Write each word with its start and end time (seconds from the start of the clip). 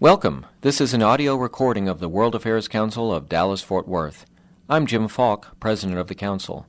Welcome. 0.00 0.46
This 0.62 0.80
is 0.80 0.94
an 0.94 1.02
audio 1.02 1.36
recording 1.36 1.86
of 1.86 1.98
the 2.00 2.08
World 2.08 2.34
Affairs 2.34 2.68
Council 2.68 3.12
of 3.12 3.28
Dallas 3.28 3.60
Fort 3.60 3.86
Worth. 3.86 4.24
I'm 4.66 4.86
Jim 4.86 5.08
Falk, 5.08 5.60
President 5.60 5.98
of 5.98 6.06
the 6.06 6.14
Council. 6.14 6.64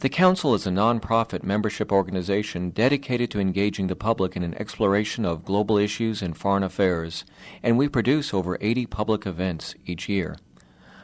The 0.00 0.08
Council 0.08 0.56
is 0.56 0.66
a 0.66 0.70
nonprofit 0.70 1.44
membership 1.44 1.92
organization 1.92 2.70
dedicated 2.70 3.30
to 3.30 3.38
engaging 3.38 3.86
the 3.86 3.94
public 3.94 4.34
in 4.34 4.42
an 4.42 4.56
exploration 4.56 5.24
of 5.24 5.44
global 5.44 5.78
issues 5.78 6.20
and 6.20 6.36
foreign 6.36 6.64
affairs, 6.64 7.24
and 7.62 7.78
we 7.78 7.86
produce 7.88 8.34
over 8.34 8.58
80 8.60 8.86
public 8.86 9.24
events 9.24 9.76
each 9.86 10.08
year. 10.08 10.36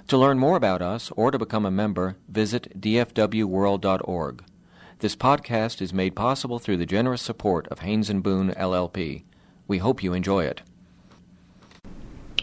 To 0.09 0.18
learn 0.18 0.41
more 0.41 0.57
about 0.57 0.82
us 0.82 1.12
or 1.12 1.30
to 1.30 1.39
become 1.39 1.64
a 1.64 1.71
member, 1.71 2.16
visit 2.29 2.80
dfwworld.org. 2.80 4.45
This 4.98 5.14
podcast 5.14 5.80
is 5.80 5.93
made 5.93 6.16
possible 6.16 6.59
through 6.59 6.79
the 6.79 6.84
generous 6.84 7.23
support 7.23 7.68
of 7.68 7.79
Haynes 7.79 8.11
and 8.11 8.25
Boone 8.25 8.50
LLP. 8.55 9.23
We 9.68 9.79
hope 9.79 10.02
you 10.02 10.14
enjoy 10.14 10.46
it. 10.46 10.62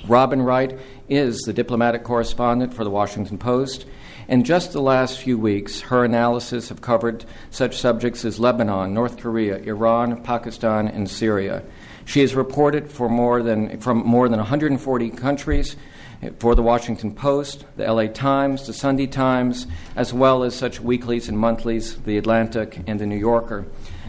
Robin 0.06 0.42
Wright 0.42 0.78
is 1.10 1.42
the 1.42 1.54
diplomatic 1.54 2.04
correspondent 2.04 2.74
for 2.74 2.84
the 2.84 2.90
Washington 2.90 3.38
Post. 3.38 3.86
In 4.28 4.44
just 4.44 4.74
the 4.74 4.82
last 4.82 5.20
few 5.20 5.38
weeks, 5.38 5.80
her 5.82 6.04
analysis 6.04 6.70
have 6.70 6.82
covered 6.82 7.26
such 7.50 7.78
subjects 7.78 8.26
as 8.26 8.40
Lebanon, 8.40 8.94
North 8.94 9.18
Korea, 9.18 9.58
Iran, 9.58 10.22
Pakistan, 10.24 10.88
and 10.88 11.10
Syria. 11.10 11.64
She 12.04 12.22
has 12.22 12.36
reported 12.36 12.92
for 12.92 13.10
more 13.10 13.42
than, 13.42 13.80
from 13.80 14.00
more 14.00 14.28
than 14.30 14.40
140 14.40 15.10
countries 15.12 15.76
eh, 16.22 16.30
for 16.40 16.56
the 16.56 16.64
Washington 16.64 17.14
Post, 17.14 17.66
the 17.78 17.92
LA 17.92 18.08
Times, 18.08 18.68
the 18.68 18.74
Sunday 18.74 19.08
Times, 19.08 19.68
as 19.96 20.14
well 20.14 20.44
as 20.44 20.56
such 20.56 20.80
weeklies 20.80 21.30
and 21.30 21.38
monthlies, 21.38 21.96
the 21.98 22.18
Atlantic 22.18 22.82
and 22.88 23.00
the 23.00 23.06
New 23.06 23.18
Yorker. 23.18 23.66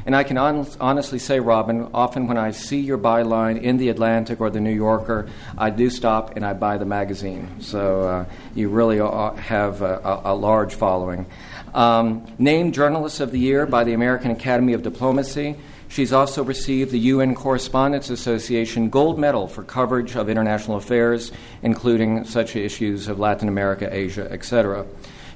And 0.06 0.16
I 0.16 0.24
can 0.24 0.38
on- 0.38 0.66
honestly 0.80 1.18
say, 1.18 1.40
Robin, 1.40 1.88
often 1.92 2.26
when 2.26 2.38
I 2.38 2.50
see 2.50 2.80
your 2.80 2.98
byline 2.98 3.60
in 3.60 3.76
the 3.76 3.88
Atlantic 3.88 4.40
or 4.40 4.50
the 4.50 4.60
New 4.60 4.74
Yorker, 4.74 5.28
I 5.56 5.70
do 5.70 5.90
stop 5.90 6.36
and 6.36 6.44
I 6.44 6.52
buy 6.52 6.78
the 6.78 6.84
magazine. 6.84 7.60
So 7.60 8.02
uh, 8.02 8.24
you 8.54 8.68
really 8.68 8.98
have 9.42 9.82
a, 9.82 9.98
a, 9.98 10.32
a 10.32 10.34
large 10.34 10.74
following. 10.74 11.26
Um, 11.74 12.26
named 12.38 12.74
Journalist 12.74 13.20
of 13.20 13.30
the 13.30 13.38
Year 13.38 13.66
by 13.66 13.84
the 13.84 13.92
American 13.92 14.30
Academy 14.30 14.72
of 14.72 14.82
Diplomacy. 14.82 15.56
She's 15.88 16.12
also 16.12 16.44
received 16.44 16.90
the 16.90 16.98
UN 16.98 17.34
Correspondents 17.34 18.10
Association 18.10 18.90
Gold 18.90 19.18
Medal 19.18 19.48
for 19.48 19.62
coverage 19.62 20.16
of 20.16 20.28
international 20.28 20.76
affairs, 20.76 21.32
including 21.62 22.24
such 22.24 22.56
issues 22.56 23.08
of 23.08 23.18
Latin 23.18 23.48
America, 23.48 23.88
Asia, 23.90 24.30
etc. 24.30 24.86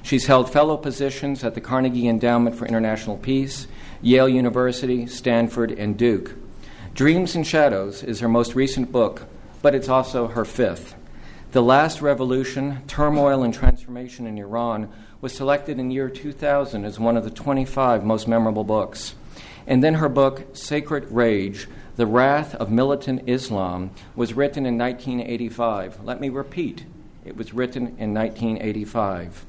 She's 0.03 0.27
held 0.27 0.51
fellow 0.51 0.77
positions 0.77 1.43
at 1.43 1.55
the 1.55 1.61
Carnegie 1.61 2.07
Endowment 2.07 2.55
for 2.55 2.67
International 2.67 3.17
Peace, 3.17 3.67
Yale 4.03 4.27
University, 4.27 5.07
Stanford, 5.07 5.71
and 5.71 5.97
Duke. 5.97 6.35
Dreams 6.93 7.35
and 7.35 7.47
Shadows 7.47 8.03
is 8.03 8.19
her 8.19 8.27
most 8.27 8.53
recent 8.53 8.91
book, 8.91 9.27
but 9.61 9.73
it's 9.73 9.87
also 9.87 10.27
her 10.27 10.43
fifth. 10.43 10.93
The 11.53 11.63
Last 11.63 12.01
Revolution 12.01 12.83
Turmoil 12.85 13.43
and 13.43 13.53
Transformation 13.53 14.27
in 14.27 14.37
Iran 14.37 14.91
was 15.21 15.33
selected 15.33 15.79
in 15.79 15.89
year 15.89 16.09
2000 16.09 16.83
as 16.83 16.99
one 16.99 17.15
of 17.15 17.23
the 17.23 17.29
25 17.29 18.03
most 18.03 18.27
memorable 18.27 18.65
books. 18.65 19.15
And 19.65 19.81
then 19.81 19.93
her 19.93 20.09
book, 20.09 20.47
Sacred 20.51 21.09
Rage 21.09 21.69
The 21.95 22.05
Wrath 22.05 22.55
of 22.55 22.69
Militant 22.69 23.21
Islam, 23.25 23.91
was 24.17 24.33
written 24.33 24.65
in 24.65 24.77
1985. 24.77 26.03
Let 26.03 26.19
me 26.19 26.27
repeat, 26.27 26.83
it 27.23 27.37
was 27.37 27.53
written 27.53 27.95
in 27.97 28.13
1985. 28.13 29.45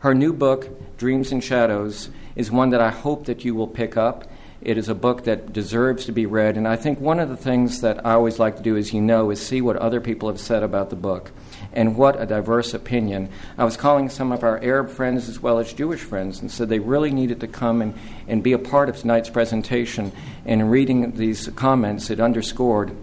Her 0.00 0.14
new 0.14 0.32
book, 0.32 0.96
Dreams 0.96 1.30
and 1.30 1.44
Shadows, 1.44 2.08
is 2.34 2.50
one 2.50 2.70
that 2.70 2.80
I 2.80 2.88
hope 2.88 3.26
that 3.26 3.44
you 3.44 3.54
will 3.54 3.66
pick 3.66 3.98
up. 3.98 4.24
It 4.62 4.78
is 4.78 4.88
a 4.88 4.94
book 4.94 5.24
that 5.24 5.52
deserves 5.52 6.06
to 6.06 6.12
be 6.12 6.24
read, 6.24 6.56
and 6.56 6.66
I 6.66 6.76
think 6.76 7.00
one 7.00 7.20
of 7.20 7.28
the 7.28 7.36
things 7.36 7.82
that 7.82 8.04
I 8.06 8.12
always 8.12 8.38
like 8.38 8.56
to 8.56 8.62
do, 8.62 8.78
as 8.78 8.94
you 8.94 9.02
know, 9.02 9.30
is 9.30 9.44
see 9.44 9.60
what 9.60 9.76
other 9.76 10.00
people 10.00 10.28
have 10.28 10.40
said 10.40 10.62
about 10.62 10.88
the 10.88 10.96
book. 10.96 11.32
And 11.74 11.96
what 11.96 12.20
a 12.20 12.24
diverse 12.24 12.72
opinion. 12.72 13.28
I 13.58 13.64
was 13.64 13.76
calling 13.76 14.08
some 14.08 14.32
of 14.32 14.42
our 14.42 14.58
Arab 14.62 14.88
friends 14.88 15.28
as 15.28 15.40
well 15.40 15.58
as 15.58 15.72
Jewish 15.72 16.00
friends 16.00 16.40
and 16.40 16.50
said 16.50 16.70
they 16.70 16.78
really 16.78 17.10
needed 17.10 17.40
to 17.40 17.46
come 17.46 17.82
and, 17.82 17.94
and 18.26 18.42
be 18.42 18.54
a 18.54 18.58
part 18.58 18.88
of 18.88 18.96
tonight's 18.96 19.28
presentation. 19.28 20.12
And 20.46 20.70
reading 20.70 21.12
these 21.12 21.48
comments, 21.48 22.08
it 22.08 22.20
underscored 22.20 22.96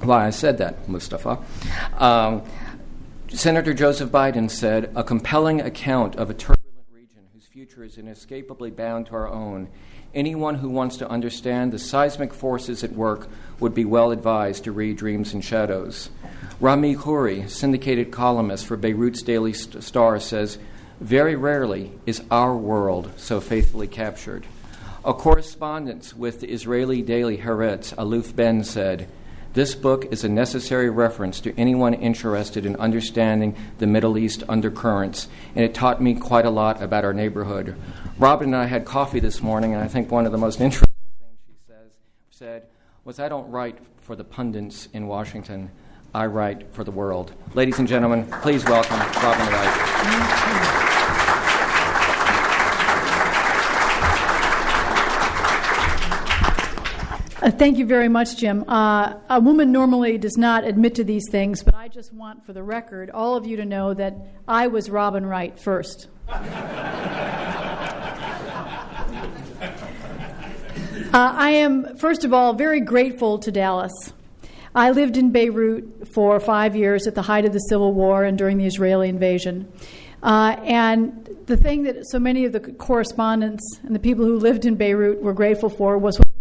why 0.00 0.26
I 0.26 0.30
said 0.30 0.58
that, 0.58 0.88
Mustafa. 0.88 1.38
Um, 1.96 2.42
Senator 3.34 3.72
Joseph 3.72 4.10
Biden 4.10 4.50
said, 4.50 4.92
a 4.94 5.02
compelling 5.02 5.62
account 5.62 6.16
of 6.16 6.28
a 6.28 6.34
turbulent 6.34 6.86
region 6.92 7.22
whose 7.32 7.46
future 7.46 7.82
is 7.82 7.96
inescapably 7.96 8.70
bound 8.70 9.06
to 9.06 9.14
our 9.14 9.26
own. 9.26 9.70
Anyone 10.14 10.56
who 10.56 10.68
wants 10.68 10.98
to 10.98 11.08
understand 11.08 11.72
the 11.72 11.78
seismic 11.78 12.34
forces 12.34 12.84
at 12.84 12.92
work 12.92 13.28
would 13.58 13.72
be 13.72 13.86
well 13.86 14.10
advised 14.10 14.64
to 14.64 14.72
read 14.72 14.98
Dreams 14.98 15.32
and 15.32 15.42
Shadows. 15.42 16.10
Rami 16.60 16.94
Khouri, 16.94 17.48
syndicated 17.48 18.10
columnist 18.10 18.66
for 18.66 18.76
Beirut's 18.76 19.22
Daily 19.22 19.54
Star, 19.54 20.20
says, 20.20 20.58
Very 21.00 21.34
rarely 21.34 21.90
is 22.04 22.22
our 22.30 22.54
world 22.54 23.10
so 23.16 23.40
faithfully 23.40 23.88
captured. 23.88 24.44
A 25.06 25.14
correspondence 25.14 26.14
with 26.14 26.40
the 26.40 26.50
Israeli 26.50 27.00
daily 27.00 27.38
Haaretz, 27.38 27.94
Aluf 27.94 28.36
Ben, 28.36 28.62
said, 28.62 29.08
This 29.54 29.74
book 29.74 30.10
is 30.10 30.24
a 30.24 30.30
necessary 30.30 30.88
reference 30.88 31.38
to 31.40 31.54
anyone 31.58 31.92
interested 31.92 32.64
in 32.64 32.74
understanding 32.76 33.54
the 33.76 33.86
Middle 33.86 34.16
East 34.16 34.42
undercurrents, 34.48 35.28
and 35.54 35.62
it 35.62 35.74
taught 35.74 36.00
me 36.00 36.14
quite 36.14 36.46
a 36.46 36.50
lot 36.50 36.82
about 36.82 37.04
our 37.04 37.12
neighborhood. 37.12 37.76
Robin 38.18 38.54
and 38.54 38.56
I 38.56 38.64
had 38.64 38.86
coffee 38.86 39.20
this 39.20 39.42
morning, 39.42 39.74
and 39.74 39.84
I 39.84 39.88
think 39.88 40.10
one 40.10 40.24
of 40.24 40.32
the 40.32 40.38
most 40.38 40.58
interesting 40.58 40.88
things 41.20 41.38
she 41.46 41.52
says, 41.68 41.90
said 42.30 42.62
was, 43.04 43.20
I 43.20 43.28
don't 43.28 43.50
write 43.50 43.76
for 43.98 44.16
the 44.16 44.24
pundits 44.24 44.88
in 44.94 45.06
Washington. 45.06 45.70
I 46.14 46.26
write 46.26 46.72
for 46.72 46.82
the 46.82 46.90
world. 46.90 47.34
Ladies 47.52 47.78
and 47.78 47.86
gentlemen, 47.86 48.26
please 48.40 48.64
welcome 48.64 48.98
Robin 49.22 49.52
Wright. 49.52 50.71
Uh, 57.42 57.50
thank 57.50 57.76
you 57.76 57.84
very 57.84 58.08
much, 58.08 58.36
Jim. 58.36 58.64
Uh, 58.68 59.14
a 59.28 59.40
woman 59.40 59.72
normally 59.72 60.16
does 60.16 60.36
not 60.36 60.62
admit 60.62 60.94
to 60.94 61.02
these 61.02 61.24
things, 61.28 61.60
but 61.64 61.74
I 61.74 61.88
just 61.88 62.12
want, 62.12 62.46
for 62.46 62.52
the 62.52 62.62
record, 62.62 63.10
all 63.10 63.34
of 63.34 63.44
you 63.44 63.56
to 63.56 63.64
know 63.64 63.94
that 63.94 64.14
I 64.46 64.68
was 64.68 64.88
Robin 64.88 65.26
Wright 65.26 65.58
first. 65.58 66.06
uh, 66.28 66.40
I 71.12 71.50
am, 71.50 71.96
first 71.96 72.24
of 72.24 72.32
all, 72.32 72.52
very 72.52 72.78
grateful 72.78 73.40
to 73.40 73.50
Dallas. 73.50 74.12
I 74.72 74.92
lived 74.92 75.16
in 75.16 75.32
Beirut 75.32 76.14
for 76.14 76.38
five 76.38 76.76
years 76.76 77.08
at 77.08 77.16
the 77.16 77.22
height 77.22 77.44
of 77.44 77.52
the 77.52 77.58
Civil 77.58 77.92
War 77.92 78.22
and 78.22 78.38
during 78.38 78.56
the 78.56 78.66
Israeli 78.66 79.08
invasion. 79.08 79.66
Uh, 80.22 80.54
and 80.62 81.28
the 81.46 81.56
thing 81.56 81.82
that 81.82 82.08
so 82.08 82.20
many 82.20 82.44
of 82.44 82.52
the 82.52 82.60
correspondents 82.60 83.80
and 83.82 83.96
the 83.96 83.98
people 83.98 84.24
who 84.24 84.38
lived 84.38 84.64
in 84.64 84.76
Beirut 84.76 85.20
were 85.20 85.32
grateful 85.32 85.68
for 85.68 85.98
was 85.98 86.20
what 86.20 86.31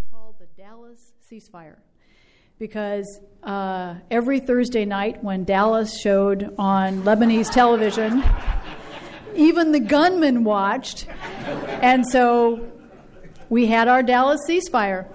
ceasefire. 1.31 1.75
Because 2.59 3.21
uh, 3.43 3.95
every 4.09 4.41
Thursday 4.41 4.83
night 4.83 5.23
when 5.23 5.45
Dallas 5.45 5.97
showed 5.97 6.53
on 6.57 7.03
Lebanese 7.03 7.49
television, 7.49 8.21
even 9.33 9.71
the 9.71 9.79
gunmen 9.79 10.43
watched. 10.43 11.07
And 11.81 12.05
so 12.05 12.69
we 13.49 13.65
had 13.67 13.87
our 13.87 14.03
Dallas 14.03 14.41
ceasefire. 14.45 15.07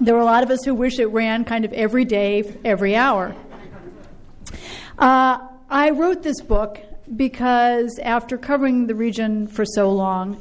There 0.00 0.14
were 0.14 0.20
a 0.20 0.24
lot 0.24 0.42
of 0.42 0.50
us 0.50 0.64
who 0.64 0.74
wish 0.74 0.98
it 0.98 1.06
ran 1.06 1.44
kind 1.44 1.64
of 1.64 1.72
every 1.72 2.04
day, 2.04 2.58
every 2.64 2.96
hour. 2.96 3.36
Uh, 4.98 5.38
I 5.70 5.90
wrote 5.90 6.24
this 6.24 6.40
book 6.40 6.80
because 7.14 8.00
after 8.02 8.36
covering 8.36 8.88
the 8.88 8.96
region 8.96 9.46
for 9.46 9.64
so 9.64 9.92
long, 9.92 10.40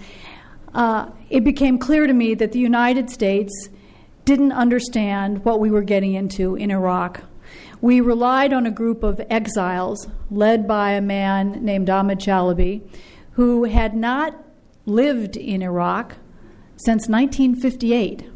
uh, 0.74 1.12
it 1.30 1.44
became 1.44 1.78
clear 1.78 2.08
to 2.08 2.14
me 2.14 2.34
that 2.34 2.52
the 2.52 2.60
United 2.60 3.12
States 3.12 3.70
didn't 4.28 4.52
understand 4.52 5.46
what 5.46 5.62
we 5.62 5.72
were 5.72 5.82
getting 5.82 6.14
into 6.14 6.56
in 6.56 6.70
Iraq. 6.70 7.22
We 7.80 8.02
relied 8.02 8.52
on 8.52 8.66
a 8.66 8.72
group 8.72 9.02
of 9.02 9.22
exiles 9.30 10.06
led 10.30 10.68
by 10.68 10.92
a 10.92 11.02
man 11.02 11.64
named 11.64 11.90
Ahmed 11.90 12.20
Chalabi, 12.20 12.82
who 13.32 13.64
had 13.64 13.96
not 13.96 14.36
lived 14.86 15.38
in 15.38 15.62
Iraq 15.62 16.18
since 16.76 17.08
1958 17.08 18.30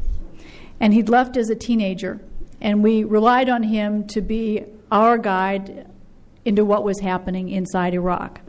and 0.80 0.94
he'd 0.94 1.10
left 1.10 1.36
as 1.36 1.50
a 1.50 1.56
teenager. 1.56 2.22
And 2.62 2.82
we 2.82 3.04
relied 3.04 3.50
on 3.50 3.64
him 3.64 4.08
to 4.08 4.22
be 4.22 4.64
our 4.94 5.18
guide 5.18 5.92
into 6.46 6.64
what 6.64 6.86
was 6.86 7.02
happening 7.02 7.50
inside 7.50 7.94
Iraq. 7.94 8.40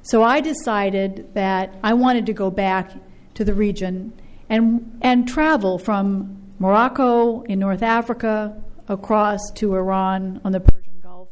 So 0.00 0.22
I 0.22 0.40
decided 0.40 1.34
that 1.34 1.78
I 1.84 1.92
wanted 1.92 2.24
to 2.26 2.32
go 2.32 2.50
back 2.50 2.92
to 3.34 3.44
the 3.44 3.52
region 3.52 4.18
and, 4.48 4.98
and 5.02 5.28
travel 5.28 5.78
from 5.78 6.38
Morocco 6.60 7.42
in 7.42 7.60
North 7.60 7.82
Africa 7.82 8.60
across 8.88 9.40
to 9.54 9.76
Iran 9.76 10.40
on 10.44 10.50
the 10.50 10.60
Persian 10.60 11.00
Gulf 11.00 11.28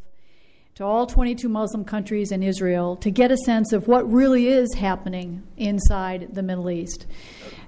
to 0.75 0.85
all 0.85 1.05
22 1.05 1.49
Muslim 1.49 1.83
countries 1.83 2.31
and 2.31 2.43
Israel 2.43 2.95
to 2.97 3.11
get 3.11 3.29
a 3.29 3.37
sense 3.37 3.73
of 3.73 3.87
what 3.87 4.09
really 4.09 4.47
is 4.47 4.73
happening 4.75 5.43
inside 5.57 6.29
the 6.33 6.43
Middle 6.43 6.69
East. 6.69 7.07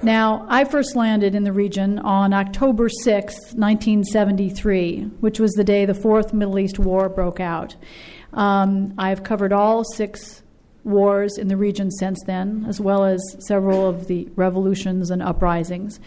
Now, 0.01 0.45
I 0.47 0.63
first 0.63 0.95
landed 0.95 1.35
in 1.35 1.43
the 1.43 1.51
region 1.51 1.99
on 1.99 2.31
October 2.33 2.87
6, 2.87 3.33
1973, 3.33 5.03
which 5.19 5.39
was 5.39 5.51
the 5.51 5.63
day 5.65 5.85
the 5.85 5.93
Fourth 5.93 6.33
Middle 6.33 6.59
East 6.59 6.79
War 6.79 7.09
broke 7.09 7.41
out. 7.41 7.75
Um, 8.31 8.93
I've 8.97 9.23
covered 9.23 9.51
all 9.51 9.83
six 9.83 10.43
wars 10.85 11.37
in 11.37 11.49
the 11.49 11.57
region 11.57 11.91
since 11.91 12.19
then, 12.25 12.65
as 12.69 12.79
well 12.79 13.03
as 13.03 13.19
several 13.39 13.85
of 13.85 14.07
the 14.07 14.29
revolutions 14.35 15.09
and 15.11 15.21
uprisings, 15.21 15.99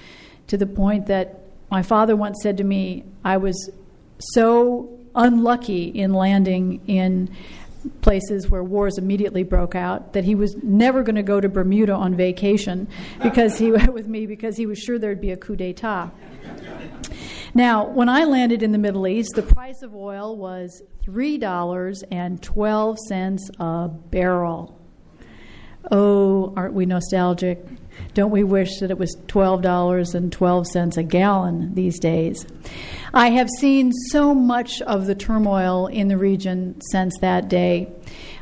to 0.49 0.56
the 0.56 0.67
point 0.67 1.06
that 1.06 1.41
my 1.71 1.83
father 1.83 2.15
once 2.15 2.39
said 2.43 2.59
to 2.59 2.65
me, 2.65 3.05
I 3.25 3.39
was 3.39 3.71
so 4.19 4.99
unlucky 5.15 5.85
in 5.85 6.12
landing 6.12 6.81
in 6.87 7.35
places 8.00 8.49
where 8.49 8.62
wars 8.62 8.99
immediately 8.99 9.43
broke 9.43 9.75
out 9.75 10.12
that 10.12 10.25
he 10.25 10.35
was 10.35 10.56
never 10.62 11.03
going 11.03 11.17
to 11.17 11.23
go 11.23 11.41
to 11.41 11.49
Bermuda 11.49 11.94
on 11.94 12.15
vacation 12.15 12.87
because 13.23 13.59
he 13.59 13.73
went 13.73 13.93
with 13.93 14.06
me 14.06 14.27
because 14.27 14.56
he 14.56 14.67
was 14.67 14.79
sure 14.79 14.99
there'd 14.99 15.21
be 15.21 15.33
a 15.33 15.37
coup 15.37 15.56
d'état. 15.56 16.11
Now, 17.55 17.87
when 17.87 18.09
I 18.09 18.25
landed 18.25 18.62
in 18.62 18.73
the 18.73 18.79
Middle 18.79 19.06
East, 19.06 19.33
the 19.35 19.43
price 19.43 19.83
of 19.83 19.94
oil 19.94 20.35
was 20.37 20.83
$3.12 21.06 23.61
a 23.61 23.89
barrel. 23.89 24.81
Oh, 25.91 26.55
aren't 26.56 26.75
we 26.75 26.87
nostalgic? 26.87 27.67
Don't 28.15 28.31
we 28.31 28.45
wish 28.45 28.79
that 28.81 28.91
it 28.91 28.99
was 28.99 29.17
$12.12 29.29 30.97
a 30.97 31.03
gallon 31.03 31.75
these 31.75 31.99
days? 31.99 32.47
I 33.15 33.31
have 33.31 33.49
seen 33.59 33.93
so 34.11 34.35
much 34.35 34.81
of 34.83 35.07
the 35.07 35.15
turmoil 35.15 35.87
in 35.87 36.09
the 36.09 36.17
region 36.17 36.81
since 36.91 37.15
that 37.21 37.49
day. 37.49 37.93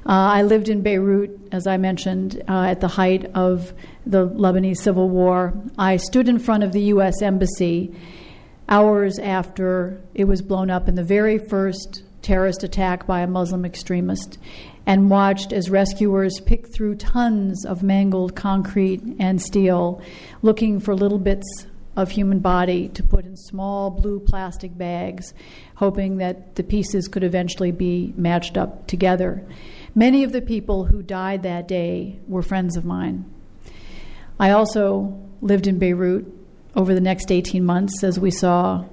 Uh, 0.06 0.10
I 0.12 0.42
lived 0.42 0.68
in 0.68 0.82
Beirut, 0.82 1.38
as 1.52 1.66
I 1.66 1.76
mentioned, 1.76 2.42
uh, 2.48 2.64
at 2.64 2.80
the 2.80 2.88
height 2.88 3.26
of 3.34 3.72
the 4.06 4.28
Lebanese 4.28 4.78
civil 4.78 5.08
war. 5.08 5.54
I 5.78 5.96
stood 5.96 6.28
in 6.28 6.38
front 6.38 6.64
of 6.64 6.72
the 6.72 6.82
U.S. 6.82 7.20
Embassy 7.22 7.94
hours 8.68 9.18
after 9.18 10.00
it 10.14 10.24
was 10.24 10.40
blown 10.42 10.70
up 10.70 10.88
in 10.88 10.94
the 10.94 11.04
very 11.04 11.38
first 11.38 12.02
terrorist 12.22 12.62
attack 12.62 13.06
by 13.06 13.20
a 13.20 13.26
Muslim 13.26 13.64
extremist 13.64 14.38
and 14.86 15.10
watched 15.10 15.52
as 15.52 15.70
rescuers 15.70 16.40
picked 16.40 16.72
through 16.72 16.96
tons 16.96 17.64
of 17.64 17.82
mangled 17.82 18.34
concrete 18.34 19.02
and 19.18 19.40
steel, 19.40 20.02
looking 20.42 20.80
for 20.80 20.94
little 20.94 21.18
bits 21.18 21.66
of 21.96 22.10
human 22.10 22.38
body 22.38 22.88
to 22.88 23.02
put 23.02 23.24
in 23.24 23.36
small 23.36 23.90
blue 23.90 24.20
plastic 24.20 24.76
bags, 24.76 25.34
hoping 25.76 26.18
that 26.18 26.54
the 26.54 26.62
pieces 26.62 27.08
could 27.08 27.24
eventually 27.24 27.72
be 27.72 28.12
matched 28.16 28.56
up 28.56 28.86
together. 28.86 29.44
Many 29.94 30.24
of 30.24 30.32
the 30.32 30.40
people 30.42 30.84
who 30.84 31.02
died 31.02 31.42
that 31.42 31.68
day 31.68 32.18
were 32.26 32.42
friends 32.42 32.76
of 32.76 32.84
mine. 32.84 33.24
I 34.38 34.50
also 34.50 35.20
lived 35.42 35.66
in 35.66 35.78
Beirut 35.78 36.26
over 36.74 36.94
the 36.94 37.00
next 37.00 37.30
18 37.30 37.64
months 37.64 38.04
as 38.04 38.18
we 38.18 38.30
saw 38.30 38.84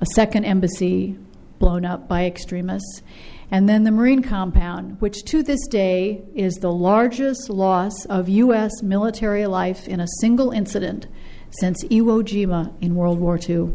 a 0.00 0.06
second 0.06 0.44
embassy 0.44 1.16
blown 1.58 1.84
up 1.84 2.08
by 2.08 2.24
extremists, 2.24 3.02
and 3.50 3.68
then 3.68 3.84
the 3.84 3.90
Marine 3.90 4.22
Compound, 4.22 5.00
which 5.00 5.24
to 5.24 5.42
this 5.42 5.66
day 5.68 6.22
is 6.34 6.54
the 6.56 6.72
largest 6.72 7.50
loss 7.50 8.04
of 8.06 8.28
U.S. 8.28 8.82
military 8.82 9.46
life 9.46 9.88
in 9.88 10.00
a 10.00 10.06
single 10.20 10.52
incident 10.52 11.06
since 11.58 11.82
Iwo 11.84 12.22
Jima 12.22 12.72
in 12.80 12.94
World 12.94 13.18
War 13.18 13.36
II. 13.36 13.72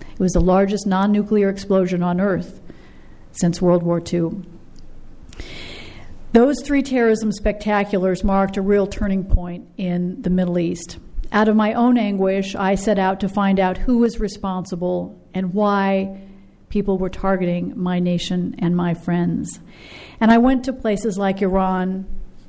It 0.00 0.18
was 0.18 0.32
the 0.32 0.40
largest 0.40 0.86
non 0.86 1.12
nuclear 1.12 1.48
explosion 1.48 2.02
on 2.02 2.20
Earth 2.20 2.60
since 3.32 3.62
World 3.62 3.82
War 3.82 4.02
II. 4.02 4.42
Those 6.32 6.56
three 6.62 6.82
terrorism 6.82 7.30
spectaculars 7.30 8.24
marked 8.24 8.56
a 8.56 8.62
real 8.62 8.86
turning 8.86 9.24
point 9.24 9.68
in 9.76 10.20
the 10.22 10.30
Middle 10.30 10.58
East. 10.58 10.98
Out 11.32 11.48
of 11.48 11.56
my 11.56 11.74
own 11.74 11.96
anguish, 11.96 12.54
I 12.54 12.74
set 12.74 12.98
out 12.98 13.20
to 13.20 13.28
find 13.28 13.60
out 13.60 13.78
who 13.78 13.98
was 13.98 14.20
responsible 14.20 15.20
and 15.32 15.54
why 15.54 16.25
people 16.68 16.98
were 16.98 17.08
targeting 17.08 17.72
my 17.76 17.98
nation 17.98 18.54
and 18.58 18.76
my 18.76 18.94
friends. 18.94 19.60
And 20.20 20.30
I 20.30 20.38
went 20.38 20.64
to 20.64 20.72
places 20.72 21.18
like 21.18 21.42
Iran 21.42 22.06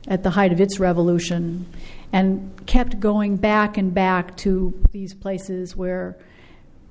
at 0.08 0.24
the 0.24 0.30
height 0.30 0.52
of 0.52 0.62
its 0.62 0.80
revolution 0.80 1.66
and 2.14 2.66
kept 2.66 3.00
going 3.00 3.36
back 3.36 3.78
and 3.78 3.94
back 3.94 4.38
to 4.38 4.74
these 4.92 5.14
places 5.14 5.76
where 5.76 6.18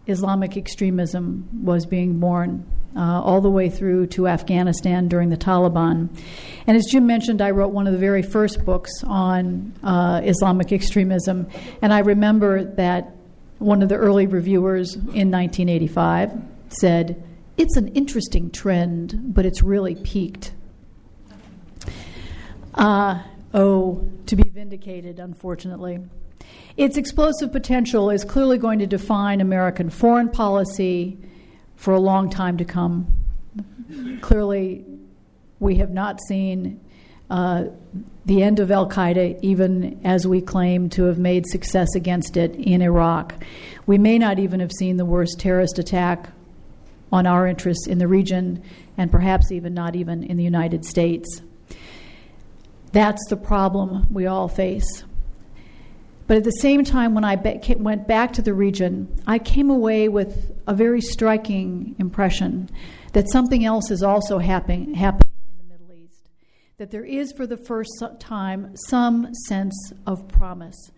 Islamic 0.07 0.57
extremism 0.57 1.49
was 1.65 1.87
being 1.87 2.21
born, 2.21 2.65
uh, 2.95 3.21
all 3.23 3.41
the 3.41 3.51
way 3.51 3.69
through 3.69 4.07
to 4.07 4.29
Afghanistan 4.29 5.09
during 5.09 5.31
the 5.31 5.37
Taliban. 5.37 6.09
And 6.67 6.77
as 6.77 6.87
Jim 6.87 7.07
mentioned, 7.07 7.43
I 7.43 7.51
wrote 7.51 7.73
one 7.73 7.87
of 7.87 7.93
the 7.93 7.99
very 7.99 8.23
first 8.23 8.65
books 8.65 8.93
on 9.05 9.73
uh, 9.83 10.21
Islamic 10.23 10.71
extremism, 10.71 11.49
and 11.83 11.93
I 11.93 12.01
remember 12.01 12.65
that 12.77 13.17
one 13.59 13.83
of 13.83 13.89
the 13.89 13.97
early 13.97 14.27
reviewers 14.27 14.95
in 14.95 15.31
1985 15.31 16.33
said, 16.69 17.23
It's 17.57 17.77
an 17.77 17.89
interesting 17.89 18.51
trend, 18.51 19.35
but 19.35 19.47
it's 19.47 19.63
really 19.63 19.95
peaked. 19.95 20.53
Uh, 22.75 23.23
oh, 23.55 24.07
to 24.27 24.37
be 24.37 24.49
vindicated, 24.49 25.19
unfortunately. 25.19 26.01
Its 26.77 26.97
explosive 26.97 27.53
potential 27.53 28.11
is 28.11 28.25
clearly 28.25 28.59
going 28.59 28.79
to 28.81 28.87
define 28.87 29.41
American 29.41 29.89
foreign 29.89 30.29
policy 30.29 31.19
for 31.77 31.95
a 31.95 32.01
long 32.01 32.29
time 32.29 32.59
to 32.59 32.65
come. 32.65 33.07
Clearly, 34.21 34.85
we 35.59 35.77
have 35.77 35.91
not 35.91 36.21
seen 36.29 36.81
uh, 37.31 37.65
the 38.27 38.43
end 38.43 38.61
of 38.61 38.71
Al 38.71 38.89
Qaeda, 38.89 39.39
even 39.43 40.01
as 40.05 40.27
we 40.27 40.41
claim 40.41 40.91
to 40.91 41.05
have 41.05 41.19
made 41.19 41.47
success 41.47 41.95
against 41.95 42.37
it 42.37 42.55
in 42.57 42.83
Iraq. 42.83 43.35
We 43.87 43.99
may 43.99 44.19
not 44.19 44.39
even 44.39 44.61
have 44.61 44.73
seen 44.73 44.97
the 44.97 45.05
worst 45.05 45.39
terrorist 45.39 45.79
attack 45.79 46.29
on 47.17 47.27
our 47.27 47.47
interests 47.47 47.87
in 47.87 47.99
the 47.99 48.07
region, 48.07 48.63
and 48.97 49.11
perhaps 49.11 49.51
even 49.51 49.75
not 49.75 49.97
even 49.97 50.23
in 50.23 50.37
the 50.37 50.45
United 50.45 50.85
States. 50.85 51.43
That's 52.93 53.27
the 53.29 53.37
problem 53.37 54.07
we 54.11 54.27
all 54.27 54.49
face. 54.49 55.05
But 56.27 56.39
at 56.39 56.45
the 56.45 56.51
same 56.51 56.85
time, 56.85 57.15
when 57.15 57.25
I 57.25 57.37
be- 57.37 57.75
went 57.77 58.07
back 58.07 58.33
to 58.35 58.43
the 58.43 58.55
region, 58.55 59.09
I 59.27 59.39
came 59.39 59.71
away 59.71 60.09
with 60.09 60.53
a 60.67 60.75
very 60.75 61.01
striking 61.01 61.95
impression 61.99 62.69
that 63.13 63.31
something 63.31 63.65
else 63.65 63.91
is 63.91 64.03
also 64.03 64.39
happen- 64.39 64.95
happening 64.95 65.31
in 65.49 65.69
the 65.69 65.73
Middle 65.79 65.95
East. 65.95 66.29
That 66.79 66.91
there 66.91 67.05
is, 67.05 67.33
for 67.33 67.47
the 67.47 67.57
first 67.57 68.03
time, 68.19 68.77
some 68.77 69.33
sense 69.47 69.93
of 70.07 70.27
promise. 70.29 70.91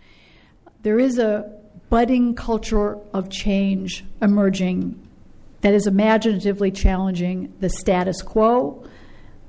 There 0.82 0.98
is 0.98 1.18
a 1.18 1.50
budding 1.90 2.34
culture 2.34 2.98
of 3.12 3.28
change 3.28 4.04
emerging 4.22 5.07
that 5.60 5.74
is 5.74 5.86
imaginatively 5.86 6.70
challenging 6.70 7.52
the 7.60 7.68
status 7.68 8.22
quo 8.22 8.84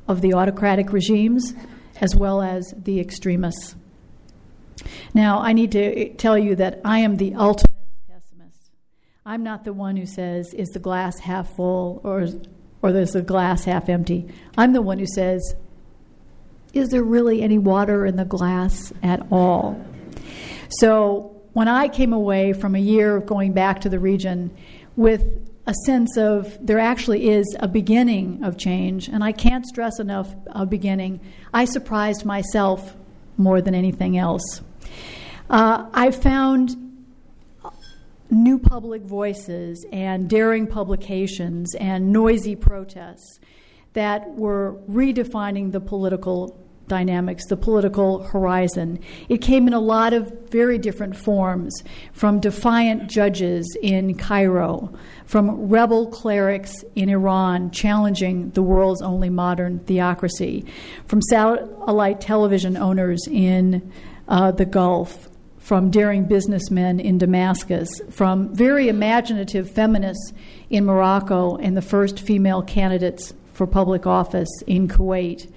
of 0.08 0.22
the 0.22 0.34
autocratic 0.34 0.92
regimes 0.92 1.54
as 2.02 2.16
well 2.16 2.42
as 2.42 2.74
the 2.78 3.00
extremists. 3.00 3.76
Now, 5.14 5.40
I 5.40 5.54
need 5.54 5.72
to 5.74 6.14
tell 6.14 6.38
you 6.38 6.56
that 6.56 6.82
I 6.86 7.00
am 7.00 7.18
the 7.18 7.36
ultimate 7.36 7.76
pessimist. 8.08 8.72
I'm 9.26 9.44
not 9.44 9.66
the 9.66 9.74
one 9.74 9.98
who 9.98 10.06
says, 10.06 10.54
is 10.54 10.70
the 10.70 10.80
glass 10.80 11.20
half 11.20 11.56
full 11.56 12.02
or, 12.04 12.28
or 12.82 12.90
is 12.90 13.12
the 13.12 13.22
glass 13.22 13.66
half 13.66 13.90
empty? 13.90 14.28
I'm 14.58 14.74
the 14.74 14.82
one 14.82 15.00
who 15.00 15.06
says, 15.06 15.56
is 16.74 16.90
there 16.90 17.04
really 17.04 17.42
any 17.42 17.58
water 17.58 18.06
in 18.06 18.16
the 18.16 18.26
glass 18.26 18.94
at 19.04 19.26
all? 19.32 19.84
So, 20.70 21.36
when 21.54 21.68
I 21.68 21.88
came 21.88 22.14
away 22.14 22.54
from 22.54 22.76
a 22.76 22.80
year 22.80 23.16
of 23.16 23.26
going 23.26 23.54
back 23.54 23.82
to 23.82 23.90
the 23.90 24.00
region 24.00 24.56
with 24.96 25.49
a 25.70 25.74
sense 25.86 26.18
of 26.18 26.58
there 26.66 26.80
actually 26.80 27.30
is 27.30 27.46
a 27.60 27.68
beginning 27.68 28.44
of 28.44 28.58
change, 28.58 29.08
and 29.08 29.24
I 29.24 29.32
can't 29.32 29.64
stress 29.68 30.00
enough 30.00 30.34
a 30.48 30.66
beginning. 30.66 31.20
I 31.54 31.66
surprised 31.66 32.26
myself 32.26 32.96
more 33.38 33.62
than 33.62 33.76
anything 33.76 34.18
else. 34.18 34.62
Uh, 35.48 35.88
I 35.94 36.10
found 36.10 36.76
new 38.32 38.58
public 38.58 39.04
voices 39.04 39.86
and 39.92 40.28
daring 40.28 40.66
publications 40.66 41.76
and 41.76 42.12
noisy 42.12 42.56
protests 42.56 43.40
that 43.94 44.28
were 44.32 44.76
redefining 44.90 45.72
the 45.72 45.80
political 45.80 46.68
dynamics, 46.90 47.46
the 47.46 47.56
political 47.56 48.24
horizon. 48.24 49.00
It 49.30 49.38
came 49.38 49.68
in 49.68 49.74
a 49.74 49.80
lot 49.80 50.12
of 50.12 50.30
very 50.50 50.78
different 50.78 51.16
forms 51.16 51.84
from 52.12 52.42
defiant 52.42 53.10
judges 53.10 53.66
in 53.82 54.18
Cairo, 54.18 54.94
from 55.26 55.70
rebel 55.70 56.08
clerics 56.08 56.84
in 56.96 57.08
Iran 57.08 57.72
challenging 57.72 58.50
the 58.50 58.64
world's 58.64 59.02
only 59.02 59.30
modern 59.30 59.80
theocracy, 59.80 60.66
from 61.06 61.22
satellite 61.22 62.20
television 62.20 62.76
owners 62.76 63.26
in 63.32 63.94
uh, 64.28 64.52
the 64.52 64.66
Gulf, 64.66 65.30
from 65.60 65.92
daring 65.92 66.26
businessmen 66.26 67.00
in 67.00 67.18
Damascus, 67.18 67.90
from 68.10 68.54
very 68.56 68.90
imaginative 68.90 69.70
feminists 69.70 70.34
in 70.70 70.84
Morocco 70.84 71.58
and 71.58 71.78
the 71.78 71.82
first 71.82 72.20
female 72.20 72.62
candidates 72.62 73.34
for 73.54 73.68
public 73.68 74.08
office 74.08 74.50
in 74.68 74.88
Kuwait, 74.88 75.52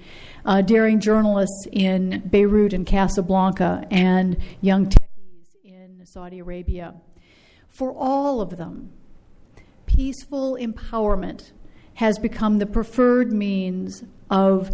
uh, 0.45 0.61
daring 0.61 0.99
journalists 0.99 1.67
in 1.71 2.21
Beirut 2.29 2.73
and 2.73 2.85
Casablanca, 2.85 3.85
and 3.89 4.37
young 4.61 4.87
techies 4.87 5.55
in 5.63 6.05
Saudi 6.05 6.39
Arabia. 6.39 6.95
For 7.69 7.93
all 7.95 8.41
of 8.41 8.57
them, 8.57 8.91
peaceful 9.85 10.57
empowerment 10.59 11.51
has 11.95 12.17
become 12.17 12.57
the 12.57 12.65
preferred 12.65 13.31
means 13.31 14.03
of 14.29 14.71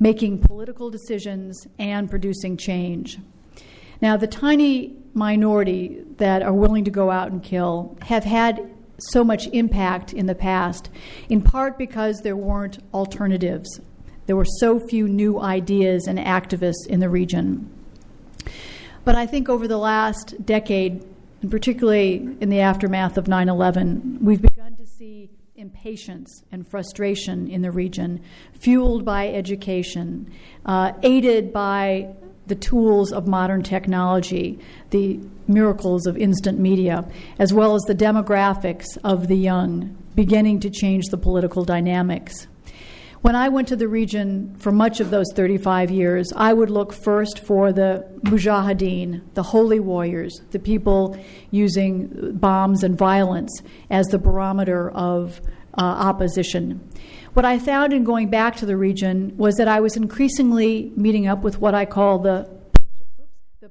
making 0.00 0.38
political 0.38 0.90
decisions 0.90 1.66
and 1.78 2.08
producing 2.08 2.56
change. 2.56 3.18
Now, 4.00 4.16
the 4.16 4.26
tiny 4.26 4.94
minority 5.14 6.04
that 6.18 6.42
are 6.42 6.52
willing 6.52 6.84
to 6.84 6.90
go 6.90 7.10
out 7.10 7.32
and 7.32 7.42
kill 7.42 7.96
have 8.02 8.24
had 8.24 8.70
so 8.98 9.24
much 9.24 9.46
impact 9.48 10.12
in 10.12 10.26
the 10.26 10.34
past, 10.34 10.88
in 11.28 11.42
part 11.42 11.78
because 11.78 12.20
there 12.20 12.36
weren't 12.36 12.78
alternatives. 12.92 13.80
There 14.28 14.36
were 14.36 14.44
so 14.44 14.78
few 14.78 15.08
new 15.08 15.40
ideas 15.40 16.06
and 16.06 16.18
activists 16.18 16.86
in 16.86 17.00
the 17.00 17.08
region. 17.08 17.70
But 19.02 19.14
I 19.14 19.24
think 19.24 19.48
over 19.48 19.66
the 19.66 19.78
last 19.78 20.44
decade, 20.44 21.02
and 21.40 21.50
particularly 21.50 22.36
in 22.38 22.50
the 22.50 22.60
aftermath 22.60 23.16
of 23.16 23.26
9 23.26 23.48
11, 23.48 24.18
we've 24.20 24.42
begun 24.42 24.76
to 24.76 24.86
see 24.86 25.30
impatience 25.56 26.42
and 26.52 26.68
frustration 26.68 27.48
in 27.48 27.62
the 27.62 27.70
region, 27.70 28.20
fueled 28.52 29.02
by 29.02 29.28
education, 29.28 30.30
uh, 30.66 30.92
aided 31.02 31.50
by 31.50 32.14
the 32.48 32.54
tools 32.54 33.12
of 33.12 33.26
modern 33.26 33.62
technology, 33.62 34.58
the 34.90 35.18
miracles 35.46 36.06
of 36.06 36.18
instant 36.18 36.58
media, 36.58 37.02
as 37.38 37.54
well 37.54 37.74
as 37.74 37.80
the 37.84 37.94
demographics 37.94 38.98
of 39.02 39.28
the 39.28 39.38
young, 39.38 39.96
beginning 40.14 40.60
to 40.60 40.68
change 40.68 41.06
the 41.06 41.16
political 41.16 41.64
dynamics. 41.64 42.46
When 43.20 43.34
I 43.34 43.48
went 43.48 43.68
to 43.68 43.76
the 43.76 43.88
region 43.88 44.54
for 44.58 44.70
much 44.70 45.00
of 45.00 45.10
those 45.10 45.26
35 45.34 45.90
years, 45.90 46.32
I 46.36 46.52
would 46.52 46.70
look 46.70 46.92
first 46.92 47.40
for 47.40 47.72
the 47.72 48.06
mujahideen, 48.22 49.22
the 49.34 49.42
holy 49.42 49.80
warriors, 49.80 50.40
the 50.52 50.60
people 50.60 51.18
using 51.50 52.36
bombs 52.38 52.84
and 52.84 52.96
violence 52.96 53.62
as 53.90 54.06
the 54.06 54.18
barometer 54.18 54.90
of 54.90 55.40
uh, 55.76 55.82
opposition. 55.82 56.88
What 57.34 57.44
I 57.44 57.58
found 57.58 57.92
in 57.92 58.04
going 58.04 58.30
back 58.30 58.56
to 58.56 58.66
the 58.66 58.76
region 58.76 59.36
was 59.36 59.56
that 59.56 59.66
I 59.66 59.80
was 59.80 59.96
increasingly 59.96 60.92
meeting 60.96 61.26
up 61.26 61.42
with 61.42 61.60
what 61.60 61.74
I 61.74 61.86
call 61.86 62.20
the, 62.20 62.48
the, 63.60 63.70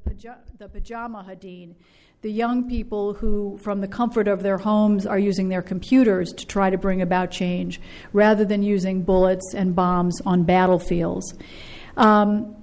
the 0.57 0.67
pajama 0.67 1.25
hadeen, 1.27 1.75
the 2.23 2.31
young 2.31 2.67
people 2.67 3.13
who, 3.13 3.59
from 3.61 3.79
the 3.79 3.87
comfort 3.87 4.27
of 4.27 4.41
their 4.41 4.57
homes, 4.57 5.05
are 5.05 5.19
using 5.19 5.49
their 5.49 5.61
computers 5.61 6.33
to 6.33 6.47
try 6.47 6.69
to 6.69 6.77
bring 6.77 6.99
about 7.01 7.29
change 7.29 7.79
rather 8.11 8.43
than 8.43 8.63
using 8.63 9.03
bullets 9.03 9.53
and 9.53 9.75
bombs 9.75 10.19
on 10.25 10.43
battlefields. 10.43 11.35
Um, 11.95 12.55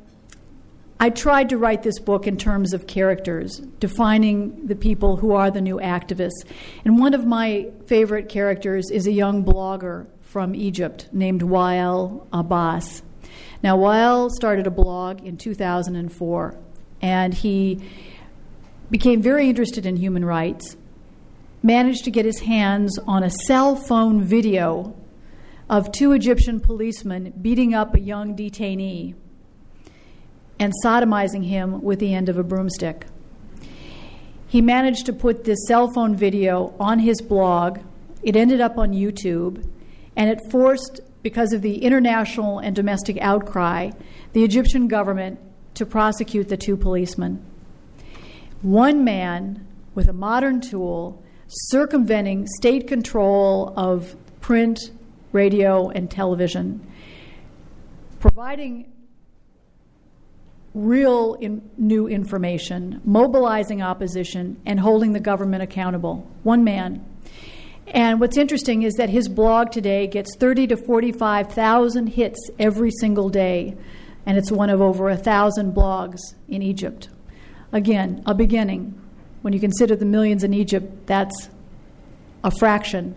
I 0.99 1.11
tried 1.11 1.51
to 1.51 1.59
write 1.59 1.85
this 1.85 2.01
book 2.01 2.27
in 2.27 2.37
terms 2.37 2.73
of 2.73 2.89
characters, 2.89 3.59
defining 3.79 4.67
the 4.67 4.75
people 4.75 5.17
who 5.17 5.33
are 5.33 5.53
the 5.53 5.61
new 5.61 5.77
activists. 5.77 6.45
And 6.85 6.99
one 6.99 7.15
of 7.15 7.25
my 7.25 7.69
favorite 7.87 8.29
characters 8.29 8.91
is 8.91 9.07
a 9.07 9.13
young 9.13 9.45
blogger 9.45 10.07
from 10.21 10.57
Egypt 10.57 11.09
named 11.13 11.43
Wael 11.43 12.27
Abbas. 12.33 13.03
Now, 13.63 13.77
Wael 13.77 14.31
started 14.31 14.67
a 14.67 14.71
blog 14.71 15.25
in 15.25 15.37
2004, 15.37 16.57
and 17.03 17.35
he 17.35 17.81
became 18.95 19.21
very 19.21 19.49
interested 19.49 19.87
in 19.87 19.97
human 19.97 20.25
rights, 20.25 20.77
managed 21.65 22.05
to 22.05 22.13
get 22.13 22.25
his 22.25 22.39
hands 22.39 22.97
on 23.09 23.25
a 23.25 23.31
cell 23.49 23.75
phone 23.75 24.23
video 24.23 24.95
of 25.69 25.91
two 25.91 26.13
Egyptian 26.13 26.61
policemen 26.61 27.33
beating 27.43 27.75
up 27.75 27.93
a 27.97 27.99
young 27.99 28.37
detainee 28.37 29.13
and 30.61 30.73
sodomizing 30.85 31.45
him 31.45 31.83
with 31.83 31.99
the 31.99 32.15
end 32.15 32.29
of 32.29 32.39
a 32.39 32.45
broomstick. 32.45 33.05
He 34.47 34.61
managed 34.61 35.07
to 35.07 35.13
put 35.13 35.43
this 35.43 35.67
cell 35.67 35.91
phone 35.93 36.15
video 36.15 36.73
on 36.79 37.01
his 37.01 37.21
blog. 37.21 37.81
It 38.23 38.37
ended 38.37 38.61
up 38.61 38.79
on 38.79 38.93
YouTube, 38.93 39.69
and 40.15 40.31
it 40.31 40.39
forced, 40.53 41.01
because 41.21 41.53
of 41.53 41.63
the 41.63 41.83
international 41.83 42.61
and 42.61 42.77
domestic 42.77 43.19
outcry, 43.19 43.91
the 44.35 44.45
Egyptian 44.45 44.87
government 44.87 45.41
to 45.75 45.85
prosecute 45.85 46.49
the 46.49 46.57
two 46.57 46.77
policemen 46.77 47.45
one 48.65 49.05
man 49.05 49.67
with 49.95 50.09
a 50.09 50.13
modern 50.13 50.59
tool 50.59 51.23
circumventing 51.47 52.47
state 52.47 52.89
control 52.89 53.75
of 53.77 54.17
print, 54.41 54.91
radio, 55.33 55.91
and 55.91 56.11
television, 56.11 56.85
providing 58.21 58.91
real 60.73 61.35
in 61.35 61.71
new 61.77 62.09
information, 62.09 63.03
mobilizing 63.05 63.83
opposition, 63.83 64.61
and 64.65 64.81
holding 64.81 65.13
the 65.13 65.21
government 65.21 65.63
accountable. 65.63 66.27
One 66.43 66.65
man. 66.65 67.05
And 67.87 68.19
what's 68.19 68.39
interesting 68.39 68.83
is 68.83 68.95
that 68.95 69.11
his 69.11 69.29
blog 69.29 69.73
today 69.73 70.07
gets 70.07 70.35
30 70.37 70.69
to 70.69 70.77
45,000 70.79 72.07
hits 72.07 72.51
every 72.59 72.91
single 72.91 73.29
day, 73.29 73.77
and 74.25 74.39
it's 74.39 74.51
one 74.51 74.71
of 74.71 74.81
over 74.81 75.11
a 75.11 75.19
thousand 75.19 75.75
blogs 75.75 76.21
in 76.49 76.63
Egypt. 76.63 77.11
Again, 77.75 78.23
a 78.25 78.35
beginning. 78.35 78.99
When 79.43 79.53
you 79.53 79.59
consider 79.59 79.97
the 79.97 80.05
millions 80.05 80.45
in 80.45 80.55
Egypt, 80.55 81.07
that's 81.07 81.51
a 82.45 82.53
fraction. 82.53 83.17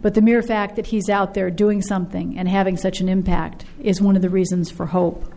But 0.00 0.14
the 0.14 0.22
mere 0.22 0.42
fact 0.42 0.76
that 0.76 0.86
he's 0.86 1.10
out 1.10 1.34
there 1.34 1.50
doing 1.50 1.82
something 1.82 2.38
and 2.38 2.48
having 2.48 2.78
such 2.78 3.00
an 3.00 3.08
impact 3.08 3.66
is 3.80 4.00
one 4.00 4.16
of 4.16 4.22
the 4.22 4.30
reasons 4.30 4.70
for 4.70 4.86
hope. 4.86 5.30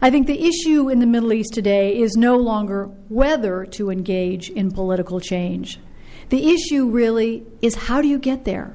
I 0.00 0.10
think 0.10 0.26
the 0.26 0.44
issue 0.44 0.88
in 0.88 0.98
the 0.98 1.06
Middle 1.06 1.32
East 1.32 1.54
today 1.54 1.96
is 1.96 2.16
no 2.16 2.36
longer 2.36 2.86
whether 3.08 3.64
to 3.66 3.90
engage 3.90 4.50
in 4.50 4.72
political 4.72 5.20
change. 5.20 5.78
The 6.30 6.50
issue 6.50 6.90
really 6.90 7.44
is 7.60 7.74
how 7.76 8.02
do 8.02 8.08
you 8.08 8.18
get 8.18 8.44
there? 8.44 8.74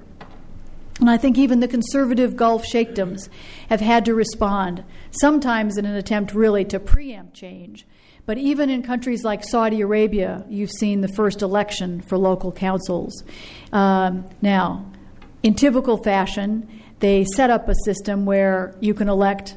And 1.02 1.10
I 1.10 1.18
think 1.18 1.38
even 1.38 1.60
the 1.60 1.68
conservative 1.68 2.38
Gulf 2.38 2.66
sheikdoms 2.66 3.30
have 3.70 3.82
had 3.82 4.06
to 4.06 4.16
respond, 4.16 4.86
sometimes 5.12 5.78
in 5.78 5.86
an 5.86 5.96
attempt 5.96 6.34
really 6.34 6.64
to 6.66 6.80
preempt 6.80 7.34
change, 7.34 7.86
but 8.28 8.38
even 8.38 8.70
in 8.70 8.84
countries 8.84 9.24
like 9.24 9.42
Saudi 9.42 9.80
Arabia, 9.80 10.44
you've 10.50 10.70
seen 10.70 11.00
the 11.00 11.08
first 11.08 11.42
election 11.42 12.02
for 12.02 12.18
local 12.18 12.52
councils. 12.52 13.24
Um, 13.72 14.30
now, 14.42 14.86
in 15.44 15.54
typical 15.56 15.96
fashion, 16.04 16.70
they 17.00 17.24
set 17.24 17.50
up 17.50 17.70
a 17.70 17.76
system 17.86 18.26
where 18.26 18.76
you 18.82 18.94
can 18.94 19.08
elect, 19.08 19.56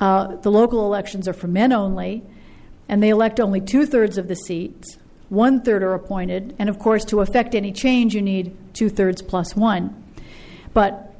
uh, 0.00 0.36
the 0.36 0.50
local 0.50 0.86
elections 0.86 1.28
are 1.28 1.34
for 1.34 1.48
men 1.48 1.70
only, 1.70 2.22
and 2.88 3.02
they 3.02 3.10
elect 3.10 3.38
only 3.38 3.60
two 3.60 3.84
thirds 3.84 4.16
of 4.16 4.26
the 4.26 4.36
seats. 4.36 4.96
One 5.28 5.60
third 5.60 5.82
are 5.82 5.92
appointed, 5.92 6.56
and 6.58 6.70
of 6.70 6.78
course, 6.78 7.04
to 7.06 7.20
effect 7.20 7.54
any 7.54 7.72
change, 7.72 8.14
you 8.14 8.22
need 8.22 8.56
two 8.72 8.88
thirds 8.88 9.20
plus 9.20 9.54
one. 9.54 10.02
But 10.72 11.14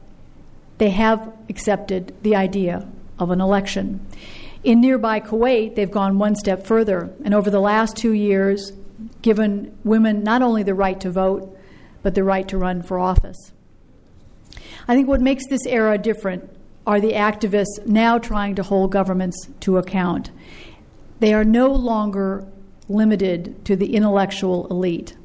they 0.79 0.88
have 0.88 1.35
accepted 1.50 2.14
the 2.23 2.35
idea 2.35 2.88
of 3.19 3.31
an 3.31 3.43
election. 3.43 4.07
In 4.64 4.81
nearby 4.81 5.19
Kuwait, 5.21 5.75
they've 5.75 5.90
gone 5.90 6.19
one 6.19 6.37
step 6.37 6.66
further, 6.66 7.12
and 7.25 7.35
over 7.35 7.50
the 7.50 7.61
last 7.61 7.97
two 7.97 8.12
years, 8.12 8.73
given 9.21 9.76
women 9.83 10.23
not 10.23 10.42
only 10.42 10.62
the 10.62 10.75
right 10.75 11.00
to 11.00 11.11
vote, 11.11 11.57
but 12.02 12.14
the 12.14 12.23
right 12.23 12.47
to 12.49 12.59
run 12.59 12.83
for 12.83 12.99
office. 12.99 13.52
I 14.87 14.95
think 14.95 15.09
what 15.09 15.21
makes 15.21 15.47
this 15.49 15.66
era 15.66 15.99
different 15.99 16.49
are 16.87 17.00
the 17.00 17.12
activists 17.12 17.87
now 17.87 18.19
trying 18.19 18.54
to 18.57 18.62
hold 18.62 18.92
governments 18.92 19.49
to 19.61 19.78
account. 19.78 20.31
They 21.21 21.35
are 21.35 21.45
no 21.45 21.69
longer 21.69 22.47
limited 22.88 23.64
to 23.64 23.76
the 23.76 23.95
intellectual 23.95 24.66
elite. 24.69 25.16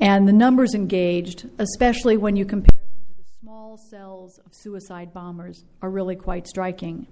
And 0.00 0.26
the 0.26 0.32
numbers 0.32 0.74
engaged, 0.74 1.48
especially 1.58 2.16
when 2.16 2.36
you 2.36 2.44
compare 2.44 2.80
them 2.80 3.14
to 3.14 3.22
the 3.22 3.28
small 3.40 3.76
cells 3.76 4.40
of 4.44 4.52
suicide 4.54 5.12
bombers, 5.12 5.64
are 5.80 5.90
really 5.90 6.16
quite 6.16 6.46
striking. 6.46 7.06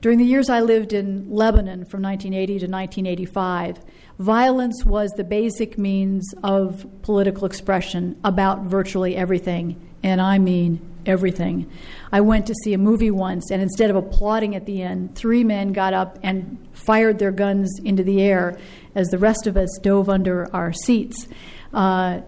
During 0.00 0.18
the 0.18 0.24
years 0.24 0.48
I 0.48 0.60
lived 0.60 0.94
in 0.94 1.30
Lebanon 1.30 1.84
from 1.84 2.00
1980 2.02 2.46
to 2.60 2.66
1985, 2.66 3.80
violence 4.18 4.82
was 4.82 5.10
the 5.10 5.24
basic 5.24 5.76
means 5.76 6.24
of 6.42 6.86
political 7.02 7.44
expression 7.44 8.18
about 8.24 8.62
virtually 8.62 9.14
everything, 9.14 9.78
and 10.02 10.22
I 10.22 10.38
mean 10.38 10.80
everything. 11.04 11.70
I 12.12 12.22
went 12.22 12.46
to 12.46 12.54
see 12.64 12.72
a 12.72 12.78
movie 12.78 13.10
once, 13.10 13.50
and 13.50 13.60
instead 13.60 13.90
of 13.90 13.96
applauding 13.96 14.56
at 14.56 14.64
the 14.64 14.80
end, 14.80 15.16
three 15.16 15.44
men 15.44 15.74
got 15.74 15.92
up 15.92 16.18
and 16.22 16.56
fired 16.72 17.18
their 17.18 17.32
guns 17.32 17.78
into 17.84 18.02
the 18.02 18.22
air 18.22 18.58
as 18.94 19.08
the 19.08 19.18
rest 19.18 19.46
of 19.46 19.58
us 19.58 19.78
dove 19.82 20.08
under 20.08 20.48
our 20.54 20.72
seats. 20.72 21.28
Uh, 21.74 22.20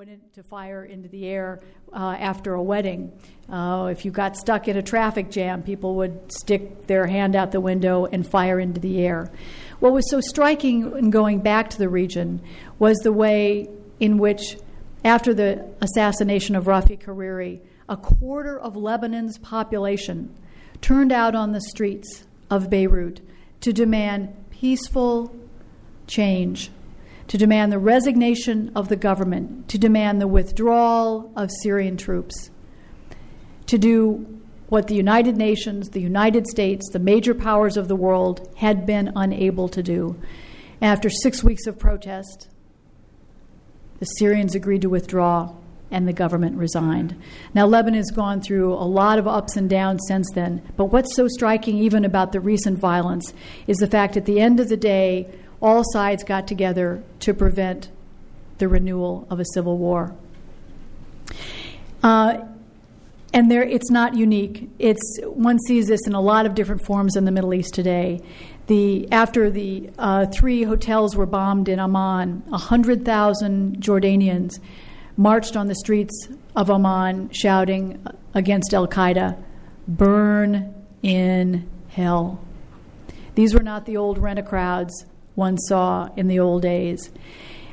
went 0.00 0.08
in 0.08 0.20
to 0.32 0.42
fire 0.42 0.82
into 0.86 1.10
the 1.10 1.26
air 1.26 1.60
uh, 1.92 2.16
after 2.18 2.54
a 2.54 2.62
wedding. 2.62 3.12
Uh, 3.50 3.90
if 3.92 4.06
you 4.06 4.10
got 4.10 4.34
stuck 4.34 4.66
in 4.66 4.78
a 4.78 4.82
traffic 4.82 5.30
jam, 5.30 5.62
people 5.62 5.96
would 5.96 6.18
stick 6.32 6.86
their 6.86 7.06
hand 7.06 7.36
out 7.36 7.52
the 7.52 7.60
window 7.60 8.06
and 8.06 8.26
fire 8.26 8.58
into 8.58 8.80
the 8.80 9.04
air. 9.04 9.30
What 9.78 9.92
was 9.92 10.08
so 10.08 10.22
striking 10.22 10.96
in 10.96 11.10
going 11.10 11.40
back 11.40 11.68
to 11.68 11.76
the 11.76 11.90
region 11.90 12.40
was 12.78 12.96
the 13.00 13.12
way 13.12 13.68
in 13.98 14.16
which 14.16 14.56
after 15.04 15.34
the 15.34 15.68
assassination 15.82 16.56
of 16.56 16.64
Rafiq 16.64 17.04
Hariri, 17.04 17.60
a 17.86 17.98
quarter 17.98 18.58
of 18.58 18.78
Lebanon's 18.78 19.36
population 19.36 20.34
turned 20.80 21.12
out 21.12 21.34
on 21.34 21.52
the 21.52 21.60
streets 21.60 22.24
of 22.48 22.70
Beirut 22.70 23.20
to 23.60 23.70
demand 23.70 24.34
peaceful 24.48 25.30
change, 26.06 26.70
to 27.30 27.38
demand 27.38 27.70
the 27.70 27.78
resignation 27.78 28.72
of 28.74 28.88
the 28.88 28.96
government, 28.96 29.68
to 29.68 29.78
demand 29.78 30.20
the 30.20 30.26
withdrawal 30.26 31.32
of 31.36 31.48
Syrian 31.62 31.96
troops, 31.96 32.50
to 33.66 33.78
do 33.78 34.40
what 34.68 34.88
the 34.88 34.96
United 34.96 35.36
Nations, 35.36 35.90
the 35.90 36.00
United 36.00 36.48
States, 36.48 36.90
the 36.92 36.98
major 36.98 37.32
powers 37.32 37.76
of 37.76 37.86
the 37.86 37.94
world 37.94 38.52
had 38.56 38.84
been 38.84 39.12
unable 39.14 39.68
to 39.68 39.80
do. 39.80 40.20
After 40.82 41.08
six 41.08 41.44
weeks 41.44 41.68
of 41.68 41.78
protest, 41.78 42.48
the 44.00 44.06
Syrians 44.06 44.56
agreed 44.56 44.82
to 44.82 44.90
withdraw 44.90 45.54
and 45.88 46.08
the 46.08 46.12
government 46.12 46.56
resigned. 46.56 47.14
Now, 47.54 47.64
Lebanon 47.66 47.98
has 47.98 48.10
gone 48.10 48.40
through 48.40 48.74
a 48.74 48.90
lot 48.90 49.20
of 49.20 49.28
ups 49.28 49.56
and 49.56 49.70
downs 49.70 50.00
since 50.08 50.28
then, 50.34 50.62
but 50.76 50.86
what's 50.86 51.14
so 51.14 51.28
striking, 51.28 51.78
even 51.78 52.04
about 52.04 52.32
the 52.32 52.40
recent 52.40 52.80
violence, 52.80 53.32
is 53.68 53.76
the 53.76 53.86
fact 53.86 54.16
at 54.16 54.24
the 54.24 54.40
end 54.40 54.58
of 54.58 54.68
the 54.68 54.76
day, 54.76 55.30
all 55.60 55.82
sides 55.92 56.24
got 56.24 56.46
together 56.46 57.02
to 57.20 57.34
prevent 57.34 57.90
the 58.58 58.68
renewal 58.68 59.26
of 59.30 59.40
a 59.40 59.44
civil 59.54 59.78
war. 59.78 60.14
Uh, 62.02 62.38
and 63.32 63.50
there, 63.50 63.62
it's 63.62 63.90
not 63.90 64.16
unique. 64.16 64.68
It's 64.78 65.20
one 65.24 65.58
sees 65.60 65.86
this 65.86 66.00
in 66.06 66.14
a 66.14 66.20
lot 66.20 66.46
of 66.46 66.54
different 66.54 66.84
forms 66.84 67.16
in 67.16 67.24
the 67.24 67.30
Middle 67.30 67.54
East 67.54 67.74
today. 67.74 68.20
The 68.66 69.10
after 69.12 69.50
the 69.50 69.90
uh, 69.98 70.26
three 70.26 70.64
hotels 70.64 71.16
were 71.16 71.26
bombed 71.26 71.68
in 71.68 71.78
Amman, 71.78 72.42
hundred 72.52 73.04
thousand 73.04 73.78
Jordanians 73.80 74.58
marched 75.16 75.56
on 75.56 75.66
the 75.68 75.74
streets 75.74 76.28
of 76.56 76.70
Amman 76.70 77.30
shouting 77.30 78.04
against 78.34 78.74
Al 78.74 78.88
Qaeda, 78.88 79.40
"Burn 79.86 80.74
in 81.02 81.68
hell." 81.88 82.40
These 83.36 83.54
were 83.54 83.62
not 83.62 83.86
the 83.86 83.96
old 83.96 84.18
rent 84.18 84.38
a 84.38 84.42
crowds 84.42 85.06
one 85.40 85.58
saw 85.58 86.08
in 86.16 86.28
the 86.28 86.38
old 86.38 86.62
days. 86.62 87.10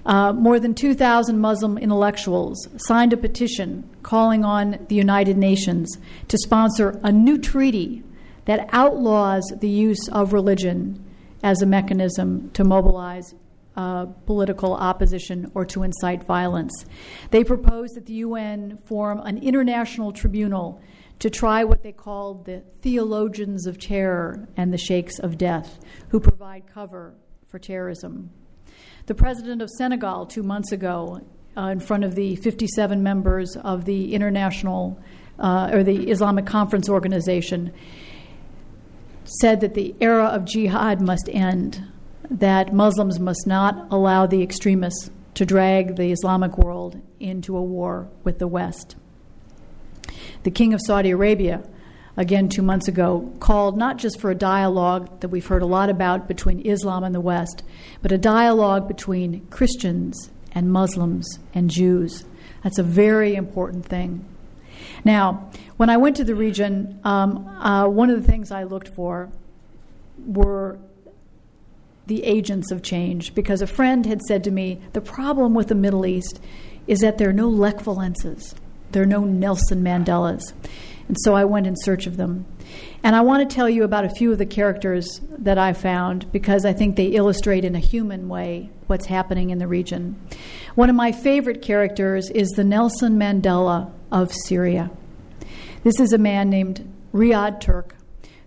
Uh, 0.07 0.31
more 0.31 0.57
than 0.57 0.73
2,000 0.73 1.37
Muslim 1.37 1.77
intellectuals 1.77 2.67
signed 2.77 3.11
a 3.11 3.17
petition 3.17 3.87
calling 4.01 4.45
on 4.45 4.85
the 4.87 4.95
United 4.95 5.37
Nations 5.37 5.97
to 6.29 6.37
sponsor 6.37 6.97
a 7.03 7.11
new 7.11 7.37
treaty 7.37 8.03
that 8.45 8.69
outlaws 8.71 9.43
the 9.59 9.67
use 9.67 10.07
of 10.09 10.31
religion 10.31 11.03
as 11.43 11.61
a 11.61 11.65
mechanism 11.65 12.49
to 12.51 12.63
mobilize 12.63 13.35
uh, 13.75 14.05
political 14.25 14.73
opposition 14.73 15.51
or 15.53 15.65
to 15.65 15.83
incite 15.83 16.23
violence. 16.23 16.85
They 17.31 17.43
proposed 17.43 17.95
that 17.95 18.05
the 18.05 18.13
UN 18.13 18.77
form 18.85 19.19
an 19.19 19.37
international 19.37 20.13
tribunal 20.13 20.81
to 21.19 21.29
try 21.29 21.63
what 21.63 21.83
they 21.83 21.91
called 21.91 22.45
the 22.45 22.63
theologians 22.81 23.67
of 23.67 23.77
terror 23.77 24.47
and 24.55 24.73
the 24.73 24.77
sheikhs 24.77 25.19
of 25.19 25.37
death, 25.37 25.79
who 26.09 26.19
provide 26.19 26.63
cover 26.73 27.13
for 27.47 27.59
terrorism. 27.59 28.29
The 29.05 29.15
president 29.15 29.61
of 29.61 29.69
Senegal, 29.69 30.25
two 30.25 30.43
months 30.43 30.73
ago, 30.73 31.21
uh, 31.55 31.67
in 31.67 31.79
front 31.79 32.03
of 32.03 32.13
the 32.13 32.35
57 32.35 33.01
members 33.01 33.55
of 33.55 33.85
the 33.85 34.13
International 34.13 34.99
uh, 35.39 35.69
or 35.71 35.81
the 35.83 36.09
Islamic 36.11 36.45
Conference 36.45 36.89
Organization, 36.89 37.71
said 39.23 39.61
that 39.61 39.75
the 39.75 39.95
era 40.01 40.25
of 40.25 40.43
jihad 40.43 40.99
must 40.99 41.29
end, 41.29 41.83
that 42.29 42.73
Muslims 42.73 43.17
must 43.17 43.47
not 43.47 43.87
allow 43.91 44.25
the 44.25 44.43
extremists 44.43 45.09
to 45.33 45.45
drag 45.45 45.95
the 45.95 46.11
Islamic 46.11 46.57
world 46.57 47.01
into 47.19 47.55
a 47.55 47.61
war 47.61 48.09
with 48.25 48.39
the 48.39 48.47
West. 48.47 48.97
The 50.43 50.51
King 50.51 50.73
of 50.73 50.81
Saudi 50.85 51.11
Arabia 51.11 51.63
again 52.17 52.49
two 52.49 52.63
months 52.63 52.87
ago, 52.87 53.31
called 53.39 53.77
not 53.77 53.97
just 53.97 54.19
for 54.19 54.31
a 54.31 54.35
dialogue 54.35 55.19
that 55.21 55.29
we've 55.29 55.45
heard 55.45 55.61
a 55.61 55.67
lot 55.67 55.89
about 55.89 56.27
between 56.27 56.59
Islam 56.61 57.03
and 57.03 57.13
the 57.13 57.21
West, 57.21 57.63
but 58.01 58.11
a 58.11 58.17
dialogue 58.17 58.87
between 58.87 59.45
Christians 59.47 60.31
and 60.51 60.71
Muslims 60.71 61.39
and 61.53 61.69
Jews. 61.69 62.25
That's 62.63 62.79
a 62.79 62.83
very 62.83 63.35
important 63.35 63.85
thing. 63.85 64.25
Now, 65.05 65.49
when 65.77 65.89
I 65.89 65.97
went 65.97 66.15
to 66.17 66.23
the 66.23 66.35
region, 66.35 66.99
um, 67.03 67.47
uh, 67.47 67.87
one 67.87 68.09
of 68.09 68.19
the 68.19 68.27
things 68.27 68.51
I 68.51 68.63
looked 68.63 68.89
for 68.89 69.29
were 70.25 70.79
the 72.07 72.23
agents 72.23 72.71
of 72.71 72.81
change 72.81 73.35
because 73.35 73.61
a 73.61 73.67
friend 73.67 74.05
had 74.05 74.21
said 74.23 74.43
to 74.45 74.51
me 74.51 74.81
the 74.93 75.01
problem 75.01 75.53
with 75.53 75.67
the 75.67 75.75
Middle 75.75 76.05
East 76.05 76.39
is 76.87 76.99
that 76.99 77.17
there 77.17 77.29
are 77.29 77.33
no 77.33 77.49
Lech 77.49 77.79
Walesas, 77.79 78.55
there 78.91 79.03
are 79.03 79.07
no 79.07 79.23
Nelson 79.23 79.83
Mandelas. 79.83 80.53
And 81.07 81.17
so 81.21 81.35
I 81.35 81.45
went 81.45 81.67
in 81.67 81.75
search 81.77 82.05
of 82.05 82.17
them. 82.17 82.45
And 83.03 83.15
I 83.15 83.21
want 83.21 83.47
to 83.47 83.55
tell 83.55 83.69
you 83.69 83.83
about 83.83 84.05
a 84.05 84.09
few 84.09 84.31
of 84.31 84.37
the 84.37 84.45
characters 84.45 85.21
that 85.37 85.57
I 85.57 85.73
found 85.73 86.31
because 86.31 86.65
I 86.65 86.73
think 86.73 86.95
they 86.95 87.07
illustrate 87.07 87.63
in 87.63 87.75
a 87.75 87.79
human 87.79 88.27
way 88.27 88.69
what's 88.87 89.05
happening 89.05 89.49
in 89.49 89.59
the 89.59 89.67
region. 89.67 90.19
One 90.75 90.89
of 90.89 90.95
my 90.95 91.11
favorite 91.11 91.61
characters 91.61 92.29
is 92.29 92.49
the 92.49 92.63
Nelson 92.63 93.17
Mandela 93.17 93.91
of 94.11 94.33
Syria. 94.33 94.91
This 95.83 95.99
is 95.99 96.11
a 96.11 96.17
man 96.17 96.49
named 96.49 96.91
Riyad 97.13 97.61
Turk 97.61 97.95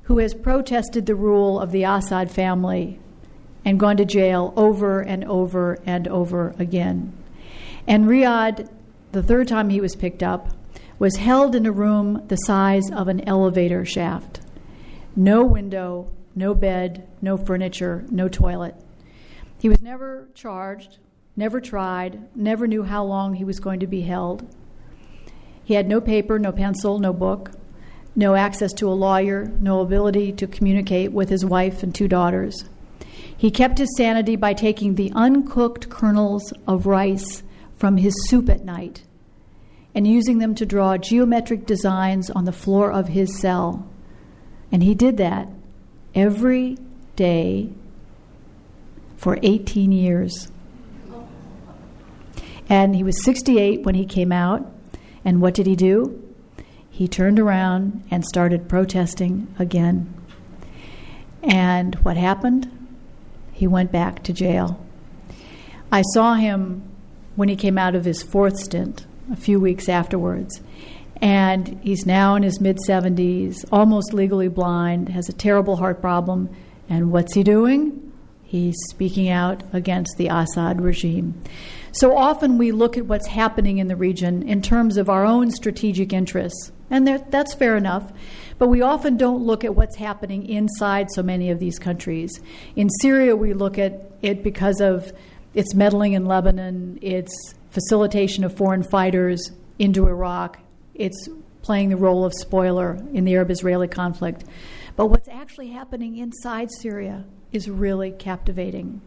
who 0.03 0.19
has 0.19 0.35
protested 0.35 1.07
the 1.07 1.15
rule 1.15 1.61
of 1.61 1.71
the 1.71 1.85
Assad 1.85 2.31
family 2.31 2.99
and 3.65 3.79
gone 3.79 3.97
to 3.97 4.05
jail 4.05 4.53
over 4.57 5.01
and 5.01 5.25
over 5.25 5.79
and 5.87 6.09
over 6.09 6.55
again. 6.59 7.17
And 7.87 8.07
Riyad, 8.07 8.69
the 9.13 9.23
third 9.23 9.49
time 9.49 9.71
he 9.71 9.81
was 9.81 9.95
picked 9.95 10.23
up, 10.23 10.49
was 11.01 11.17
held 11.17 11.55
in 11.55 11.65
a 11.65 11.73
room 11.73 12.23
the 12.29 12.37
size 12.37 12.91
of 12.93 13.09
an 13.09 13.27
elevator 13.27 13.87
shaft. 13.87 14.39
No 15.17 15.43
window, 15.43 16.13
no 16.37 16.55
bed, 16.55 17.09
no 17.23 17.39
furniture, 17.39 18.05
no 18.11 18.29
toilet. 18.29 18.75
He 19.59 19.71
was 19.71 19.81
never 19.81 20.29
charged, 20.35 20.99
never 21.35 21.59
tried, 21.59 22.29
never 22.37 22.67
knew 22.67 22.83
how 22.83 23.03
long 23.03 23.35
he 23.35 23.45
was 23.45 23.61
going 23.61 23.81
to 23.81 23.87
be 23.87 24.03
held. 24.03 24.47
He 25.65 25.73
had 25.73 25.89
no 25.89 26.03
paper, 26.03 26.39
no 26.39 26.53
pencil, 26.53 26.99
no 26.99 27.15
book, 27.15 27.53
no 28.15 28.35
access 28.35 28.73
to 28.75 28.89
a 28.89 28.93
lawyer, 28.93 29.51
no 29.59 29.81
ability 29.81 30.33
to 30.33 30.47
communicate 30.47 31.13
with 31.13 31.31
his 31.31 31.47
wife 31.47 31.83
and 31.83 31.95
two 31.95 32.09
daughters. 32.09 32.69
He 33.35 33.51
kept 33.51 33.79
his 33.79 33.97
sanity 33.97 34.37
by 34.37 34.53
taking 34.53 34.97
the 34.97 35.13
uncooked 35.15 35.89
kernels 35.89 36.53
of 36.67 36.85
rice 36.85 37.43
from 37.79 37.97
his 37.97 38.15
soup 38.29 38.51
at 38.51 38.67
night 38.67 39.05
and 39.95 40.07
using 40.07 40.39
them 40.39 40.55
to 40.55 40.67
draw 40.67 40.97
geometric 40.97 41.67
designs 41.67 42.31
on 42.31 42.45
the 42.45 42.53
floor 42.53 42.93
of 42.93 43.09
his 43.09 43.39
cell. 43.41 43.89
And 44.71 44.83
he 44.83 44.95
did 44.95 45.17
that 45.17 45.49
every 46.15 46.79
day 47.17 47.71
for 49.17 49.39
18 49.43 49.93
years. 49.93 50.51
And 52.69 52.95
he 52.95 53.03
was 53.03 53.23
68 53.25 53.83
when 53.83 53.97
he 53.97 54.07
came 54.07 54.31
out. 54.31 54.73
And 55.25 55.41
what 55.41 55.55
did 55.55 55.67
he 55.67 55.75
do? 55.75 56.23
He 56.89 57.09
turned 57.09 57.41
around 57.41 58.05
and 58.11 58.25
started 58.25 58.69
protesting 58.69 59.53
again. 59.59 60.15
And 61.43 61.97
what 61.97 62.17
happened? 62.17 62.71
He 63.53 63.67
went 63.67 63.91
back 63.91 64.23
to 64.25 64.33
jail. 64.33 64.85
I 65.91 66.03
saw 66.03 66.35
him 66.35 66.83
when 67.35 67.49
he 67.49 67.57
came 67.57 67.77
out 67.77 67.95
of 67.95 68.05
his 68.05 68.23
fourth 68.23 68.59
stint 68.59 69.07
a 69.31 69.37
few 69.37 69.61
weeks 69.61 69.89
afterwards. 69.89 70.61
And 71.23 71.79
he's 71.83 72.07
now 72.07 72.35
in 72.35 72.43
his 72.43 72.61
mid 72.61 72.79
70s, 72.89 73.65
almost 73.71 74.13
legally 74.13 74.49
blind, 74.49 75.11
has 75.11 75.29
a 75.29 75.35
terrible 75.35 75.77
heart 75.77 76.01
problem. 76.01 76.49
And 76.89 77.13
what's 77.13 77.35
he 77.35 77.43
doing? 77.43 78.11
He's 78.43 78.77
speaking 78.91 79.29
out 79.29 79.63
against 79.73 80.17
the 80.17 80.27
Assad 80.27 80.81
regime. 80.81 81.41
So 81.93 82.17
often 82.17 82.59
we 82.59 82.73
look 82.73 82.97
at 82.97 83.07
what's 83.07 83.29
happening 83.29 83.79
in 83.79 83.89
the 83.89 83.97
region 83.97 84.43
in 84.43 84.63
terms 84.63 84.97
of 84.97 85.09
our 85.09 85.25
own 85.25 85.51
strategic 85.51 86.13
interests, 86.13 86.73
and 86.91 87.07
that's 87.07 87.55
fair 87.55 87.77
enough. 87.77 88.13
But 88.59 88.69
we 88.69 88.83
often 88.83 89.17
don't 89.17 89.43
look 89.43 89.65
at 89.65 89.75
what's 89.75 89.97
happening 89.97 90.49
inside 90.49 91.09
so 91.13 91.23
many 91.23 91.51
of 91.51 91.61
these 91.61 91.79
countries. 91.79 92.41
In 92.77 92.89
Syria, 93.01 93.37
we 93.37 93.55
look 93.55 93.79
at 93.79 94.11
it 94.23 94.43
because 94.43 94.81
of 94.81 95.13
its 95.55 95.75
meddling 95.75 96.13
in 96.15 96.27
Lebanon, 96.27 96.99
its 97.03 97.33
facilitation 97.71 98.45
of 98.45 98.57
foreign 98.57 98.83
fighters 98.83 99.53
into 99.79 100.07
Iraq. 100.07 100.59
It's 100.95 101.29
playing 101.63 101.91
the 101.91 101.97
role 101.97 102.25
of 102.25 102.33
spoiler 102.35 102.99
in 103.13 103.25
the 103.25 103.35
Arab 103.35 103.51
Israeli 103.51 103.89
conflict. 103.89 104.45
But 104.97 105.07
what's 105.07 105.29
actually 105.29 105.69
happening 105.69 106.17
inside 106.17 106.71
Syria 106.71 107.25
is 107.53 107.71
really 107.71 108.11
captivating. 108.11 109.01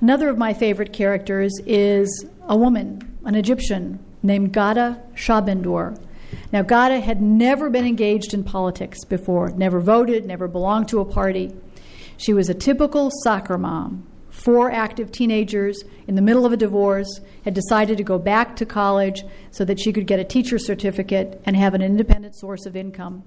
Another 0.00 0.28
of 0.28 0.38
my 0.38 0.52
favorite 0.52 0.92
characters 0.92 1.52
is 1.66 2.26
a 2.46 2.56
woman, 2.56 3.16
an 3.24 3.34
Egyptian, 3.34 4.04
named 4.22 4.52
Ghada 4.52 5.00
Shahbender. 5.14 5.98
Now, 6.52 6.62
Ghada 6.62 7.00
had 7.00 7.22
never 7.22 7.70
been 7.70 7.86
engaged 7.86 8.34
in 8.34 8.44
politics 8.44 9.04
before, 9.04 9.50
never 9.50 9.80
voted, 9.80 10.26
never 10.26 10.48
belonged 10.48 10.88
to 10.88 11.00
a 11.00 11.04
party. 11.04 11.54
She 12.16 12.32
was 12.32 12.48
a 12.48 12.54
typical 12.54 13.10
soccer 13.22 13.58
mom, 13.58 14.06
four 14.44 14.70
active 14.70 15.10
teenagers 15.10 15.82
in 16.06 16.14
the 16.14 16.22
middle 16.22 16.44
of 16.44 16.52
a 16.52 16.56
divorce, 16.56 17.20
had 17.44 17.54
decided 17.54 17.96
to 17.96 18.04
go 18.04 18.18
back 18.18 18.54
to 18.56 18.66
college 18.66 19.24
so 19.50 19.64
that 19.64 19.80
she 19.80 19.92
could 19.92 20.06
get 20.06 20.20
a 20.20 20.24
teacher 20.24 20.58
certificate 20.58 21.40
and 21.46 21.56
have 21.56 21.72
an 21.72 21.80
independent 21.80 22.36
source 22.36 22.66
of 22.66 22.76
income. 22.76 23.22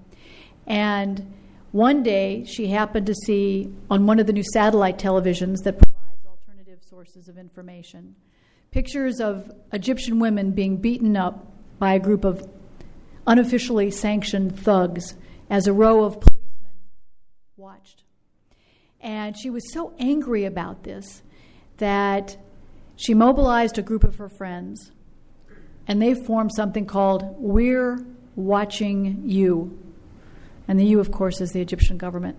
And 0.67 1.33
one 1.71 2.03
day 2.03 2.45
she 2.45 2.67
happened 2.67 3.07
to 3.07 3.15
see 3.15 3.73
on 3.89 4.05
one 4.05 4.19
of 4.19 4.27
the 4.27 4.33
new 4.33 4.43
satellite 4.53 4.99
televisions 4.99 5.57
that 5.63 5.79
provides 5.79 6.25
alternative 6.25 6.79
sources 6.83 7.27
of 7.27 7.37
information 7.37 8.15
pictures 8.71 9.19
of 9.19 9.51
Egyptian 9.73 10.19
women 10.19 10.51
being 10.51 10.77
beaten 10.77 11.17
up 11.17 11.51
by 11.79 11.93
a 11.93 11.99
group 11.99 12.23
of 12.23 12.47
unofficially 13.25 13.89
sanctioned 13.89 14.59
thugs 14.59 15.15
as 15.49 15.65
a 15.65 15.73
row 15.73 16.03
of 16.03 16.15
watched. 16.15 16.36
And 19.01 19.37
she 19.37 19.49
was 19.49 19.71
so 19.71 19.93
angry 19.99 20.45
about 20.45 20.83
this 20.83 21.21
that 21.77 22.37
she 22.95 23.13
mobilized 23.13 23.77
a 23.77 23.81
group 23.81 24.03
of 24.03 24.15
her 24.15 24.29
friends 24.29 24.91
and 25.87 26.01
they 26.01 26.13
formed 26.13 26.51
something 26.53 26.85
called 26.85 27.35
We're 27.37 27.99
Watching 28.35 29.23
You. 29.25 29.79
And 30.67 30.79
the 30.79 30.85
you, 30.85 30.99
of 30.99 31.11
course, 31.11 31.39
is 31.39 31.51
the 31.51 31.61
Egyptian 31.61 31.97
government. 31.97 32.37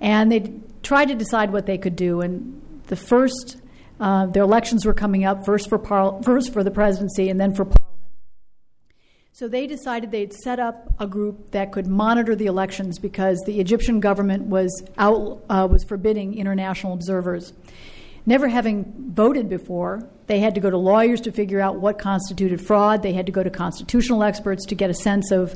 And 0.00 0.32
they 0.32 0.54
tried 0.82 1.08
to 1.08 1.14
decide 1.14 1.52
what 1.52 1.66
they 1.66 1.76
could 1.76 1.96
do. 1.96 2.22
And 2.22 2.62
the 2.86 2.96
first, 2.96 3.60
uh, 4.00 4.26
their 4.26 4.42
elections 4.42 4.86
were 4.86 4.94
coming 4.94 5.24
up, 5.24 5.44
first 5.44 5.68
for, 5.68 5.78
par- 5.78 6.20
first 6.22 6.52
for 6.52 6.64
the 6.64 6.70
presidency 6.70 7.28
and 7.28 7.38
then 7.38 7.54
for 7.54 7.66
parliament. 7.66 7.91
So 9.34 9.48
they 9.48 9.66
decided 9.66 10.10
they'd 10.10 10.34
set 10.34 10.60
up 10.60 10.92
a 11.00 11.06
group 11.06 11.52
that 11.52 11.72
could 11.72 11.86
monitor 11.86 12.36
the 12.36 12.44
elections 12.44 12.98
because 12.98 13.40
the 13.46 13.60
Egyptian 13.60 13.98
government 13.98 14.44
was 14.44 14.84
out, 14.98 15.42
uh, 15.48 15.66
was 15.70 15.84
forbidding 15.84 16.36
international 16.36 16.92
observers. 16.92 17.54
Never 18.24 18.48
having 18.48 19.10
voted 19.12 19.48
before, 19.48 20.08
they 20.26 20.38
had 20.38 20.54
to 20.54 20.60
go 20.60 20.70
to 20.70 20.78
lawyers 20.78 21.20
to 21.22 21.32
figure 21.32 21.60
out 21.60 21.80
what 21.80 21.98
constituted 21.98 22.60
fraud. 22.64 23.02
They 23.02 23.12
had 23.12 23.26
to 23.26 23.32
go 23.32 23.42
to 23.42 23.50
constitutional 23.50 24.22
experts 24.22 24.64
to 24.66 24.74
get 24.74 24.90
a 24.90 24.94
sense 24.94 25.32
of 25.32 25.54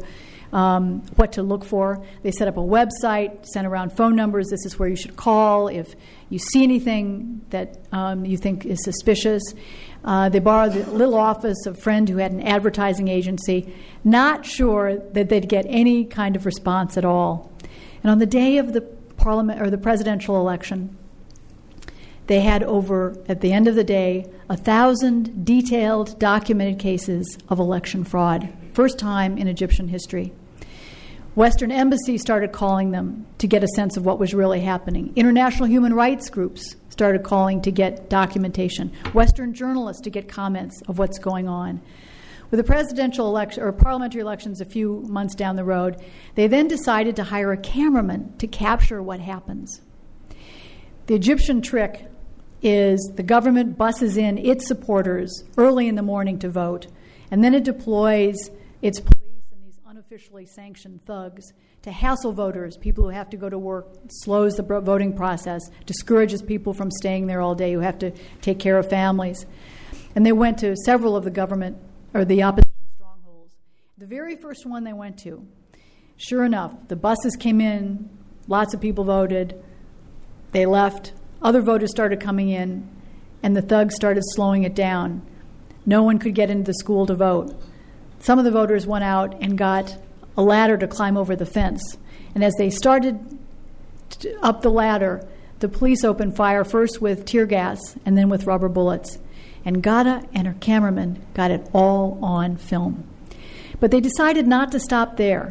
um, 0.53 1.03
what 1.17 1.33
to 1.33 1.43
look 1.43 1.65
for. 1.65 2.05
They 2.23 2.31
set 2.31 2.49
up 2.49 2.57
a 2.57 2.61
website, 2.61 3.47
sent 3.47 3.67
around 3.67 3.93
phone 3.93 4.17
numbers. 4.17 4.49
This 4.49 4.65
is 4.65 4.79
where 4.79 4.89
you 4.89 4.97
should 4.97 5.17
call 5.17 5.69
if 5.69 5.95
you 6.29 6.39
see 6.39 6.63
anything 6.63 7.41
that 7.51 7.79
um, 7.93 8.25
you 8.25 8.37
think 8.37 8.67
is 8.67 8.83
suspicious. 8.83 9.43
Uh, 10.05 10.29
they 10.29 10.39
borrowed 10.39 10.73
the 10.73 10.91
little 10.91 11.15
office 11.15 11.67
of 11.67 11.77
a 11.77 11.81
friend 11.81 12.09
who 12.09 12.19
had 12.19 12.33
an 12.33 12.43
advertising 12.43 13.09
agency, 13.09 13.73
not 14.05 14.47
sure 14.47 14.99
that 15.13 15.29
they'd 15.29 15.49
get 15.49 15.67
any 15.69 16.05
kind 16.05 16.37
of 16.37 16.47
response 16.47 16.97
at 16.97 17.05
all. 17.05 17.51
And 18.03 18.11
on 18.11 18.19
the 18.19 18.27
day 18.27 18.59
of 18.59 18.73
the 18.73 18.81
parliament 18.81 19.61
or 19.61 19.71
the 19.71 19.79
presidential 19.79 20.37
election, 20.37 20.97
they 22.27 22.41
had 22.41 22.63
over, 22.63 23.17
at 23.29 23.41
the 23.41 23.53
end 23.53 23.69
of 23.69 23.75
the 23.75 23.85
day, 23.85 24.27
a 24.49 24.57
thousand 24.57 25.45
detailed, 25.45 26.19
documented 26.19 26.79
cases 26.79 27.39
of 27.49 27.59
election 27.59 28.05
fraud. 28.05 28.53
First 28.73 28.99
time 28.99 29.39
in 29.39 29.47
Egyptian 29.47 29.89
history. 29.89 30.33
Western 31.37 31.71
embassies 31.71 32.23
started 32.23 32.51
calling 32.51 32.93
them 32.93 33.27
to 33.39 33.47
get 33.47 33.63
a 33.63 33.69
sense 33.69 33.97
of 33.97 34.07
what 34.07 34.19
was 34.19 34.33
really 34.33 34.61
happening. 34.61 35.13
International 35.17 35.69
human 35.69 35.93
rights 35.93 36.31
groups 36.31 36.77
started 36.89 37.23
calling 37.23 37.61
to 37.61 37.71
get 37.71 38.09
documentation. 38.09 38.91
Western 39.13 39.53
journalists 39.53 40.03
to 40.03 40.11
get 40.11 40.29
comments 40.29 40.81
of 40.89 40.99
what's 40.99 41.19
going 41.19 41.47
on. 41.47 41.83
With 42.51 42.59
the 42.59 42.65
presidential 42.65 43.27
election 43.27 43.63
or 43.63 43.73
parliamentary 43.73 44.23
elections 44.23 44.61
a 44.61 44.65
few 44.65 45.03
months 45.09 45.35
down 45.35 45.57
the 45.57 45.65
road, 45.65 46.03
they 46.37 46.47
then 46.47 46.69
decided 46.69 47.17
to 47.17 47.25
hire 47.25 47.53
a 47.53 47.57
cameraman 47.59 48.35
to 48.39 48.47
capture 48.47 49.03
what 49.03 49.21
happens. 49.21 49.83
The 51.07 51.15
Egyptian 51.15 51.61
trick 51.61 52.07
is 52.63 53.13
the 53.15 53.23
government 53.23 53.77
buses 53.77 54.17
in 54.17 54.39
its 54.39 54.67
supporters 54.67 55.45
early 55.57 55.89
in 55.89 55.95
the 55.95 56.03
morning 56.03 56.39
to 56.41 56.49
vote, 56.49 56.87
and 57.31 57.45
then 57.45 57.55
it 57.55 57.65
deploys 57.65 58.37
its 58.83 59.01
police 59.01 59.43
and 59.53 59.65
these 59.65 59.79
unofficially 59.87 60.47
sanctioned 60.47 61.03
thugs 61.03 61.53
to 61.87 61.93
hassle 61.93 62.33
voters, 62.33 62.77
people 62.77 63.05
who 63.05 63.11
have 63.11 63.31
to 63.31 63.37
go 63.37 63.49
to 63.49 63.57
work, 63.57 63.87
slows 64.09 64.55
the 64.55 64.63
voting 64.65 65.13
process, 65.13 65.63
discourages 65.87 66.43
people 66.43 66.75
from 66.75 66.91
staying 66.91 67.29
there 67.29 67.41
all 67.41 67.55
day 67.55 67.73
who 67.73 67.79
have 67.79 67.97
to 68.01 68.11
take 68.41 68.59
care 68.59 68.77
of 68.77 68.91
families. 68.91 69.47
And 70.17 70.27
they 70.27 70.33
went 70.33 70.59
to 70.59 70.75
several 70.85 71.15
of 71.15 71.23
the 71.23 71.31
government 71.31 71.77
or 72.13 72.25
the 72.25 72.43
opposition 72.43 72.73
strongholds. 72.97 73.53
The 73.99 74.07
very 74.07 74.35
first 74.35 74.67
one 74.67 74.83
they 74.83 74.95
went 74.95 75.17
to, 75.19 75.47
sure 76.17 76.45
enough, 76.45 76.75
the 76.89 76.97
buses 76.97 77.37
came 77.37 77.61
in, 77.61 78.11
lots 78.49 78.75
of 78.75 78.81
people 78.81 79.05
voted, 79.05 79.63
they 80.51 80.67
left, 80.67 81.13
other 81.43 81.61
voters 81.61 81.91
started 81.91 82.21
coming 82.21 82.49
in, 82.49 82.89
and 83.43 83.57
the 83.57 83.63
thugs 83.63 83.95
started 83.95 84.23
slowing 84.35 84.65
it 84.65 84.75
down. 84.75 85.23
No 85.85 86.03
one 86.03 86.19
could 86.19 86.35
get 86.35 86.51
into 86.51 86.65
the 86.65 86.75
school 86.75 87.07
to 87.07 87.15
vote. 87.15 87.55
Some 88.19 88.39
of 88.39 88.45
the 88.45 88.51
voters 88.51 88.87
went 88.87 89.05
out 89.05 89.41
and 89.41 89.57
got 89.57 89.99
a 90.37 90.43
ladder 90.43 90.77
to 90.79 90.89
climb 90.89 91.17
over 91.17 91.37
the 91.37 91.47
fence. 91.47 91.97
And 92.35 92.43
as 92.43 92.55
they 92.59 92.71
started 92.71 93.39
up 94.43 94.63
the 94.63 94.71
ladder, 94.71 95.27
the 95.61 95.69
police 95.69 96.05
opened 96.05 96.37
fire 96.37 96.65
first 96.65 97.01
with 97.01 97.25
tear 97.25 97.47
gas 97.47 97.97
and 98.05 98.17
then 98.17 98.29
with 98.29 98.47
rubber 98.47 98.69
bullets. 98.69 99.19
And 99.65 99.83
Ghada 99.83 100.29
and 100.35 100.47
her 100.47 100.57
cameraman 100.61 101.25
got 101.35 101.51
it 101.51 101.69
all 101.73 102.19
on 102.23 102.57
film. 102.57 103.05
But 103.81 103.91
they 103.91 104.01
decided 104.01 104.47
not 104.47 104.73
to 104.73 104.81
stop 104.81 105.17
there. 105.17 105.51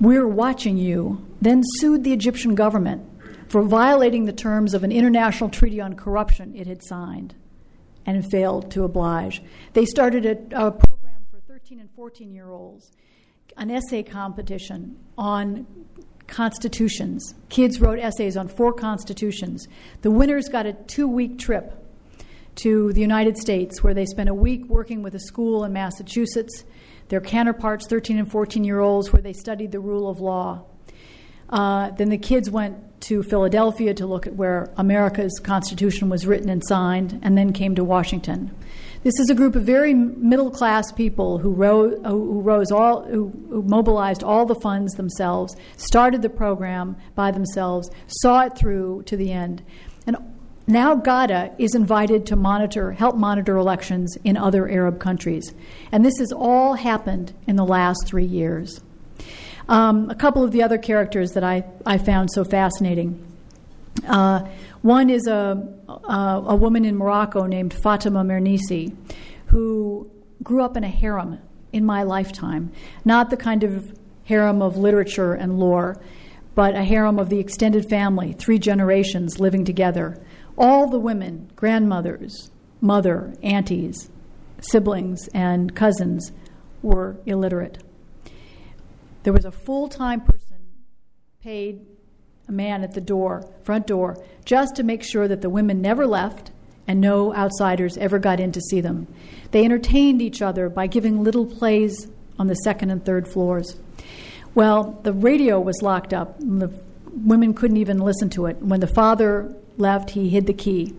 We're 0.00 0.26
watching 0.26 0.78
you, 0.78 1.24
then 1.40 1.62
sued 1.76 2.02
the 2.02 2.12
Egyptian 2.12 2.54
government 2.54 3.08
for 3.52 3.62
violating 3.62 4.24
the 4.24 4.32
terms 4.32 4.72
of 4.72 4.82
an 4.82 4.90
international 4.90 5.50
treaty 5.50 5.78
on 5.78 5.94
corruption 5.94 6.56
it 6.56 6.66
had 6.66 6.82
signed 6.82 7.34
and 8.06 8.28
failed 8.30 8.70
to 8.70 8.82
oblige. 8.82 9.42
They 9.74 9.84
started 9.84 10.24
a, 10.24 10.68
a 10.68 10.74
13 11.46 11.78
and 11.78 11.90
14 11.94 12.32
year 12.32 12.50
olds 12.50 12.90
an 13.58 13.70
essay 13.70 14.02
competition 14.02 14.98
on 15.18 15.66
constitutions. 16.26 17.34
Kids 17.50 17.78
wrote 17.78 17.98
essays 17.98 18.38
on 18.38 18.48
four 18.48 18.72
constitutions. 18.72 19.68
The 20.00 20.10
winners 20.10 20.48
got 20.48 20.64
a 20.64 20.72
two 20.72 21.06
week 21.06 21.38
trip 21.38 21.74
to 22.54 22.94
the 22.94 23.02
United 23.02 23.36
States 23.36 23.82
where 23.82 23.92
they 23.92 24.06
spent 24.06 24.30
a 24.30 24.34
week 24.34 24.64
working 24.66 25.02
with 25.02 25.14
a 25.14 25.20
school 25.20 25.62
in 25.64 25.74
Massachusetts. 25.74 26.64
Their 27.08 27.20
counterparts, 27.20 27.86
13 27.86 28.18
and 28.18 28.30
14 28.30 28.64
year 28.64 28.80
olds, 28.80 29.12
where 29.12 29.20
they 29.20 29.34
studied 29.34 29.72
the 29.72 29.80
rule 29.80 30.08
of 30.08 30.20
law. 30.20 30.64
Uh, 31.52 31.90
then 31.90 32.08
the 32.08 32.18
kids 32.18 32.50
went 32.50 32.76
to 33.02 33.22
Philadelphia 33.22 33.92
to 33.92 34.06
look 34.06 34.26
at 34.26 34.34
where 34.34 34.70
America's 34.76 35.38
Constitution 35.42 36.08
was 36.08 36.26
written 36.26 36.48
and 36.48 36.64
signed, 36.64 37.20
and 37.22 37.36
then 37.36 37.52
came 37.52 37.74
to 37.74 37.84
Washington. 37.84 38.50
This 39.02 39.18
is 39.18 39.28
a 39.28 39.34
group 39.34 39.56
of 39.56 39.64
very 39.64 39.92
middle 39.92 40.50
class 40.50 40.92
people 40.92 41.38
who 41.38 41.50
rose, 41.50 41.98
who 42.06 42.40
rose 42.40 42.70
all, 42.70 43.04
who, 43.04 43.32
who 43.50 43.62
mobilized 43.62 44.22
all 44.22 44.46
the 44.46 44.54
funds 44.54 44.94
themselves, 44.94 45.56
started 45.76 46.22
the 46.22 46.30
program 46.30 46.96
by 47.14 47.32
themselves, 47.32 47.90
saw 48.06 48.46
it 48.46 48.56
through 48.56 49.02
to 49.06 49.16
the 49.16 49.32
end. 49.32 49.62
And 50.06 50.16
now 50.68 50.94
Ghada 50.94 51.52
is 51.58 51.74
invited 51.74 52.24
to 52.26 52.36
monitor, 52.36 52.92
help 52.92 53.16
monitor 53.16 53.56
elections 53.56 54.16
in 54.22 54.36
other 54.36 54.68
Arab 54.70 55.00
countries. 55.00 55.52
And 55.90 56.04
this 56.04 56.18
has 56.18 56.32
all 56.32 56.74
happened 56.74 57.34
in 57.48 57.56
the 57.56 57.66
last 57.66 58.06
three 58.06 58.24
years. 58.24 58.80
Um, 59.72 60.10
a 60.10 60.14
couple 60.14 60.44
of 60.44 60.52
the 60.52 60.62
other 60.62 60.76
characters 60.76 61.30
that 61.30 61.42
I, 61.42 61.64
I 61.86 61.96
found 61.96 62.28
so 62.30 62.44
fascinating. 62.44 63.26
Uh, 64.06 64.46
one 64.82 65.08
is 65.08 65.26
a, 65.26 65.66
a, 65.88 66.42
a, 66.48 66.54
woman 66.54 66.84
in 66.84 66.94
Morocco 66.94 67.46
named 67.46 67.72
Fatima 67.72 68.22
Mernissi, 68.22 68.94
who 69.46 70.10
grew 70.42 70.62
up 70.62 70.76
in 70.76 70.84
a 70.84 70.90
harem 70.90 71.38
in 71.72 71.86
my 71.86 72.02
lifetime. 72.02 72.70
Not 73.06 73.30
the 73.30 73.36
kind 73.38 73.64
of 73.64 73.98
harem 74.24 74.60
of 74.60 74.76
literature 74.76 75.32
and 75.32 75.58
lore, 75.58 75.98
but 76.54 76.74
a 76.74 76.84
harem 76.84 77.18
of 77.18 77.30
the 77.30 77.38
extended 77.38 77.88
family, 77.88 78.34
three 78.34 78.58
generations 78.58 79.40
living 79.40 79.64
together. 79.64 80.22
All 80.58 80.86
the 80.86 80.98
women, 80.98 81.50
grandmothers, 81.56 82.50
mother, 82.82 83.32
aunties, 83.42 84.10
siblings, 84.60 85.28
and 85.28 85.74
cousins 85.74 86.30
were 86.82 87.16
illiterate. 87.24 87.82
There 89.22 89.32
was 89.32 89.44
a 89.44 89.52
full 89.52 89.88
time 89.88 90.20
person 90.20 90.58
paid 91.42 91.86
a 92.48 92.52
man 92.52 92.82
at 92.82 92.94
the 92.94 93.00
door, 93.00 93.48
front 93.62 93.86
door, 93.86 94.16
just 94.44 94.76
to 94.76 94.82
make 94.82 95.02
sure 95.02 95.28
that 95.28 95.40
the 95.40 95.50
women 95.50 95.80
never 95.80 96.06
left 96.06 96.50
and 96.86 97.00
no 97.00 97.34
outsiders 97.34 97.96
ever 97.98 98.18
got 98.18 98.40
in 98.40 98.52
to 98.52 98.60
see 98.60 98.80
them. 98.80 99.06
They 99.52 99.64
entertained 99.64 100.20
each 100.20 100.42
other 100.42 100.68
by 100.68 100.86
giving 100.86 101.22
little 101.22 101.46
plays 101.46 102.08
on 102.38 102.48
the 102.48 102.54
second 102.54 102.90
and 102.90 103.04
third 103.04 103.28
floors. 103.28 103.76
Well, 104.54 105.00
the 105.02 105.12
radio 105.12 105.60
was 105.60 105.80
locked 105.82 106.12
up. 106.12 106.38
The 106.38 106.72
women 107.12 107.54
couldn't 107.54 107.76
even 107.76 107.98
listen 107.98 108.30
to 108.30 108.46
it. 108.46 108.58
When 108.58 108.80
the 108.80 108.86
father 108.86 109.54
left, 109.76 110.10
he 110.10 110.28
hid 110.28 110.46
the 110.46 110.52
key. 110.52 110.94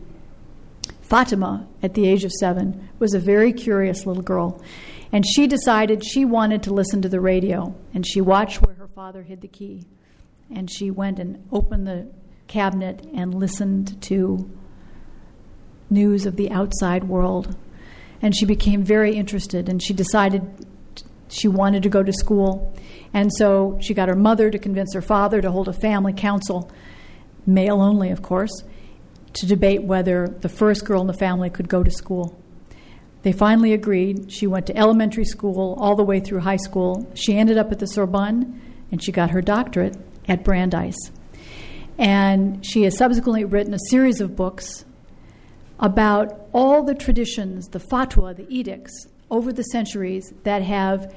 Fatima, 1.02 1.68
at 1.82 1.94
the 1.94 2.08
age 2.08 2.24
of 2.24 2.32
seven, 2.32 2.90
was 2.98 3.14
a 3.14 3.20
very 3.20 3.54
curious 3.54 4.06
little 4.06 4.24
girl. 4.24 4.62
And 5.14 5.26
she 5.26 5.48
decided 5.48 6.04
she 6.04 6.26
wanted 6.26 6.64
to 6.64 6.74
listen 6.74 7.02
to 7.04 7.10
the 7.10 7.22
radio. 7.22 7.74
And 7.94 8.06
she 8.06 8.20
watched 8.20 8.62
where 8.62 8.76
her 8.76 8.88
father 8.88 9.24
hid 9.24 9.40
the 9.40 9.48
key 9.48 9.86
and 10.54 10.70
she 10.72 10.92
went 10.92 11.20
and 11.20 11.48
opened 11.52 11.88
the 11.88 12.08
cabinet 12.48 13.06
and 13.14 13.34
listened 13.34 14.02
to 14.04 14.50
news 15.90 16.26
of 16.26 16.36
the 16.36 16.52
outside 16.52 17.06
world. 17.06 17.56
And 18.22 18.36
she 18.36 18.46
became 18.46 18.84
very 18.84 19.16
interested, 19.16 19.68
and 19.68 19.84
she 19.84 19.94
decided 19.94 20.66
she 21.28 21.48
wanted 21.48 21.84
to 21.84 21.90
go 21.90 22.04
to 22.04 22.14
school. 22.14 22.74
And 23.14 23.32
so 23.38 23.78
she 23.82 23.94
got 23.94 24.08
her 24.08 24.16
mother 24.16 24.50
to 24.50 24.58
convince 24.58 24.94
her 24.94 25.02
father 25.02 25.42
to 25.42 25.52
hold 25.52 25.68
a 25.68 25.74
family 25.74 26.14
council, 26.14 26.72
male 27.46 27.82
only, 27.82 28.12
of 28.12 28.22
course, 28.22 28.64
to 29.34 29.46
debate 29.46 29.84
whether 29.84 30.28
the 30.28 30.50
first 30.50 30.86
girl 30.86 31.02
in 31.02 31.08
the 31.08 31.14
family 31.14 31.50
could 31.50 31.68
go 31.68 31.84
to 31.84 31.92
school. 31.92 32.40
They 33.24 33.32
finally 33.32 33.74
agreed. 33.74 34.32
She 34.32 34.48
went 34.48 34.68
to 34.68 34.78
elementary 34.78 35.26
school 35.26 35.76
all 35.80 35.96
the 35.96 36.04
way 36.04 36.20
through 36.20 36.42
high 36.42 36.58
school. 36.58 37.10
She 37.16 37.38
ended 37.38 37.58
up 37.58 37.72
at 37.72 37.80
the 37.80 37.88
Sorbonne 37.88 38.62
and 38.92 39.02
she 39.02 39.12
got 39.12 39.32
her 39.32 39.42
doctorate 39.42 39.98
at 40.28 40.44
Brandeis. 40.44 40.96
And 41.98 42.66
she 42.66 42.84
has 42.84 42.98
subsequently 42.98 43.46
written 43.46 43.74
a 43.74 43.90
series 43.90 44.20
of 44.20 44.36
books 44.36 44.86
about 45.80 46.48
all 46.54 46.84
the 46.84 46.96
traditions, 46.96 47.70
the 47.70 47.80
fatwa, 47.80 48.36
the 48.36 48.48
edicts 48.50 49.08
over 49.32 49.52
the 49.52 49.64
centuries 49.64 50.34
that 50.44 50.62
have 50.62 51.14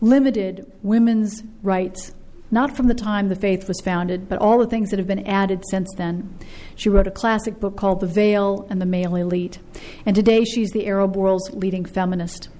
limited 0.00 0.70
women's 0.82 1.42
rights, 1.62 2.12
not 2.52 2.76
from 2.76 2.86
the 2.86 2.94
time 2.94 3.28
the 3.28 3.34
faith 3.34 3.66
was 3.66 3.80
founded, 3.80 4.28
but 4.28 4.38
all 4.38 4.58
the 4.58 4.66
things 4.66 4.90
that 4.90 4.98
have 4.98 5.08
been 5.08 5.26
added 5.26 5.64
since 5.70 5.88
then. 5.96 6.38
She 6.76 6.90
wrote 6.90 7.06
a 7.06 7.10
classic 7.10 7.58
book 7.58 7.76
called 7.76 8.00
The 8.00 8.06
Veil 8.06 8.66
and 8.68 8.80
the 8.80 8.86
Male 8.86 9.16
Elite. 9.16 9.58
And 10.04 10.14
today 10.14 10.44
she's 10.44 10.70
the 10.70 10.86
Arab 10.86 11.16
world's 11.16 11.50
leading 11.50 11.86
feminist. 11.86 12.50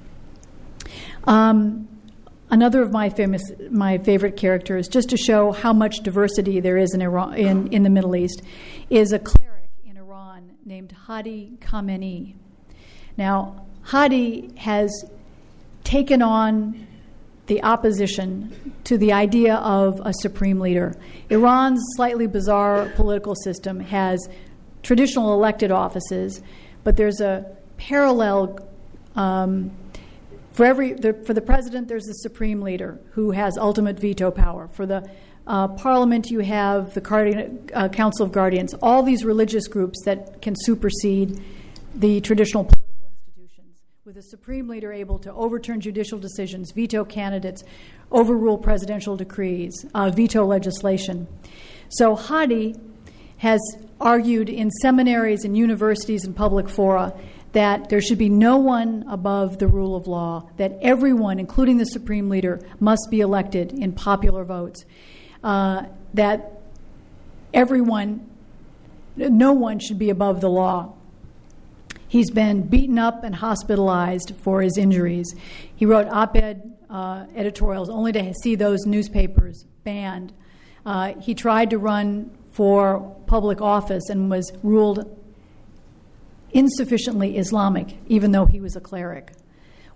Um, 1.25 1.89
another 2.51 2.81
of 2.81 2.91
my 2.91 3.11
famous, 3.11 3.43
my 3.71 3.99
favorite 3.99 4.37
characters, 4.37 4.89
just 4.89 5.11
to 5.11 5.19
show 5.19 5.53
how 5.53 5.75
much 5.75 5.99
diversity 5.99 6.59
there 6.59 6.79
is 6.79 6.95
in 6.95 7.03
Iran, 7.03 7.35
in, 7.35 7.71
in 7.71 7.83
the 7.83 7.91
Middle 7.91 8.17
East, 8.17 8.43
is 8.89 9.13
a 9.13 9.19
cleric 9.19 9.69
in 9.85 9.99
Iran 9.99 10.53
named 10.65 10.93
Hadi 10.93 11.59
Khamenei. 11.61 12.35
Now, 13.19 13.67
Hadi 13.83 14.55
has 14.57 14.91
taken 15.85 16.23
on 16.23 16.87
the 17.47 17.63
opposition 17.63 18.75
to 18.85 18.97
the 18.97 19.13
idea 19.13 19.57
of 19.57 20.01
a 20.05 20.13
supreme 20.21 20.61
leader. 20.61 20.95
Iran's 21.31 21.83
slightly 21.97 22.27
bizarre 22.27 22.91
political 22.95 23.35
system 23.35 23.81
has 23.81 24.29
traditional 24.83 25.33
elected 25.33 25.71
offices, 25.71 26.43
but 26.85 26.97
there's 26.97 27.21
a 27.21 27.57
parallel. 27.77 28.69
Um, 29.17 29.73
for 30.53 30.67
every 30.67 30.93
the, 30.93 31.15
for 31.15 31.35
the 31.35 31.41
president, 31.41 31.89
there's 31.89 32.05
the 32.05 32.15
supreme 32.15 32.61
leader 32.61 33.01
who 33.13 33.31
has 33.33 33.57
ultimate 33.57 33.99
veto 33.99 34.31
power. 34.31 34.69
For 34.69 34.87
the 34.87 35.09
uh, 35.47 35.69
parliament, 35.69 36.31
you 36.31 36.41
have 36.41 36.95
the 36.95 37.01
Guardian, 37.01 37.69
uh, 37.75 37.89
Council 37.89 38.25
of 38.25 38.33
Guardians. 38.33 38.75
All 38.83 39.03
these 39.03 39.25
religious 39.25 39.67
groups 39.67 39.99
that 40.05 40.41
can 40.41 40.55
supersede 40.57 41.43
the 41.95 42.21
traditional 42.21 42.71
with 44.05 44.17
a 44.17 44.23
supreme 44.23 44.67
leader 44.67 44.93
able 44.93 45.17
to 45.17 45.33
overturn 45.33 45.81
judicial 45.81 46.19
decisions, 46.19 46.73
veto 46.73 47.05
candidates, 47.05 47.62
overrule 48.11 48.59
presidential 48.59 49.17
decrees, 49.17 49.87
uh, 49.95 50.11
veto 50.11 50.45
legislation. 50.45 51.29
So 51.88 52.17
Hadi 52.17 52.75
has 53.37 53.61
argued 54.01 54.49
in 54.49 54.73
seminaries 54.73 55.45
and 55.45 55.57
universities 55.57 56.25
and 56.25 56.35
public 56.35 56.69
fora 56.69 57.15
that 57.53 57.91
there 57.91 58.01
should 58.01 58.19
be 58.19 58.29
no 58.29 58.57
one 58.57 59.05
above 59.09 59.61
the 59.61 59.69
rule 59.69 59.95
of 59.95 60.09
law, 60.09 60.51
that 60.57 60.77
everyone, 60.83 61.38
including 61.38 61.77
the 61.77 61.87
supreme 61.87 62.29
leader, 62.29 62.61
must 62.81 63.07
be 63.09 63.21
elected 63.21 63.73
in 63.73 63.93
popular 63.93 64.43
votes, 64.43 64.85
uh, 65.45 65.85
that 66.12 66.61
everyone, 67.55 68.29
no 69.15 69.53
one 69.53 69.79
should 69.79 70.01
be 70.01 70.11
above 70.11 70.41
the 70.41 70.51
law. 70.51 70.93
He's 72.12 72.31
been 72.31 72.64
beaten 72.68 72.98
up 72.98 73.25
and 73.25 73.35
hospitalized 73.35 74.35
for 74.42 74.61
his 74.61 74.77
injuries. 74.77 75.35
He 75.75 75.87
wrote 75.87 76.07
op 76.09 76.37
ed 76.37 76.77
uh, 76.90 77.25
editorials 77.35 77.88
only 77.88 78.12
to 78.12 78.35
see 78.35 78.55
those 78.55 78.85
newspapers 78.85 79.64
banned. 79.83 80.35
Uh, 80.85 81.14
he 81.14 81.35
tried 81.35 81.70
to 81.70 81.79
run 81.79 82.31
for 82.51 83.16
public 83.27 83.62
office 83.62 84.11
and 84.11 84.31
was 84.31 84.53
ruled 84.62 85.18
insufficiently 86.51 87.38
Islamic, 87.38 87.96
even 88.09 88.33
though 88.33 88.44
he 88.44 88.61
was 88.61 88.77
a 88.77 88.81
cleric. 88.81 89.33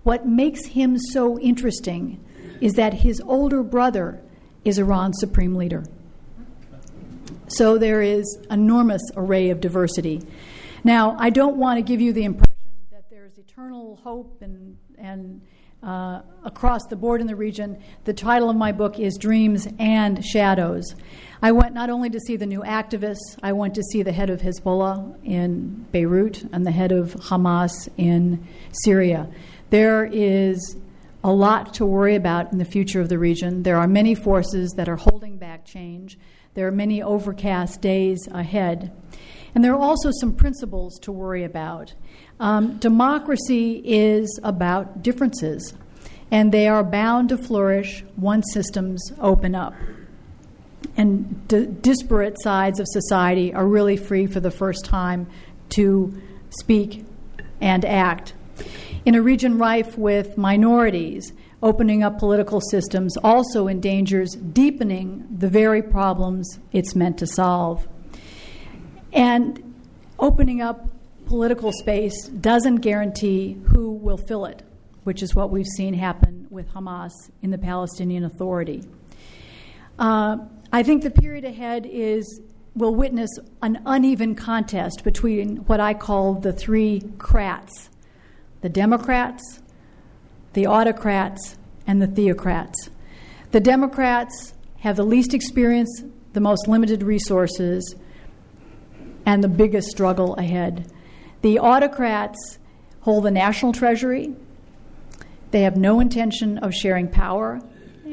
What 0.02 0.26
makes 0.26 0.68
him 0.68 0.96
so 0.98 1.38
interesting 1.38 2.18
is 2.62 2.72
that 2.76 2.94
his 2.94 3.20
older 3.26 3.62
brother 3.62 4.22
is 4.64 4.78
Iran's 4.78 5.20
supreme 5.20 5.54
leader. 5.54 5.84
So 7.48 7.76
there 7.76 8.00
is 8.00 8.38
enormous 8.50 9.02
array 9.16 9.50
of 9.50 9.60
diversity. 9.60 10.22
Now, 10.86 11.16
I 11.18 11.30
don't 11.30 11.56
want 11.56 11.78
to 11.78 11.82
give 11.82 12.00
you 12.00 12.12
the 12.12 12.22
impression 12.22 12.54
that 12.92 13.10
there's 13.10 13.38
eternal 13.38 13.96
hope 14.04 14.40
and, 14.40 14.76
and 14.96 15.42
uh, 15.82 16.20
across 16.44 16.82
the 16.88 16.94
board 16.94 17.20
in 17.20 17.26
the 17.26 17.34
region. 17.34 17.82
The 18.04 18.14
title 18.14 18.48
of 18.48 18.54
my 18.54 18.70
book 18.70 19.00
is 19.00 19.18
Dreams 19.18 19.66
and 19.80 20.24
Shadows. 20.24 20.94
I 21.42 21.50
went 21.50 21.74
not 21.74 21.90
only 21.90 22.08
to 22.10 22.20
see 22.20 22.36
the 22.36 22.46
new 22.46 22.60
activists, 22.60 23.36
I 23.42 23.52
went 23.52 23.74
to 23.74 23.82
see 23.82 24.04
the 24.04 24.12
head 24.12 24.30
of 24.30 24.40
Hezbollah 24.42 25.24
in 25.24 25.86
Beirut 25.90 26.44
and 26.52 26.64
the 26.64 26.70
head 26.70 26.92
of 26.92 27.14
Hamas 27.14 27.88
in 27.96 28.46
Syria. 28.70 29.28
There 29.70 30.04
is 30.04 30.76
a 31.24 31.32
lot 31.32 31.74
to 31.74 31.84
worry 31.84 32.14
about 32.14 32.52
in 32.52 32.58
the 32.58 32.64
future 32.64 33.00
of 33.00 33.08
the 33.08 33.18
region. 33.18 33.64
There 33.64 33.78
are 33.78 33.88
many 33.88 34.14
forces 34.14 34.70
that 34.76 34.88
are 34.88 34.94
holding 34.94 35.36
back 35.36 35.64
change. 35.64 36.16
There 36.54 36.68
are 36.68 36.72
many 36.72 37.02
overcast 37.02 37.80
days 37.80 38.28
ahead. 38.30 38.92
And 39.56 39.64
there 39.64 39.72
are 39.72 39.80
also 39.80 40.10
some 40.20 40.34
principles 40.34 40.98
to 40.98 41.10
worry 41.10 41.42
about. 41.42 41.94
Um, 42.38 42.76
democracy 42.76 43.80
is 43.86 44.38
about 44.42 45.02
differences, 45.02 45.72
and 46.30 46.52
they 46.52 46.68
are 46.68 46.84
bound 46.84 47.30
to 47.30 47.38
flourish 47.38 48.04
once 48.18 48.44
systems 48.52 49.00
open 49.18 49.54
up. 49.54 49.72
And 50.98 51.48
d- 51.48 51.68
disparate 51.80 52.36
sides 52.42 52.80
of 52.80 52.86
society 52.86 53.54
are 53.54 53.66
really 53.66 53.96
free 53.96 54.26
for 54.26 54.40
the 54.40 54.50
first 54.50 54.84
time 54.84 55.26
to 55.70 56.12
speak 56.50 57.06
and 57.58 57.82
act. 57.86 58.34
In 59.06 59.14
a 59.14 59.22
region 59.22 59.56
rife 59.56 59.96
with 59.96 60.36
minorities, 60.36 61.32
opening 61.62 62.02
up 62.02 62.18
political 62.18 62.60
systems 62.60 63.16
also 63.24 63.68
endangers 63.68 64.32
deepening 64.34 65.26
the 65.34 65.48
very 65.48 65.80
problems 65.80 66.58
it's 66.72 66.94
meant 66.94 67.16
to 67.16 67.26
solve. 67.26 67.88
And 69.16 69.74
opening 70.18 70.60
up 70.60 70.90
political 71.26 71.72
space 71.72 72.28
doesn't 72.28 72.76
guarantee 72.76 73.58
who 73.72 73.92
will 73.92 74.18
fill 74.18 74.44
it, 74.44 74.62
which 75.04 75.22
is 75.22 75.34
what 75.34 75.50
we've 75.50 75.66
seen 75.66 75.94
happen 75.94 76.46
with 76.50 76.70
Hamas 76.74 77.12
in 77.40 77.50
the 77.50 77.58
Palestinian 77.58 78.24
Authority. 78.24 78.84
Uh, 79.98 80.36
I 80.70 80.82
think 80.82 81.02
the 81.02 81.10
period 81.10 81.44
ahead 81.44 81.86
is 81.86 82.42
will 82.74 82.94
witness 82.94 83.30
an 83.62 83.80
uneven 83.86 84.34
contest 84.34 85.02
between 85.02 85.56
what 85.64 85.80
I 85.80 85.94
call 85.94 86.34
the 86.34 86.52
three 86.52 87.02
crats 87.18 87.88
the 88.60 88.68
Democrats, 88.68 89.62
the 90.52 90.66
autocrats, 90.66 91.56
and 91.86 92.02
the 92.02 92.06
theocrats. 92.06 92.90
The 93.52 93.60
Democrats 93.60 94.54
have 94.80 94.96
the 94.96 95.04
least 95.04 95.32
experience, 95.34 96.02
the 96.32 96.40
most 96.40 96.66
limited 96.66 97.02
resources, 97.02 97.94
and 99.26 99.44
the 99.44 99.48
biggest 99.48 99.90
struggle 99.90 100.34
ahead. 100.36 100.90
The 101.42 101.58
autocrats 101.58 102.58
hold 103.00 103.24
the 103.24 103.30
national 103.30 103.72
treasury, 103.72 104.34
they 105.50 105.62
have 105.62 105.76
no 105.76 106.00
intention 106.00 106.58
of 106.58 106.74
sharing 106.74 107.08
power, 107.08 107.60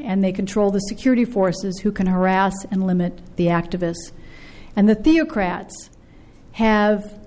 and 0.02 0.22
they 0.22 0.32
control 0.32 0.70
the 0.70 0.80
security 0.80 1.24
forces 1.24 1.80
who 1.80 1.92
can 1.92 2.06
harass 2.06 2.54
and 2.70 2.86
limit 2.86 3.20
the 3.36 3.46
activists. 3.46 4.12
And 4.76 4.88
the 4.88 4.94
theocrats 4.96 5.90
have 6.52 7.20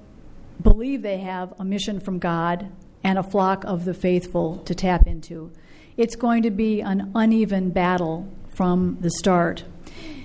believe 0.62 1.02
they 1.02 1.19
have 1.19 1.54
a 1.60 1.65
mission 1.65 2.00
from 2.00 2.19
God 2.19 2.69
and 3.04 3.17
a 3.17 3.23
flock 3.23 3.63
of 3.65 3.86
the 3.86 3.93
faithful 3.93 4.58
to 4.60 4.73
tap 4.73 5.08
into. 5.08 5.52
It's 5.97 6.15
going 6.15 6.43
to 6.43 6.52
be 6.52 6.82
an 6.82 7.12
uneven 7.15 7.69
battle 7.69 8.28
from 8.50 8.97
the 9.02 9.12
start. 9.12 9.63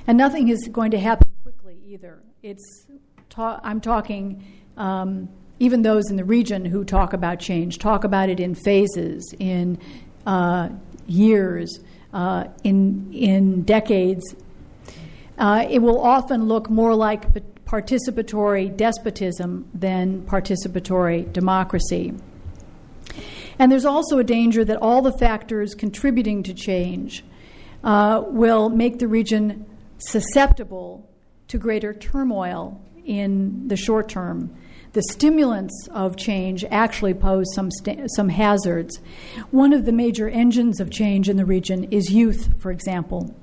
And 0.06 0.18
nothing 0.18 0.48
is 0.48 0.68
going 0.68 0.90
to 0.92 0.98
happen 0.98 1.28
quickly 1.42 1.78
either. 1.86 2.22
It's 2.42 2.81
ta- 3.32 3.60
I'm 3.62 3.80
talking, 3.80 4.44
um, 4.76 5.28
even 5.58 5.82
those 5.82 6.10
in 6.10 6.16
the 6.16 6.24
region 6.24 6.64
who 6.64 6.84
talk 6.84 7.12
about 7.12 7.40
change, 7.40 7.78
talk 7.78 8.04
about 8.04 8.28
it 8.28 8.38
in 8.38 8.54
phases, 8.54 9.34
in 9.38 9.78
uh, 10.26 10.68
years, 11.06 11.80
uh, 12.12 12.44
in, 12.62 13.10
in 13.12 13.62
decades. 13.62 14.22
Uh, 15.38 15.66
it 15.68 15.80
will 15.80 16.00
often 16.00 16.44
look 16.44 16.68
more 16.68 16.94
like 16.94 17.32
participatory 17.64 18.74
despotism 18.76 19.68
than 19.72 20.22
participatory 20.22 21.32
democracy. 21.32 22.12
And 23.58 23.72
there's 23.72 23.86
also 23.86 24.18
a 24.18 24.24
danger 24.24 24.64
that 24.64 24.76
all 24.76 25.00
the 25.00 25.12
factors 25.12 25.74
contributing 25.74 26.42
to 26.42 26.54
change 26.54 27.24
uh, 27.82 28.22
will 28.26 28.68
make 28.68 28.98
the 28.98 29.08
region 29.08 29.64
susceptible 29.96 31.08
to 31.48 31.58
greater 31.58 31.94
turmoil 31.94 32.80
in 33.04 33.68
the 33.68 33.76
short 33.76 34.08
term. 34.08 34.54
The 34.92 35.02
stimulants 35.02 35.88
of 35.90 36.16
change 36.16 36.64
actually 36.70 37.14
pose 37.14 37.46
some, 37.54 37.70
sta- 37.70 38.06
some 38.14 38.28
hazards. 38.28 39.00
One 39.50 39.72
of 39.72 39.86
the 39.86 39.92
major 39.92 40.28
engines 40.28 40.80
of 40.80 40.90
change 40.90 41.30
in 41.30 41.38
the 41.38 41.46
region 41.46 41.84
is 41.84 42.10
youth, 42.10 42.60
for 42.60 42.70
example. 42.70 43.34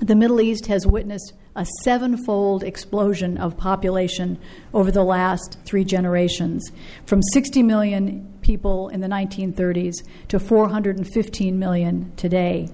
The 0.00 0.14
Middle 0.14 0.40
East 0.40 0.66
has 0.66 0.86
witnessed 0.86 1.34
a 1.54 1.66
sevenfold 1.82 2.62
explosion 2.62 3.36
of 3.36 3.56
population 3.56 4.38
over 4.72 4.90
the 4.90 5.02
last 5.02 5.58
three 5.64 5.84
generations, 5.84 6.70
from 7.04 7.20
60 7.32 7.64
million 7.64 8.32
people 8.40 8.88
in 8.88 9.00
the 9.00 9.08
1930s 9.08 9.96
to 10.28 10.38
415 10.38 11.58
million 11.58 12.12
today. 12.16 12.70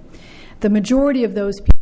The 0.60 0.70
majority 0.70 1.24
of 1.24 1.34
those 1.34 1.58
people. 1.60 1.73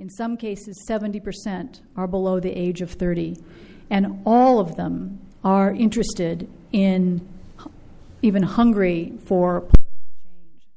In 0.00 0.08
some 0.08 0.38
cases, 0.38 0.82
70% 0.88 1.80
are 1.94 2.06
below 2.06 2.40
the 2.40 2.50
age 2.58 2.80
of 2.80 2.90
30. 2.92 3.36
And 3.90 4.22
all 4.24 4.58
of 4.58 4.76
them 4.76 5.20
are 5.44 5.74
interested 5.74 6.48
in, 6.72 7.28
even 8.22 8.42
hungry 8.42 9.12
for 9.26 9.60
political 9.60 9.84
change. 10.58 10.68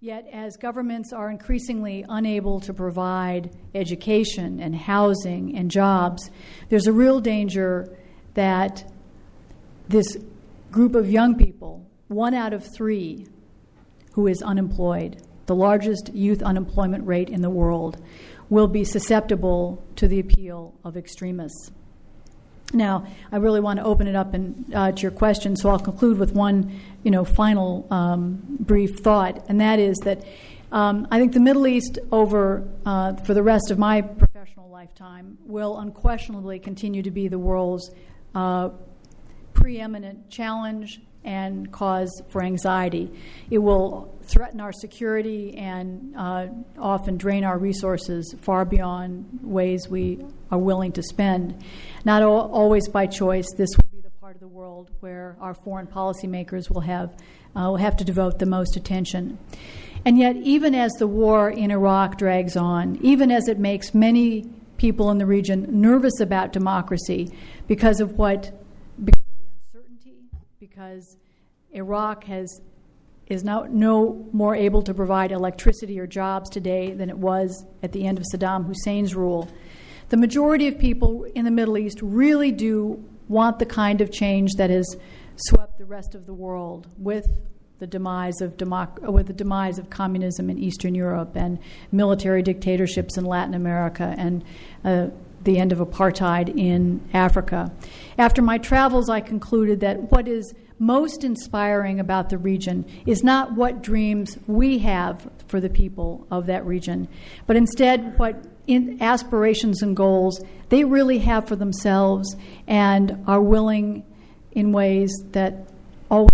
Yet, 0.00 0.28
as 0.30 0.58
governments 0.58 1.10
are 1.10 1.30
increasingly 1.30 2.04
unable 2.06 2.60
to 2.60 2.74
provide 2.74 3.56
education 3.74 4.60
and 4.60 4.76
housing 4.76 5.56
and 5.56 5.70
jobs, 5.70 6.30
there's 6.68 6.86
a 6.86 6.92
real 6.92 7.18
danger 7.18 7.88
that 8.34 8.84
this 9.88 10.18
group 10.70 10.94
of 10.94 11.10
young 11.10 11.34
people, 11.34 11.86
one 12.08 12.34
out 12.34 12.52
of 12.52 12.62
three 12.74 13.26
who 14.12 14.26
is 14.26 14.42
unemployed, 14.42 15.22
the 15.46 15.54
largest 15.54 16.10
youth 16.12 16.42
unemployment 16.42 17.06
rate 17.06 17.30
in 17.30 17.40
the 17.40 17.50
world, 17.50 18.00
will 18.50 18.66
be 18.66 18.84
susceptible 18.84 19.82
to 19.96 20.06
the 20.06 20.20
appeal 20.20 20.74
of 20.84 20.96
extremists. 20.96 21.70
Now, 22.72 23.06
I 23.32 23.38
really 23.38 23.60
want 23.60 23.78
to 23.78 23.84
open 23.84 24.06
it 24.06 24.14
up 24.14 24.34
uh, 24.74 24.92
to 24.92 25.02
your 25.02 25.10
question, 25.10 25.56
so 25.56 25.70
I'll 25.70 25.78
conclude 25.78 26.18
with 26.18 26.32
one, 26.32 26.78
you 27.02 27.10
know, 27.10 27.24
final 27.24 27.86
um, 27.90 28.40
brief 28.60 28.98
thought, 28.98 29.46
and 29.48 29.60
that 29.60 29.78
is 29.78 29.96
that 30.04 30.24
um, 30.70 31.08
I 31.10 31.18
think 31.18 31.32
the 31.32 31.40
Middle 31.40 31.66
East, 31.66 31.98
over 32.12 32.68
uh, 32.86 33.14
for 33.14 33.34
the 33.34 33.42
rest 33.42 33.72
of 33.72 33.78
my 33.78 34.02
professional 34.02 34.68
lifetime, 34.68 35.38
will 35.46 35.78
unquestionably 35.78 36.60
continue 36.60 37.02
to 37.02 37.10
be 37.10 37.26
the 37.26 37.40
world's 37.40 37.90
uh, 38.36 38.70
preeminent 39.52 40.30
challenge 40.30 41.00
and 41.24 41.70
cause 41.70 42.10
for 42.30 42.42
anxiety. 42.42 43.10
It 43.50 43.58
will 43.58 44.14
threaten 44.22 44.60
our 44.60 44.72
security 44.72 45.56
and 45.56 46.14
uh, 46.16 46.46
often 46.78 47.16
drain 47.16 47.44
our 47.44 47.58
resources 47.58 48.34
far 48.40 48.64
beyond 48.64 49.40
ways 49.42 49.88
we 49.88 50.24
are 50.50 50.58
willing 50.58 50.92
to 50.92 51.02
spend. 51.02 51.62
Not 52.04 52.22
al- 52.22 52.50
always 52.50 52.88
by 52.88 53.06
choice. 53.06 53.46
This 53.56 53.68
will 53.76 53.88
be 53.92 54.00
the 54.00 54.10
part 54.20 54.36
of 54.36 54.40
the 54.40 54.48
world 54.48 54.90
where 55.00 55.36
our 55.40 55.54
foreign 55.54 55.86
policymakers 55.86 56.70
will 56.70 56.82
have 56.82 57.14
uh, 57.56 57.62
will 57.62 57.76
have 57.76 57.96
to 57.96 58.04
devote 58.04 58.38
the 58.38 58.46
most 58.46 58.76
attention. 58.76 59.38
And 60.04 60.16
yet, 60.16 60.36
even 60.36 60.74
as 60.74 60.92
the 60.92 61.06
war 61.06 61.50
in 61.50 61.70
Iraq 61.70 62.16
drags 62.16 62.56
on, 62.56 62.96
even 63.02 63.30
as 63.30 63.48
it 63.48 63.58
makes 63.58 63.92
many 63.92 64.48
people 64.76 65.10
in 65.10 65.18
the 65.18 65.26
region 65.26 65.66
nervous 65.68 66.20
about 66.20 66.52
democracy 66.52 67.30
because 67.66 68.00
of 68.00 68.16
what 68.16 68.50
because 70.70 71.16
Iraq 71.72 72.24
has 72.24 72.60
is 73.26 73.44
now 73.44 73.66
no 73.68 74.28
more 74.32 74.54
able 74.54 74.82
to 74.82 74.94
provide 74.94 75.30
electricity 75.32 75.98
or 75.98 76.06
jobs 76.06 76.48
today 76.50 76.92
than 76.92 77.08
it 77.10 77.18
was 77.18 77.64
at 77.82 77.92
the 77.92 78.06
end 78.06 78.18
of 78.18 78.24
Saddam 78.32 78.66
Hussein's 78.66 79.14
rule. 79.14 79.48
The 80.08 80.16
majority 80.16 80.66
of 80.66 80.78
people 80.78 81.24
in 81.34 81.44
the 81.44 81.50
Middle 81.50 81.78
East 81.78 82.00
really 82.02 82.50
do 82.50 83.04
want 83.28 83.60
the 83.60 83.66
kind 83.66 84.00
of 84.00 84.10
change 84.10 84.50
that 84.58 84.70
has 84.70 84.96
swept 85.36 85.78
the 85.78 85.84
rest 85.84 86.14
of 86.14 86.26
the 86.26 86.34
world 86.34 86.88
with 86.98 87.28
the 87.78 87.86
demise 87.86 88.40
of 88.40 88.56
democ- 88.56 89.00
with 89.00 89.26
the 89.26 89.32
demise 89.32 89.78
of 89.78 89.90
communism 89.90 90.50
in 90.50 90.58
Eastern 90.58 90.94
Europe 90.94 91.36
and 91.36 91.58
military 91.92 92.42
dictatorships 92.42 93.16
in 93.16 93.24
Latin 93.24 93.54
America 93.54 94.14
and 94.18 94.44
uh, 94.84 95.06
the 95.42 95.58
end 95.58 95.72
of 95.72 95.78
apartheid 95.78 96.56
in 96.56 97.00
Africa. 97.12 97.72
After 98.18 98.42
my 98.42 98.58
travels, 98.58 99.08
I 99.08 99.20
concluded 99.20 99.80
that 99.80 100.10
what 100.10 100.28
is 100.28 100.52
most 100.78 101.24
inspiring 101.24 102.00
about 102.00 102.30
the 102.30 102.38
region 102.38 102.84
is 103.04 103.22
not 103.22 103.54
what 103.54 103.82
dreams 103.82 104.38
we 104.46 104.78
have 104.78 105.30
for 105.46 105.60
the 105.60 105.68
people 105.68 106.26
of 106.30 106.46
that 106.46 106.64
region, 106.64 107.06
but 107.46 107.56
instead 107.56 108.18
what 108.18 108.42
aspirations 109.00 109.82
and 109.82 109.96
goals 109.96 110.40
they 110.68 110.84
really 110.84 111.18
have 111.18 111.46
for 111.46 111.56
themselves 111.56 112.36
and 112.66 113.24
are 113.26 113.42
willing 113.42 114.04
in 114.52 114.72
ways 114.72 115.12
that 115.32 115.68
always 116.10 116.30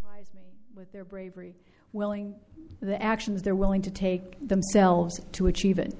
surprise 0.00 0.26
me 0.34 0.42
with 0.74 0.90
their 0.92 1.04
bravery, 1.04 1.54
willing 1.92 2.34
the 2.80 3.00
actions 3.02 3.42
they're 3.42 3.54
willing 3.54 3.82
to 3.82 3.90
take 3.90 4.36
themselves 4.46 5.20
to 5.32 5.46
achieve 5.46 5.78
it. 5.78 5.94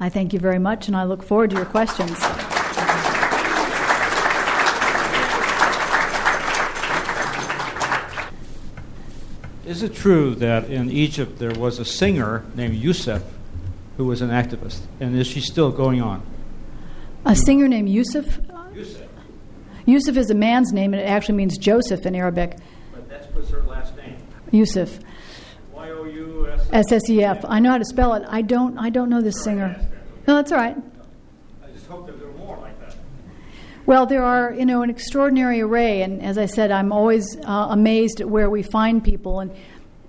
I 0.00 0.08
thank 0.08 0.32
you 0.32 0.38
very 0.38 0.58
much, 0.58 0.88
and 0.88 0.96
I 0.96 1.04
look 1.04 1.22
forward 1.22 1.50
to 1.50 1.56
your 1.56 1.64
questions. 1.64 2.18
Is 9.66 9.82
it 9.82 9.94
true 9.94 10.34
that 10.36 10.68
in 10.70 10.90
Egypt 10.90 11.38
there 11.38 11.52
was 11.52 11.78
a 11.78 11.84
singer 11.84 12.44
named 12.54 12.74
Youssef 12.74 13.22
who 13.96 14.04
was 14.04 14.20
an 14.20 14.30
activist? 14.30 14.80
And 15.00 15.16
is 15.16 15.26
she 15.26 15.40
still 15.40 15.70
going 15.70 16.02
on? 16.02 16.24
A 17.24 17.34
singer 17.34 17.66
named 17.66 17.88
Youssef? 17.88 18.40
Youssef. 18.74 19.08
Yusuf 19.86 20.16
is 20.16 20.30
a 20.30 20.34
man's 20.34 20.72
name, 20.72 20.92
and 20.92 21.02
it 21.02 21.06
actually 21.06 21.36
means 21.36 21.56
Joseph 21.56 22.04
in 22.04 22.14
Arabic. 22.14 22.56
But 22.92 23.08
that's 23.08 23.50
her 23.50 23.62
last 23.62 23.96
name. 23.96 24.16
Youssef. 24.50 24.98
Y 25.84 25.90
O 25.90 26.04
U 26.04 26.48
S 26.72 26.92
S 26.92 27.10
E 27.10 27.22
F. 27.22 27.44
I 27.46 27.58
know 27.60 27.72
how 27.72 27.78
to 27.78 27.84
spell 27.84 28.14
it. 28.14 28.24
I 28.28 28.42
don't. 28.42 28.78
I 28.78 28.90
don't 28.90 29.10
know 29.10 29.20
this 29.20 29.42
singer. 29.44 29.76
No, 30.26 30.36
that's 30.36 30.52
all 30.52 30.58
right. 30.58 30.76
I 31.62 31.70
just 31.72 31.86
hope 31.86 32.06
that 32.06 32.18
there 32.18 32.28
are 32.28 32.32
more 32.32 32.56
like 32.58 32.78
that. 32.80 32.96
Well, 33.86 34.06
there 34.06 34.22
are, 34.22 34.54
you 34.54 34.64
know, 34.64 34.80
an 34.82 34.88
extraordinary 34.88 35.60
array, 35.60 36.00
and 36.02 36.22
as 36.22 36.38
I 36.38 36.46
said, 36.46 36.70
I'm 36.70 36.90
always 36.90 37.36
uh, 37.44 37.66
amazed 37.70 38.22
at 38.22 38.28
where 38.28 38.48
we 38.48 38.62
find 38.62 39.04
people 39.04 39.40
and 39.40 39.54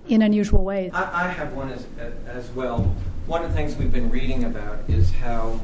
in 0.07 0.21
unusual 0.21 0.63
ways. 0.63 0.91
I, 0.93 1.25
I 1.25 1.27
have 1.27 1.53
one 1.53 1.71
as, 1.71 1.85
as 2.27 2.49
well. 2.51 2.95
One 3.25 3.43
of 3.43 3.49
the 3.49 3.55
things 3.55 3.75
we've 3.75 3.91
been 3.91 4.09
reading 4.09 4.45
about 4.45 4.79
is 4.87 5.11
how 5.11 5.59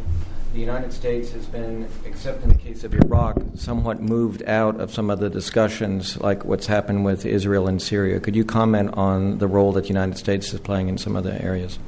the 0.53 0.59
United 0.59 0.91
States 0.91 1.31
has 1.31 1.45
been, 1.45 1.87
except 2.05 2.43
in 2.43 2.49
the 2.49 2.55
case 2.55 2.83
of 2.83 2.93
Iraq, 2.93 3.37
somewhat 3.55 4.01
moved 4.01 4.43
out 4.43 4.81
of 4.81 4.93
some 4.93 5.09
of 5.09 5.19
the 5.19 5.29
discussions, 5.29 6.19
like 6.19 6.43
what's 6.43 6.67
happened 6.67 7.05
with 7.05 7.25
Israel 7.25 7.67
and 7.67 7.81
Syria. 7.81 8.19
Could 8.19 8.35
you 8.35 8.43
comment 8.43 8.93
on 8.95 9.37
the 9.37 9.47
role 9.47 9.71
that 9.73 9.83
the 9.83 9.87
United 9.87 10.17
States 10.17 10.53
is 10.53 10.59
playing 10.59 10.89
in 10.89 10.97
some 10.97 11.15
other 11.15 11.37
areas? 11.41 11.79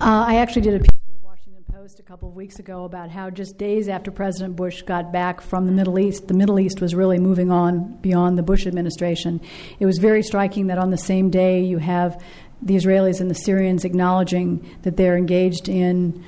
Uh, 0.00 0.24
I 0.28 0.36
actually 0.36 0.62
did 0.62 0.74
a 0.74 0.78
piece 0.78 0.88
for 1.04 1.18
the 1.18 1.26
Washington 1.26 1.64
Post 1.72 1.98
a 1.98 2.04
couple 2.04 2.28
of 2.28 2.36
weeks 2.36 2.60
ago 2.60 2.84
about 2.84 3.10
how 3.10 3.28
just 3.28 3.58
days 3.58 3.88
after 3.88 4.12
President 4.12 4.54
Bush 4.54 4.82
got 4.82 5.12
back 5.12 5.40
from 5.40 5.66
the 5.66 5.72
Middle 5.72 5.98
East, 5.98 6.28
the 6.28 6.34
Middle 6.34 6.60
East 6.60 6.80
was 6.80 6.94
really 6.94 7.18
moving 7.18 7.50
on 7.50 7.96
beyond 7.96 8.38
the 8.38 8.44
Bush 8.44 8.68
administration. 8.68 9.40
It 9.80 9.86
was 9.86 9.98
very 9.98 10.22
striking 10.22 10.68
that 10.68 10.78
on 10.78 10.90
the 10.90 10.98
same 10.98 11.28
day 11.28 11.62
you 11.64 11.78
have 11.78 12.22
the 12.62 12.76
Israelis 12.76 13.20
and 13.20 13.28
the 13.28 13.34
Syrians 13.34 13.84
acknowledging 13.84 14.64
that 14.82 14.96
they're 14.96 15.16
engaged 15.16 15.68
in 15.68 16.24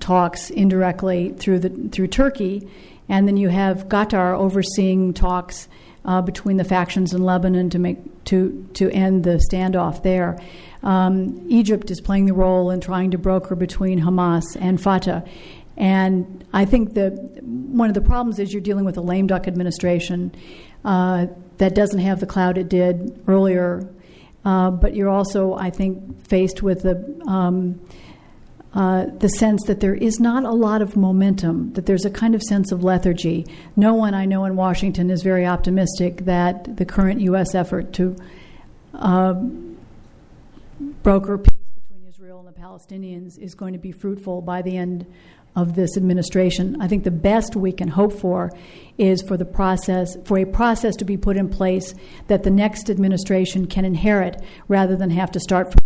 talks 0.00 0.50
indirectly 0.50 1.34
through 1.38 1.60
the 1.60 1.88
through 1.88 2.08
Turkey, 2.08 2.68
and 3.08 3.26
then 3.26 3.36
you 3.36 3.48
have 3.48 3.88
Qatar 3.88 4.36
overseeing 4.36 5.12
talks 5.14 5.68
uh, 6.04 6.22
between 6.22 6.56
the 6.56 6.64
factions 6.64 7.12
in 7.12 7.22
Lebanon 7.22 7.70
to 7.70 7.78
make 7.78 8.24
to 8.24 8.68
to 8.74 8.90
end 8.90 9.24
the 9.24 9.42
standoff 9.50 10.02
there. 10.02 10.38
Um, 10.82 11.44
Egypt 11.48 11.90
is 11.90 12.00
playing 12.00 12.26
the 12.26 12.34
role 12.34 12.70
in 12.70 12.80
trying 12.80 13.12
to 13.12 13.18
broker 13.18 13.54
between 13.54 14.00
Hamas 14.00 14.56
and 14.60 14.80
Fatah. 14.80 15.24
And 15.76 16.44
I 16.52 16.64
think 16.64 16.94
that 16.94 17.12
one 17.42 17.88
of 17.88 17.94
the 17.94 18.00
problems 18.00 18.38
is 18.38 18.52
you're 18.52 18.60
dealing 18.60 18.84
with 18.84 18.96
a 18.96 19.00
lame 19.00 19.26
duck 19.26 19.48
administration 19.48 20.34
uh, 20.84 21.26
that 21.58 21.74
doesn't 21.74 22.00
have 22.00 22.20
the 22.20 22.26
clout 22.26 22.58
it 22.58 22.68
did 22.68 23.22
earlier. 23.26 23.88
Uh, 24.44 24.70
but 24.70 24.94
you're 24.94 25.08
also, 25.08 25.54
I 25.54 25.70
think, 25.70 26.26
faced 26.26 26.62
with 26.62 26.82
the 26.82 27.22
um, 27.26 27.80
uh, 28.74 29.06
the 29.18 29.28
sense 29.28 29.62
that 29.66 29.80
there 29.80 29.94
is 29.94 30.18
not 30.18 30.44
a 30.44 30.50
lot 30.50 30.80
of 30.80 30.96
momentum, 30.96 31.72
that 31.74 31.84
there's 31.86 32.06
a 32.06 32.10
kind 32.10 32.34
of 32.34 32.42
sense 32.42 32.72
of 32.72 32.82
lethargy. 32.82 33.46
No 33.76 33.92
one 33.94 34.14
I 34.14 34.24
know 34.24 34.44
in 34.46 34.56
Washington 34.56 35.10
is 35.10 35.22
very 35.22 35.46
optimistic 35.46 36.24
that 36.24 36.76
the 36.78 36.86
current 36.86 37.20
U.S. 37.20 37.54
effort 37.54 37.92
to 37.94 38.16
uh, 38.94 39.34
broker 41.02 41.36
peace 41.36 41.52
between 41.88 42.08
Israel 42.08 42.38
and 42.38 42.48
the 42.48 42.58
Palestinians 42.58 43.38
is 43.38 43.54
going 43.54 43.74
to 43.74 43.78
be 43.78 43.92
fruitful 43.92 44.40
by 44.40 44.62
the 44.62 44.76
end 44.76 45.06
of 45.54 45.74
this 45.74 45.96
administration. 45.98 46.80
I 46.80 46.88
think 46.88 47.04
the 47.04 47.10
best 47.10 47.54
we 47.54 47.72
can 47.72 47.88
hope 47.88 48.14
for 48.14 48.50
is 48.96 49.20
for 49.20 49.36
the 49.36 49.44
process 49.44 50.16
for 50.24 50.38
a 50.38 50.46
process 50.46 50.96
to 50.96 51.04
be 51.04 51.18
put 51.18 51.36
in 51.36 51.50
place 51.50 51.94
that 52.28 52.42
the 52.42 52.50
next 52.50 52.88
administration 52.88 53.66
can 53.66 53.84
inherit 53.84 54.42
rather 54.66 54.96
than 54.96 55.10
have 55.10 55.30
to 55.32 55.40
start 55.40 55.70
from 55.72 55.78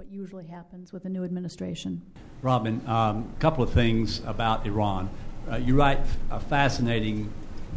what 0.00 0.10
usually 0.10 0.46
happens 0.46 0.94
with 0.94 1.04
a 1.04 1.08
new 1.10 1.24
administration. 1.24 2.00
Robin, 2.40 2.80
a 2.86 2.90
um, 2.90 3.30
couple 3.38 3.62
of 3.62 3.70
things 3.70 4.22
about 4.24 4.64
Iran. 4.64 5.10
Uh, 5.46 5.56
you 5.56 5.76
write 5.76 5.98
a 6.30 6.40
fascinating 6.40 7.30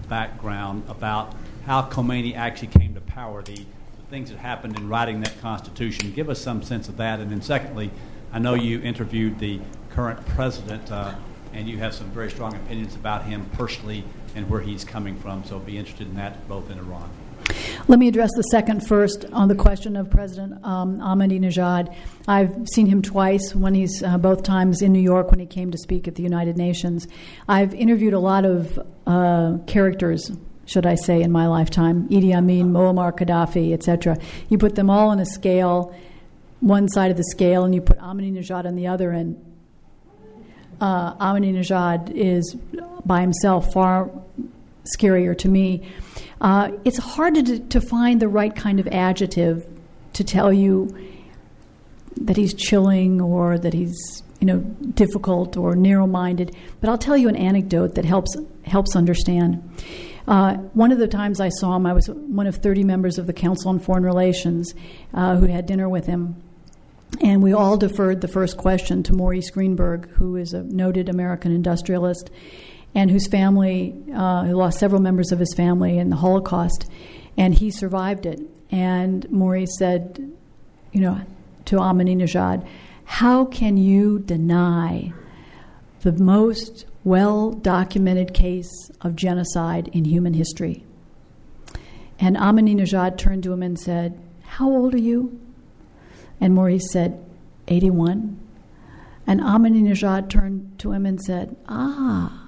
background 0.08 0.86
about 0.88 1.36
how 1.66 1.82
Khomeini 1.82 2.34
actually 2.34 2.70
came 2.70 2.94
to 2.94 3.02
power, 3.02 3.44
the, 3.44 3.56
the 3.56 4.06
things 4.10 4.30
that 4.30 4.40
happened 4.40 4.80
in 4.80 4.88
writing 4.88 5.20
that 5.20 5.38
constitution. 5.42 6.14
Give 6.14 6.30
us 6.30 6.40
some 6.40 6.64
sense 6.64 6.88
of 6.88 6.96
that. 6.96 7.20
And 7.20 7.30
then, 7.30 7.42
secondly, 7.42 7.92
I 8.32 8.40
know 8.40 8.54
you 8.54 8.82
interviewed 8.82 9.38
the 9.40 9.60
current 9.90 10.26
president, 10.28 10.90
uh, 10.94 11.16
and 11.52 11.68
you 11.68 11.78
have 11.80 11.94
some 11.94 12.10
very 12.12 12.32
strong 12.32 12.56
opinions 12.56 12.96
about 12.96 13.26
him 13.26 13.50
personally 13.52 14.06
and 14.34 14.50
where 14.50 14.62
he's 14.62 14.86
coming 14.86 15.20
from. 15.20 15.44
So, 15.44 15.60
be 15.60 15.78
interested 15.78 16.08
in 16.08 16.16
that 16.16 16.48
both 16.48 16.72
in 16.72 16.80
Iran. 16.80 17.10
Let 17.88 18.00
me 18.00 18.08
address 18.08 18.30
the 18.36 18.44
second 18.44 18.88
first 18.88 19.26
on 19.34 19.50
the 19.50 19.56
question 19.56 19.96
of 19.96 20.10
President 20.10 20.64
um, 20.64 21.00
Ahmadinejad. 21.00 21.94
I've 22.28 22.68
seen 22.74 22.88
him 22.88 23.02
twice, 23.02 23.54
when 23.54 23.74
he's 23.74 24.02
uh, 24.02 24.18
both 24.18 24.44
times 24.44 24.82
in 24.82 24.94
New 24.94 25.02
York 25.02 25.32
when 25.32 25.40
he 25.40 25.46
came 25.46 25.72
to 25.72 25.78
speak 25.78 26.08
at 26.08 26.16
the 26.16 26.24
United 26.24 26.56
Nations. 26.56 27.08
I've 27.48 27.74
interviewed 27.74 28.14
a 28.14 28.20
lot 28.20 28.46
of 28.46 28.80
uh, 29.06 29.58
characters, 29.68 30.32
should 30.66 30.86
I 30.86 30.96
say, 30.96 31.22
in 31.22 31.32
my 31.32 31.48
lifetime 31.48 32.08
Idi 32.10 32.34
Amin, 32.34 32.72
Muammar 32.72 33.12
Gaddafi, 33.12 33.74
etc. 33.74 34.18
You 34.50 34.58
put 34.58 34.76
them 34.76 34.90
all 34.90 35.10
on 35.10 35.20
a 35.20 35.26
scale, 35.26 35.94
one 36.62 36.88
side 36.88 37.12
of 37.12 37.18
the 37.18 37.26
scale, 37.26 37.66
and 37.66 37.76
you 37.76 37.82
put 37.82 38.00
Ahmadinejad 38.00 38.66
on 38.66 38.76
the 38.76 38.88
other, 38.88 39.12
and 39.12 39.36
uh, 40.80 41.16
Ahmadinejad 41.16 42.12
is 42.16 42.56
by 43.06 43.22
himself 43.22 43.74
far 43.74 44.10
scarier 44.86 45.38
to 45.38 45.50
me. 45.50 45.86
Uh, 46.44 46.72
it's 46.84 46.98
hard 46.98 47.36
to, 47.36 47.60
to 47.60 47.80
find 47.80 48.22
the 48.22 48.28
right 48.28 48.54
kind 48.54 48.80
of 48.80 48.88
adjective 48.90 49.66
to 50.12 50.24
tell 50.24 50.52
you 50.52 50.94
that 52.18 52.38
he's 52.38 52.54
chilling 52.54 53.20
or 53.22 53.58
that 53.58 53.74
he's 53.74 54.22
you 54.40 54.46
know 54.46 54.60
difficult 54.60 55.56
or 55.56 55.74
narrow-minded. 55.74 56.56
But 56.82 56.90
I'll 56.90 56.98
tell 56.98 57.16
you 57.16 57.30
an 57.30 57.38
anecdote 57.38 57.96
that 57.96 58.04
helps 58.04 58.36
helps 58.66 58.96
understand. 58.96 59.64
Uh, 60.28 60.56
one 60.74 60.92
of 60.92 61.00
the 61.00 61.08
times 61.08 61.40
I 61.40 61.50
saw 61.50 61.76
him, 61.76 61.86
I 61.86 61.94
was 61.94 62.08
one 62.08 62.48
of 62.48 62.58
30 62.58 62.84
members 62.84 63.18
of 63.18 63.26
the 63.28 63.34
Council 63.34 63.70
on 63.70 63.80
Foreign 63.80 64.04
Relations 64.04 64.74
uh, 65.14 65.38
who 65.38 65.48
had 65.48 65.66
dinner 65.66 65.90
with 65.90 66.06
him. 66.06 66.42
And 67.22 67.44
we 67.44 67.54
all 67.54 67.78
deferred 67.78 68.22
the 68.22 68.28
first 68.28 68.58
question 68.58 69.04
to 69.04 69.14
Maurice 69.14 69.50
Greenberg, 69.50 70.10
who 70.12 70.36
is 70.36 70.54
a 70.54 70.64
noted 70.64 71.10
American 71.10 71.52
industrialist 71.52 72.30
and 72.96 73.10
whose 73.10 73.28
family 73.28 73.96
uh, 74.14 74.44
who 74.44 74.54
lost 74.54 74.80
several 74.80 75.02
members 75.02 75.32
of 75.32 75.40
his 75.40 75.54
family 75.56 75.98
in 75.98 76.10
the 76.10 76.18
Holocaust, 76.18 76.90
and 77.38 77.56
he 77.56 77.72
survived 77.72 78.26
it. 78.26 78.40
And 78.72 79.30
Maurice 79.32 79.78
said, 79.78 80.32
you 80.92 81.02
know, 81.02 81.22
to 81.66 81.78
Ahmadinejad, 81.78 82.66
how 83.06 83.46
can 83.46 83.78
you 83.78 84.20
deny 84.20 85.14
the 86.02 86.12
most 86.14 86.86
well 87.04 87.52
documented 87.52 88.34
case 88.34 88.72
of 89.02 89.16
genocide 89.16 89.90
in 89.94 90.06
human 90.06 90.34
history? 90.34 90.84
And 92.20 92.38
Ahmadinejad 92.38 93.18
turned 93.18 93.44
to 93.44 93.54
him 93.54 93.64
and 93.64 93.80
said, 93.80 94.20
How 94.44 94.70
old 94.70 94.94
are 94.94 95.00
you? 95.00 95.40
And 96.40 96.54
Maurice 96.54 96.92
said, 96.92 97.24
81. 97.68 98.40
And 99.26 99.40
Ahmadinejad 99.40 100.30
turned 100.30 100.78
to 100.80 100.92
him 100.92 101.06
and 101.06 101.20
said, 101.22 101.56
Ah, 101.68 102.43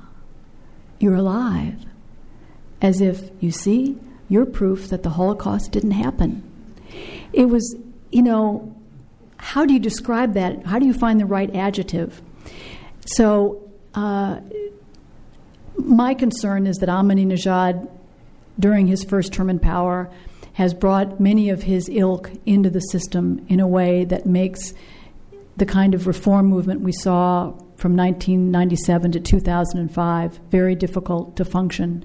you're 1.06 1.16
alive. 1.16 1.86
As 2.82 3.00
if, 3.00 3.30
you 3.40 3.52
see, 3.52 3.96
you're 4.28 4.48
proof 4.48 4.90
that 4.90 5.04
the 5.04 5.12
Holocaust 5.12 5.72
didn't 5.72 5.92
happen. 5.92 6.42
It 7.32 7.46
was, 7.46 7.76
you 8.12 8.24
know, 8.24 8.76
how 9.38 9.66
do 9.66 9.74
you 9.74 9.80
describe 9.80 10.34
that? 10.34 10.66
How 10.66 10.80
do 10.80 10.88
you 10.88 10.94
find 10.94 11.20
the 11.20 11.28
right 11.28 11.54
adjective? 11.56 12.24
So, 13.06 13.70
uh, 13.94 14.40
my 15.78 16.16
concern 16.16 16.66
is 16.66 16.78
that 16.78 16.90
Ahmadinejad, 16.90 17.88
during 18.60 18.88
his 18.88 19.04
first 19.04 19.32
term 19.32 19.50
in 19.50 19.60
power, 19.60 20.10
has 20.54 20.74
brought 20.74 21.20
many 21.20 21.50
of 21.50 21.64
his 21.64 21.88
ilk 21.88 22.32
into 22.48 22.72
the 22.72 22.80
system 22.80 23.46
in 23.48 23.60
a 23.60 23.68
way 23.68 24.06
that 24.06 24.26
makes 24.26 24.74
the 25.58 25.68
kind 25.68 25.94
of 25.94 26.08
reform 26.08 26.48
movement 26.48 26.82
we 26.82 26.92
saw 26.92 27.54
from 27.78 27.96
1997 27.96 29.12
to 29.14 29.20
2005, 29.20 30.40
very 30.50 30.76
difficult 30.76 31.36
to 31.38 31.46
function. 31.46 32.04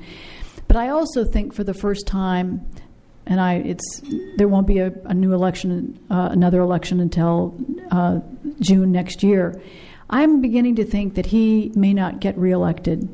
But 0.68 0.76
I 0.76 0.88
also 0.88 1.24
think 1.24 1.54
for 1.54 1.64
the 1.64 1.74
first 1.74 2.06
time, 2.06 2.66
and 3.26 3.40
I, 3.40 3.54
it's 3.54 4.02
there 4.36 4.48
won't 4.48 4.66
be 4.66 4.78
a, 4.78 4.92
a 5.04 5.14
new 5.14 5.32
election, 5.32 5.98
uh, 6.10 6.28
another 6.32 6.60
election 6.60 7.00
until 7.00 7.56
uh, 7.90 8.20
June 8.60 8.92
next 8.92 9.22
year. 9.22 9.60
I'm 10.10 10.40
beginning 10.40 10.76
to 10.76 10.84
think 10.84 11.14
that 11.14 11.26
he 11.26 11.70
may 11.74 11.94
not 11.94 12.20
get 12.20 12.36
reelected. 12.36 13.08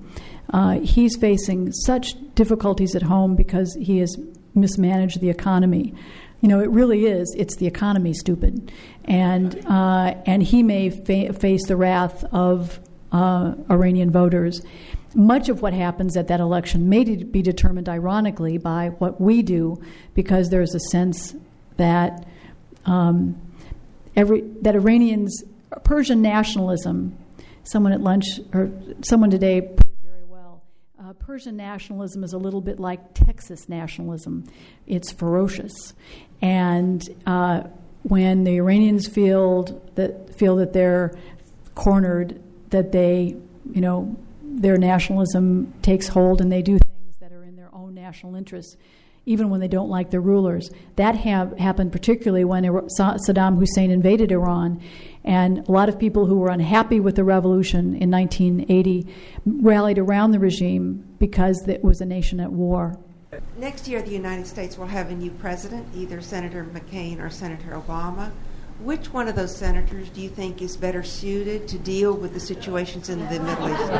Uh, 0.52 0.80
he's 0.80 1.16
facing 1.16 1.72
such 1.72 2.14
difficulties 2.34 2.94
at 2.94 3.02
home 3.02 3.36
because 3.36 3.76
he 3.80 3.98
has 3.98 4.16
mismanaged 4.54 5.20
the 5.20 5.28
economy. 5.28 5.94
You 6.40 6.48
know, 6.48 6.60
it 6.60 6.70
really 6.70 7.06
is. 7.06 7.34
It's 7.36 7.56
the 7.56 7.66
economy, 7.66 8.12
stupid 8.12 8.70
and 9.06 9.64
uh, 9.66 10.14
and 10.26 10.42
he 10.42 10.62
may 10.62 10.90
fa- 10.90 11.32
face 11.32 11.66
the 11.66 11.76
wrath 11.76 12.24
of 12.32 12.78
uh, 13.12 13.54
Iranian 13.70 14.10
voters. 14.10 14.62
Much 15.14 15.48
of 15.48 15.62
what 15.62 15.72
happens 15.72 16.16
at 16.16 16.28
that 16.28 16.40
election 16.40 16.88
may 16.88 17.04
be 17.04 17.40
determined, 17.40 17.88
ironically, 17.88 18.58
by 18.58 18.88
what 18.98 19.20
we 19.20 19.42
do, 19.42 19.80
because 20.14 20.50
there's 20.50 20.74
a 20.74 20.80
sense 20.90 21.34
that 21.78 22.26
um, 22.84 23.40
every 24.14 24.42
that 24.60 24.74
Iranians 24.74 25.42
Persian 25.84 26.22
nationalism. 26.22 27.16
Someone 27.64 27.92
at 27.92 28.00
lunch 28.00 28.26
or 28.52 28.70
someone 29.02 29.30
today. 29.30 29.76
Uh, 30.98 31.12
Persian 31.12 31.56
nationalism 31.56 32.24
is 32.24 32.32
a 32.32 32.38
little 32.38 32.60
bit 32.60 32.80
like 32.80 33.14
Texas 33.14 33.68
nationalism. 33.68 34.44
It's 34.88 35.12
ferocious, 35.12 35.94
and 36.40 37.02
uh, 37.26 37.62
when 38.02 38.44
the 38.44 38.56
Iranians 38.56 39.08
feel 39.08 39.64
that 39.94 40.34
feel 40.36 40.56
that 40.56 40.72
they're 40.72 41.16
cornered, 41.74 42.40
that 42.70 42.92
they, 42.92 43.36
you 43.72 43.80
know, 43.80 44.16
their 44.42 44.76
nationalism 44.76 45.72
takes 45.82 46.08
hold 46.08 46.40
and 46.40 46.50
they 46.50 46.62
do 46.62 46.78
things 46.78 47.16
that 47.20 47.32
are 47.32 47.44
in 47.44 47.56
their 47.56 47.74
own 47.74 47.94
national 47.94 48.34
interests, 48.34 48.76
even 49.24 49.50
when 49.50 49.60
they 49.60 49.68
don't 49.68 49.88
like 49.88 50.10
their 50.10 50.20
rulers. 50.20 50.70
That 50.96 51.16
have, 51.16 51.58
happened 51.58 51.92
particularly 51.92 52.44
when 52.44 52.64
Saddam 52.64 53.58
Hussein 53.58 53.90
invaded 53.90 54.30
Iran, 54.32 54.80
and 55.24 55.66
a 55.68 55.72
lot 55.72 55.88
of 55.88 55.98
people 55.98 56.26
who 56.26 56.38
were 56.38 56.50
unhappy 56.50 57.00
with 57.00 57.16
the 57.16 57.24
revolution 57.24 57.96
in 57.96 58.10
1980 58.10 59.06
rallied 59.44 59.98
around 59.98 60.30
the 60.30 60.38
regime 60.38 61.04
because 61.18 61.66
it 61.66 61.82
was 61.82 62.00
a 62.00 62.06
nation 62.06 62.40
at 62.40 62.52
war. 62.52 62.98
Next 63.56 63.88
year, 63.88 64.02
the 64.02 64.10
United 64.10 64.46
States 64.46 64.76
will 64.76 64.86
have 64.86 65.10
a 65.10 65.14
new 65.14 65.30
president, 65.30 65.86
either 65.94 66.20
Senator 66.20 66.64
McCain 66.64 67.20
or 67.20 67.30
Senator 67.30 67.70
Obama. 67.70 68.30
Which 68.80 69.12
one 69.12 69.26
of 69.26 69.36
those 69.36 69.56
senators 69.56 70.10
do 70.10 70.20
you 70.20 70.28
think 70.28 70.60
is 70.60 70.76
better 70.76 71.02
suited 71.02 71.66
to 71.68 71.78
deal 71.78 72.12
with 72.12 72.34
the 72.34 72.40
situations 72.40 73.08
in 73.08 73.20
the 73.20 73.40
Middle 73.40 73.70
East? 73.70 73.90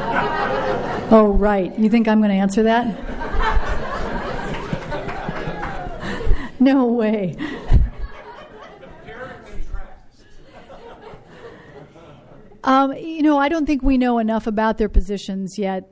Oh, 1.10 1.34
right. 1.38 1.76
You 1.78 1.88
think 1.88 2.08
I'm 2.08 2.18
going 2.20 2.30
to 2.30 2.36
answer 2.36 2.62
that? 2.64 2.86
no 6.60 6.84
way. 6.84 7.36
Um, 12.64 12.92
you 12.94 13.22
know, 13.22 13.38
I 13.38 13.48
don't 13.48 13.64
think 13.64 13.82
we 13.82 13.96
know 13.96 14.18
enough 14.18 14.46
about 14.46 14.76
their 14.76 14.88
positions 14.88 15.56
yet 15.58 15.88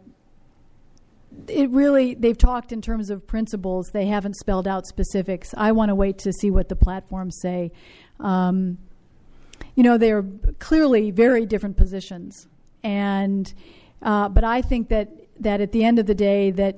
it 1.49 1.71
really 1.71 2.15
they've 2.15 2.39
talked 2.39 2.73
in 2.73 2.81
terms 2.81 3.11
of 3.11 3.27
principles. 3.27 3.91
They 3.93 4.07
haven't 4.07 4.37
spelled 4.37 4.67
out 4.67 4.87
specifics. 4.87 5.55
I 5.57 5.73
want 5.73 5.91
to 5.91 5.95
wait 5.95 6.19
to 6.19 6.33
see 6.33 6.51
what 6.51 6.69
the 6.69 6.77
platforms 6.77 7.39
say. 7.41 7.73
Um, 8.21 8.79
you 9.75 9.83
know 9.83 9.99
they're 9.99 10.25
clearly 10.59 11.11
very 11.11 11.47
different 11.47 11.77
positions. 11.77 12.47
And 12.83 13.53
uh, 14.03 14.29
but 14.29 14.45
i 14.45 14.61
think 14.61 14.89
that 14.89 15.09
that 15.41 15.61
at 15.61 15.73
the 15.73 15.85
end 15.85 15.99
of 15.99 16.07
the 16.07 16.15
day 16.15 16.51
that 16.51 16.77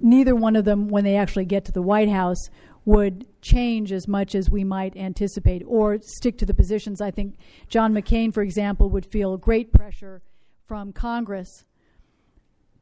neither 0.00 0.34
one 0.34 0.56
of 0.56 0.64
them 0.64 0.88
when 0.88 1.04
they 1.04 1.16
actually 1.16 1.44
get 1.44 1.64
to 1.64 1.72
the 1.72 1.80
white 1.82 2.08
house 2.08 2.48
would 2.84 3.26
change 3.40 3.92
as 3.92 4.06
much 4.06 4.34
as 4.34 4.50
we 4.50 4.62
might 4.62 4.96
anticipate 4.96 5.62
or 5.66 5.98
stick 6.00 6.38
to 6.38 6.46
the 6.46 6.54
positions. 6.54 7.00
I 7.00 7.10
think 7.10 7.36
john 7.68 7.94
mccain 7.94 8.34
for 8.34 8.42
example 8.42 8.90
would 8.90 9.06
feel 9.06 9.36
great 9.36 9.72
pressure 9.72 10.22
from 10.66 10.92
congress 10.92 11.64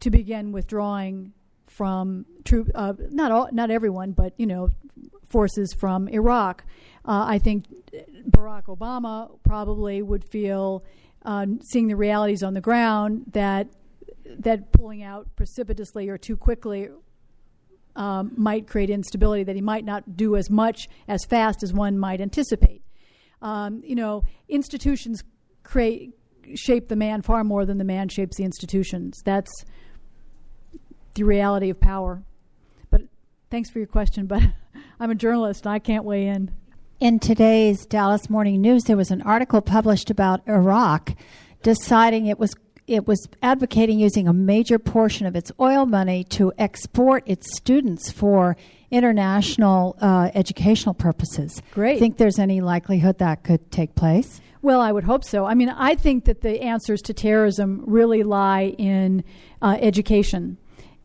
to 0.05 0.11
begin 0.11 0.53
withdrawing 0.53 1.33
from 1.67 2.27
troop, 2.45 2.71
uh, 2.75 2.93
not 3.11 3.33
all, 3.33 3.49
not 3.53 3.71
everyone, 3.71 4.13
but 4.13 4.35
you 4.37 4.47
know, 4.47 4.71
forces 5.27 5.73
from 5.73 6.09
Iraq. 6.09 6.63
Uh, 7.07 7.25
I 7.27 7.39
think 7.39 7.65
Barack 8.31 8.65
Obama 8.65 9.31
probably 9.45 10.03
would 10.03 10.23
feel, 10.25 10.85
uh, 11.25 11.47
seeing 11.63 11.89
the 11.89 11.97
realities 11.97 12.43
on 12.43 12.53
the 12.53 12.61
ground, 12.61 13.25
that 13.33 13.69
that 14.27 14.73
pulling 14.73 15.03
out 15.03 15.35
precipitously 15.37 16.09
or 16.09 16.19
too 16.19 16.37
quickly 16.37 16.91
um, 17.97 18.33
might 18.37 18.67
create 18.67 18.91
instability. 18.91 19.43
That 19.43 19.57
he 19.57 19.63
might 19.63 19.87
not 19.87 20.19
do 20.19 20.37
as 20.37 20.51
much 20.51 20.87
as 21.09 21.25
fast 21.25 21.63
as 21.63 21.73
one 21.73 21.99
might 21.99 22.21
anticipate. 22.21 22.83
Um, 23.41 23.81
you 23.83 23.95
know, 23.95 24.23
institutions 24.51 25.25
create 25.63 26.13
shape 26.55 26.89
the 26.89 26.97
man 26.97 27.23
far 27.23 27.43
more 27.43 27.65
than 27.65 27.79
the 27.79 27.85
man 27.85 28.11
shapes 28.11 28.37
the 28.37 28.45
institutions. 28.45 29.23
That's 29.25 29.51
the 31.15 31.25
reality 31.25 31.71
of 31.71 31.81
power. 31.81 32.23
But 32.91 33.03
thanks 33.51 33.71
for 33.71 33.79
your 33.79 33.89
question. 33.89 34.27
But 34.27 34.43
I'm 35.01 35.11
a 35.11 35.15
journalist 35.15 35.67
and 35.67 35.73
I 35.73 35.79
can't 35.79 36.05
weigh 36.05 36.27
in. 36.27 36.51
In 37.01 37.19
today's 37.19 37.87
Dallas 37.87 38.31
Morning 38.31 38.61
News, 38.61 38.85
there 38.85 38.97
was 38.97 39.11
an 39.11 39.23
article 39.23 39.61
published 39.61 40.11
about 40.11 40.47
Iraq 40.47 41.15
deciding 41.63 42.27
it 42.27 42.39
was 42.39 42.55
it 42.87 43.07
was 43.07 43.27
advocating 43.43 43.99
using 43.99 44.29
a 44.29 44.33
major 44.33 44.79
portion 44.79 45.27
of 45.27 45.35
its 45.35 45.51
oil 45.59 45.87
money 45.87 46.23
to 46.25 46.53
export 46.59 47.23
its 47.27 47.57
students 47.57 48.11
for 48.11 48.59
international 48.91 49.97
uh, 50.01 50.31
educational 50.35 50.95
purposes. 50.95 51.63
Great. 51.71 51.99
Think 51.99 52.19
there's 52.19 52.39
any 52.39 52.61
likelihood 52.61 53.19
that 53.19 53.43
could 53.43 53.71
take 53.71 53.95
place? 53.95 54.43
Well, 54.61 54.81
I 54.81 54.93
would 54.93 55.05
hope 55.05 55.25
so. 55.25 55.47
I 55.47 55.55
mean, 55.55 55.69
I 55.69 55.95
think 55.95 56.27
that 56.27 56.43
the 56.43 56.63
answers 56.63 57.03
to 57.03 57.15
terrorism 57.15 57.83
really 57.87 58.23
lie 58.23 58.75
in 58.79 59.25
uh, 59.61 59.79
education 59.81 60.59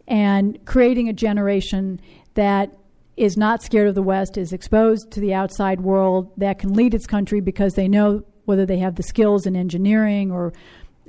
and 0.10 0.60
creating 0.66 1.07
a 1.07 1.14
generation 1.14 2.01
that 2.34 2.76
is 3.16 3.38
not 3.38 3.62
scared 3.62 3.88
of 3.88 3.95
the 3.95 4.01
West, 4.01 4.38
is 4.38 4.51
exposed 4.51 5.12
to 5.12 5.20
the 5.20 5.34
outside 5.34 5.82
world, 5.82 6.32
that 6.38 6.60
can 6.60 6.74
lead 6.74 6.93
its 6.93 7.05
country 7.05 7.39
because 7.39 7.76
they 7.76 7.88
know 7.88 8.24
whether 8.45 8.66
they 8.66 8.80
have 8.80 8.95
the 8.95 9.03
skills 9.03 9.45
in 9.45 9.55
engineering 9.55 10.32
or 10.32 10.51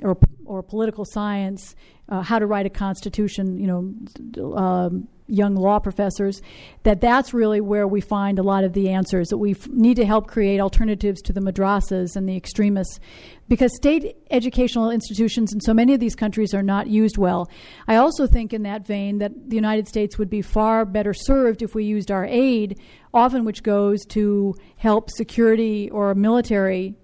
or, 0.01 0.17
or 0.45 0.63
political 0.63 1.05
science, 1.05 1.75
uh, 2.09 2.21
how 2.21 2.39
to 2.39 2.45
write 2.45 2.65
a 2.65 2.69
constitution, 2.69 3.59
you 3.59 3.67
know, 3.67 4.55
um, 4.57 5.07
young 5.31 5.55
law 5.55 5.79
professors, 5.79 6.41
that 6.83 7.01
that's 7.01 7.33
really 7.33 7.61
where 7.61 7.87
we 7.87 8.01
find 8.01 8.37
a 8.37 8.43
lot 8.43 8.63
of 8.63 8.73
the 8.73 8.89
answers, 8.89 9.29
that 9.29 9.37
we 9.37 9.55
need 9.69 9.95
to 9.95 10.05
help 10.05 10.27
create 10.27 10.59
alternatives 10.59 11.21
to 11.21 11.33
the 11.33 11.39
madrasas 11.39 12.15
and 12.15 12.27
the 12.27 12.35
extremists. 12.35 12.99
Because 13.47 13.75
state 13.75 14.15
educational 14.29 14.91
institutions 14.91 15.53
in 15.53 15.61
so 15.61 15.73
many 15.73 15.93
of 15.93 15.99
these 15.99 16.15
countries 16.15 16.53
are 16.53 16.63
not 16.63 16.87
used 16.87 17.17
well. 17.17 17.49
I 17.87 17.95
also 17.95 18.27
think, 18.27 18.53
in 18.53 18.63
that 18.63 18.85
vein, 18.85 19.17
that 19.19 19.49
the 19.49 19.55
United 19.55 19.87
States 19.87 20.17
would 20.17 20.29
be 20.29 20.41
far 20.41 20.85
better 20.85 21.13
served 21.13 21.61
if 21.61 21.75
we 21.75 21.83
used 21.83 22.11
our 22.11 22.25
aid, 22.25 22.79
often 23.13 23.43
which 23.43 23.63
goes 23.63 24.05
to 24.09 24.55
help 24.77 25.09
security 25.09 25.89
or 25.89 26.13
military 26.15 26.95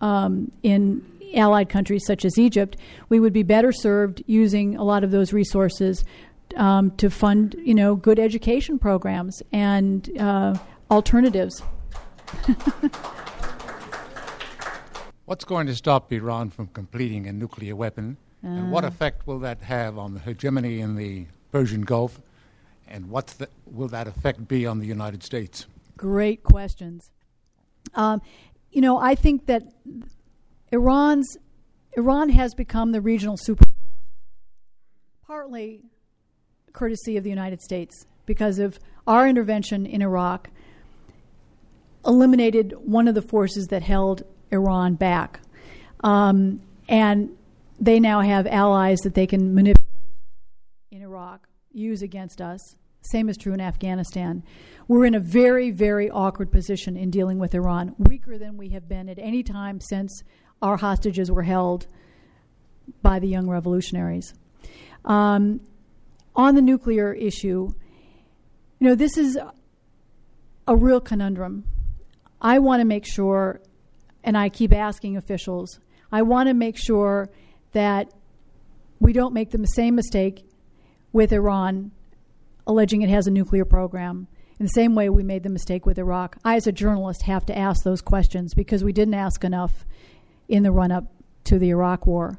um, 0.00 0.52
in 0.62 1.04
allied 1.34 1.68
countries 1.68 2.04
such 2.06 2.24
as 2.24 2.38
Egypt, 2.38 2.76
we 3.08 3.20
would 3.20 3.32
be 3.32 3.42
better 3.42 3.72
served 3.72 4.22
using 4.26 4.76
a 4.76 4.84
lot 4.84 5.04
of 5.04 5.10
those 5.10 5.32
resources 5.32 6.04
um, 6.56 6.90
to 6.96 7.10
fund, 7.10 7.54
you 7.58 7.74
know, 7.74 7.94
good 7.96 8.18
education 8.18 8.78
programs 8.78 9.42
and 9.52 10.10
uh, 10.18 10.56
alternatives. 10.90 11.62
What's 15.26 15.44
going 15.44 15.66
to 15.66 15.74
stop 15.74 16.12
Iran 16.12 16.50
from 16.50 16.68
completing 16.68 17.26
a 17.26 17.32
nuclear 17.32 17.74
weapon? 17.74 18.16
Uh. 18.44 18.48
And 18.48 18.70
what 18.70 18.84
Uh. 18.84 18.88
effect 18.88 19.26
will 19.26 19.38
that 19.40 19.60
have 19.62 19.98
on 19.98 20.14
the 20.14 20.20
hegemony 20.20 20.80
in 20.80 20.94
the 20.96 21.26
Persian 21.52 21.82
Gulf? 21.82 22.20
And 22.88 23.10
what 23.10 23.34
will 23.66 23.88
that 23.88 24.06
effect 24.06 24.46
be 24.46 24.64
on 24.66 24.78
the 24.78 24.86
United 24.86 25.24
States? 25.24 25.66
Great 25.96 26.44
questions. 26.44 27.10
Um, 27.94 28.22
you 28.70 28.80
know, 28.80 28.98
I 28.98 29.16
think 29.16 29.46
that 29.46 29.64
Iran's 30.70 31.36
Iran 31.96 32.28
has 32.28 32.54
become 32.54 32.92
the 32.92 33.00
regional 33.00 33.36
superpower, 33.36 33.72
partly 35.26 35.82
courtesy 36.72 37.16
of 37.16 37.24
the 37.24 37.30
United 37.30 37.60
States, 37.62 38.06
because 38.26 38.58
of 38.58 38.78
our 39.06 39.28
intervention 39.28 39.86
in 39.86 40.02
Iraq 40.02 40.50
eliminated 42.04 42.74
one 42.84 43.08
of 43.08 43.14
the 43.14 43.22
forces 43.22 43.66
that 43.68 43.82
held 43.82 44.22
Iran 44.50 44.94
back. 44.94 45.40
Um, 46.04 46.60
and 46.88 47.30
they 47.80 47.98
now 48.00 48.20
have 48.20 48.46
allies 48.46 48.98
that 49.00 49.14
they 49.14 49.26
can 49.26 49.54
manipulate 49.54 49.82
in 50.90 51.02
Iraq, 51.02 51.48
use 51.72 52.02
against 52.02 52.40
us. 52.40 52.60
Same 53.02 53.28
is 53.28 53.36
true 53.36 53.52
in 53.52 53.60
Afghanistan. 53.60 54.42
We're 54.88 55.04
in 55.04 55.14
a 55.14 55.20
very, 55.20 55.70
very 55.70 56.10
awkward 56.10 56.50
position 56.50 56.96
in 56.96 57.10
dealing 57.10 57.38
with 57.38 57.54
Iran, 57.54 57.94
weaker 57.98 58.38
than 58.38 58.56
we 58.56 58.70
have 58.70 58.88
been 58.88 59.08
at 59.08 59.18
any 59.18 59.42
time 59.42 59.80
since 59.80 60.22
our 60.62 60.76
hostages 60.76 61.30
were 61.30 61.42
held 61.42 61.86
by 63.02 63.18
the 63.18 63.28
young 63.28 63.48
revolutionaries. 63.48 64.32
Um, 65.04 65.60
on 66.36 66.54
the 66.54 66.62
nuclear 66.62 67.12
issue, 67.12 67.70
you 68.78 68.88
know, 68.88 68.94
this 68.94 69.16
is 69.16 69.38
a 70.68 70.76
real 70.76 71.00
conundrum. 71.00 71.64
I 72.40 72.58
want 72.58 72.80
to 72.80 72.84
make 72.84 73.06
sure, 73.06 73.62
and 74.22 74.36
I 74.36 74.50
keep 74.50 74.72
asking 74.72 75.16
officials, 75.16 75.80
I 76.12 76.22
want 76.22 76.48
to 76.48 76.54
make 76.54 76.76
sure 76.76 77.30
that 77.72 78.12
we 79.00 79.12
don't 79.12 79.34
make 79.34 79.50
the 79.50 79.64
same 79.64 79.94
mistake 79.94 80.44
with 81.12 81.32
Iran, 81.32 81.90
alleging 82.66 83.02
it 83.02 83.08
has 83.08 83.26
a 83.26 83.30
nuclear 83.30 83.64
program. 83.64 84.28
In 84.58 84.64
the 84.64 84.70
same 84.70 84.94
way 84.94 85.10
we 85.10 85.22
made 85.22 85.42
the 85.42 85.50
mistake 85.50 85.84
with 85.84 85.98
Iraq. 85.98 86.36
I, 86.42 86.56
as 86.56 86.66
a 86.66 86.72
journalist, 86.72 87.22
have 87.22 87.44
to 87.46 87.56
ask 87.56 87.84
those 87.84 88.00
questions 88.00 88.54
because 88.54 88.82
we 88.82 88.92
didn't 88.92 89.14
ask 89.14 89.44
enough 89.44 89.84
in 90.48 90.62
the 90.62 90.72
run 90.72 90.92
up 90.92 91.04
to 91.44 91.58
the 91.58 91.68
Iraq 91.68 92.06
War. 92.06 92.38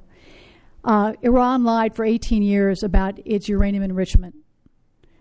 Uh, 0.87 1.11
Iran 1.21 1.65
lied 1.65 1.93
for 1.93 2.05
18 2.05 2.41
years 2.41 2.81
about 2.81 3.19
its 3.25 3.49
uranium 3.49 3.83
enrichment, 3.83 4.35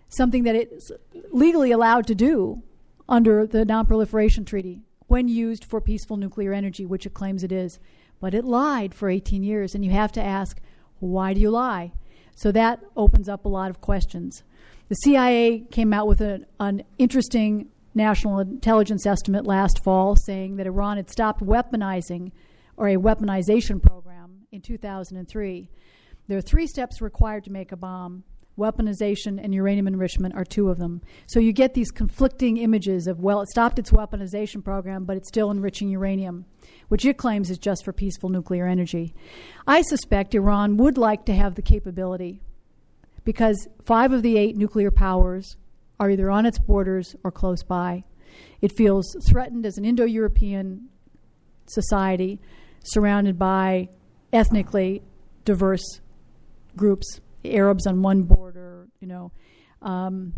something 0.07 0.43
that 0.43 0.55
it's 0.55 0.93
legally 1.29 1.71
allowed 1.71 2.07
to 2.07 2.15
do 2.15 2.63
under 3.09 3.45
the 3.45 3.65
Non-Proliferation 3.65 4.45
Treaty 4.45 4.79
when 5.07 5.27
used 5.27 5.65
for 5.65 5.81
peaceful 5.81 6.15
nuclear 6.15 6.53
energy, 6.53 6.85
which 6.85 7.05
it 7.05 7.13
claims 7.13 7.43
it 7.43 7.51
is. 7.51 7.79
But 8.21 8.33
it 8.33 8.45
lied 8.45 8.95
for 8.95 9.09
18 9.09 9.43
years, 9.43 9.75
and 9.75 9.83
you 9.83 9.91
have 9.91 10.13
to 10.13 10.23
ask, 10.23 10.61
why 10.99 11.33
do 11.33 11.41
you 11.41 11.51
lie? 11.51 11.91
So 12.33 12.53
that 12.53 12.79
opens 12.95 13.27
up 13.27 13.43
a 13.43 13.49
lot 13.49 13.69
of 13.69 13.81
questions. 13.81 14.43
The 14.87 14.95
CIA 14.95 15.65
came 15.69 15.91
out 15.91 16.07
with 16.07 16.21
an 16.21 16.83
interesting 16.97 17.67
national 17.93 18.39
intelligence 18.39 19.05
estimate 19.05 19.45
last 19.45 19.83
fall 19.83 20.15
saying 20.15 20.55
that 20.55 20.65
Iran 20.65 20.95
had 20.95 21.09
stopped 21.09 21.41
weaponizing 21.41 22.31
or 22.77 22.87
a 22.87 22.95
weaponization 22.95 23.81
program 23.81 24.06
in 24.57 24.61
2003. 24.61 25.69
There 26.27 26.37
are 26.37 26.41
three 26.41 26.65
steps 26.65 26.99
required 26.99 27.43
to 27.43 27.51
make 27.51 27.71
a 27.71 27.77
bomb. 27.77 28.23
Weaponization 28.57 29.39
and 29.41 29.53
uranium 29.53 29.85
enrichment 29.85 30.33
are 30.33 30.43
two 30.43 30.69
of 30.69 30.79
them. 30.79 31.01
So 31.27 31.39
you 31.39 31.53
get 31.53 31.75
these 31.75 31.91
conflicting 31.91 32.57
images 32.57 33.05
of, 33.05 33.19
well, 33.19 33.41
it 33.41 33.49
stopped 33.49 33.77
its 33.77 33.91
weaponization 33.91 34.63
program, 34.63 35.05
but 35.05 35.15
it's 35.15 35.29
still 35.29 35.51
enriching 35.51 35.89
uranium, 35.89 36.45
which 36.87 37.05
it 37.05 37.17
claims 37.17 37.51
is 37.51 37.59
just 37.59 37.85
for 37.85 37.93
peaceful 37.93 38.29
nuclear 38.29 38.65
energy. 38.65 39.13
I 39.67 39.83
suspect 39.83 40.33
Iran 40.33 40.77
would 40.77 40.97
like 40.97 41.25
to 41.25 41.35
have 41.35 41.53
the 41.53 41.61
capability 41.61 42.41
because 43.23 43.67
five 43.85 44.11
of 44.11 44.23
the 44.23 44.39
eight 44.39 44.57
nuclear 44.57 44.89
powers 44.89 45.55
are 45.99 46.09
either 46.09 46.31
on 46.31 46.47
its 46.47 46.57
borders 46.57 47.15
or 47.23 47.31
close 47.31 47.61
by. 47.61 48.03
It 48.59 48.75
feels 48.75 49.15
threatened 49.29 49.67
as 49.67 49.77
an 49.77 49.85
Indo 49.85 50.05
European 50.05 50.89
society 51.67 52.39
surrounded 52.83 53.37
by 53.37 53.89
ethnically 54.33 55.01
diverse 55.45 56.01
groups, 56.75 57.21
Arabs 57.45 57.87
on 57.87 58.01
one 58.01 58.23
border, 58.23 58.87
you 58.99 59.07
know, 59.07 59.31
um, 59.81 60.33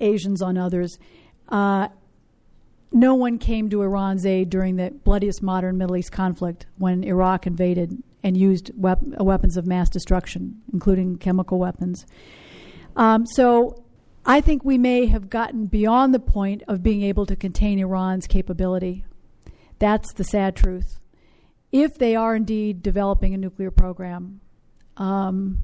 Asians 0.00 0.42
on 0.42 0.58
others. 0.58 0.98
Uh, 1.48 1.88
no 2.92 3.14
one 3.14 3.38
came 3.38 3.68
to 3.70 3.82
Iran's 3.82 4.24
aid 4.24 4.50
during 4.50 4.76
the 4.76 4.90
bloodiest 4.90 5.42
modern 5.42 5.76
Middle 5.78 5.96
East 5.96 6.12
conflict 6.12 6.66
when 6.76 7.04
Iraq 7.04 7.46
invaded 7.46 8.02
and 8.22 8.36
used 8.36 8.70
wep- 8.76 9.02
weapons 9.02 9.56
of 9.56 9.66
mass 9.66 9.88
destruction, 9.88 10.60
including 10.72 11.18
chemical 11.18 11.58
weapons. 11.58 12.06
Um, 12.96 13.26
so 13.26 13.84
I 14.26 14.40
think 14.40 14.64
we 14.64 14.78
may 14.78 15.06
have 15.06 15.30
gotten 15.30 15.66
beyond 15.66 16.14
the 16.14 16.18
point 16.18 16.62
of 16.66 16.82
being 16.82 17.02
able 17.02 17.26
to 17.26 17.36
contain 17.36 17.78
Iran's 17.78 18.26
capability. 18.26 19.04
That's 19.78 20.12
the 20.14 20.24
sad 20.24 20.56
truth. 20.56 20.97
If 21.70 21.98
they 21.98 22.16
are 22.16 22.34
indeed 22.34 22.82
developing 22.82 23.34
a 23.34 23.36
nuclear 23.36 23.70
program, 23.70 24.40
um, 24.96 25.62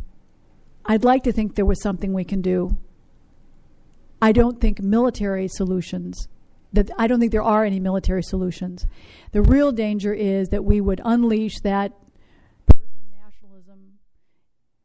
I'd 0.85 1.05
like 1.05 1.25
to 1.25 1.33
think 1.33 1.55
there 1.55 1.65
was 1.65 1.83
something 1.83 2.13
we 2.13 2.25
can 2.25 2.43
do. 2.43 2.77
I 4.21 4.33
don't 4.33 4.61
think 4.61 4.81
military 4.81 5.49
solutions 5.49 6.29
that 6.75 6.91
I 6.99 7.07
don't 7.07 7.21
think 7.21 7.33
there 7.33 7.43
are 7.43 7.65
any 7.65 7.79
military 7.79 8.23
solutions. 8.23 8.87
The 9.33 9.43
real 9.43 9.71
danger 9.71 10.13
is 10.13 10.49
that 10.49 10.65
we 10.65 10.81
would 10.81 11.01
unleash 11.05 11.61
that 11.61 11.93
Persian 12.67 13.11
nationalism 13.25 13.99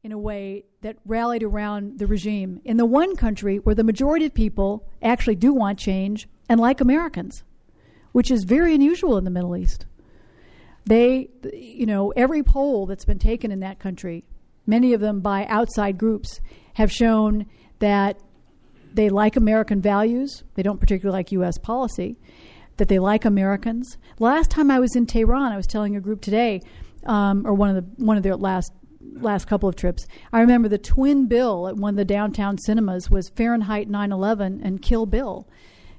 in 0.03 0.11
a 0.11 0.17
way 0.17 0.65
that 0.81 0.97
rallied 1.03 1.41
around 1.41 1.97
the 1.97 2.05
regime 2.05 2.61
in 2.63 2.77
the 2.77 2.85
one 2.85 3.15
country 3.15 3.57
where 3.57 3.75
the 3.75 3.83
majority 3.83 4.25
of 4.25 4.33
people 4.33 4.87
actually 5.01 5.35
do 5.35 5.51
want 5.51 5.79
change 5.79 6.29
and 6.47 6.59
like 6.59 6.79
Americans, 6.79 7.43
which 8.11 8.29
is 8.29 8.43
very 8.43 8.75
unusual 8.75 9.17
in 9.17 9.23
the 9.23 9.31
Middle 9.31 9.57
East. 9.57 9.85
They, 10.89 11.29
you 11.53 11.85
know, 11.85 12.09
every 12.15 12.41
poll 12.41 12.87
that's 12.87 13.05
been 13.05 13.19
taken 13.19 13.51
in 13.51 13.59
that 13.59 13.77
country, 13.77 14.25
many 14.65 14.93
of 14.93 15.01
them 15.01 15.19
by 15.19 15.45
outside 15.45 15.99
groups, 15.99 16.41
have 16.73 16.91
shown 16.91 17.45
that 17.77 18.19
they 18.91 19.09
like 19.09 19.35
American 19.35 19.81
values. 19.81 20.43
They 20.55 20.63
don't 20.63 20.79
particularly 20.79 21.15
like 21.19 21.31
U.S. 21.33 21.59
policy. 21.59 22.17
that 22.77 22.87
they 22.87 22.97
like 22.97 23.23
Americans. 23.23 23.97
Last 24.17 24.49
time 24.49 24.71
I 24.71 24.79
was 24.79 24.95
in 24.95 25.05
Tehran, 25.05 25.51
I 25.51 25.57
was 25.57 25.67
telling 25.67 25.95
a 25.95 26.01
group 26.01 26.21
today, 26.21 26.61
um, 27.05 27.45
or 27.45 27.53
one 27.53 27.69
of 27.69 27.75
the 27.75 28.03
one 28.03 28.17
of 28.17 28.23
their 28.23 28.35
last 28.35 28.73
last 29.21 29.45
couple 29.45 29.69
of 29.69 29.75
trips. 29.75 30.07
I 30.33 30.39
remember 30.39 30.69
the 30.69 30.79
twin 30.79 31.27
bill 31.27 31.67
at 31.67 31.75
one 31.75 31.91
of 31.91 31.97
the 31.97 32.05
downtown 32.05 32.57
cinemas 32.57 33.11
was 33.11 33.29
Fahrenheit 33.29 33.89
9/11 33.89 34.61
and 34.63 34.81
Kill 34.81 35.05
Bill. 35.05 35.45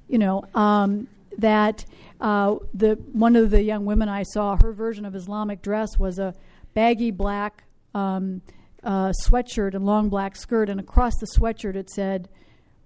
You 0.09 0.19
know 0.19 0.43
um, 0.55 1.07
that 1.39 1.85
uh, 2.21 2.57
the 2.75 2.95
one 3.13 3.37
of 3.37 3.51
the 3.51 3.63
young 3.63 3.85
women 3.85 4.09
I 4.09 4.25
saw, 4.25 4.57
her 4.63 4.73
version 4.73 5.05
of 5.05 5.15
Islamic 5.15 5.63
dress 5.63 5.99
was 5.99 6.19
a 6.19 6.35
baggy 6.75 7.11
black 7.11 7.65
um, 7.95 8.43
uh, 8.85 9.13
sweatshirt 9.25 9.75
and 9.75 9.85
long 9.85 10.09
black 10.09 10.37
skirt, 10.37 10.69
and 10.69 10.79
across 10.79 11.17
the 11.19 11.27
sweatshirt 11.27 11.77
it 11.77 11.91
said 11.91 12.29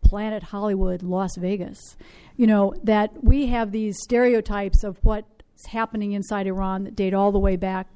Planet 0.02 0.44
Hollywood, 0.44 1.02
Las 1.02 1.36
Vegas. 1.36 1.96
You 2.36 2.46
know, 2.46 2.74
that 2.82 3.24
we 3.24 3.46
have 3.46 3.72
these 3.72 3.96
stereotypes 4.02 4.84
of 4.84 4.98
what's 5.02 5.66
happening 5.68 6.12
inside 6.12 6.46
Iran 6.46 6.84
that 6.84 6.96
date 6.96 7.14
all 7.14 7.32
the 7.32 7.38
way 7.38 7.56
back 7.56 7.88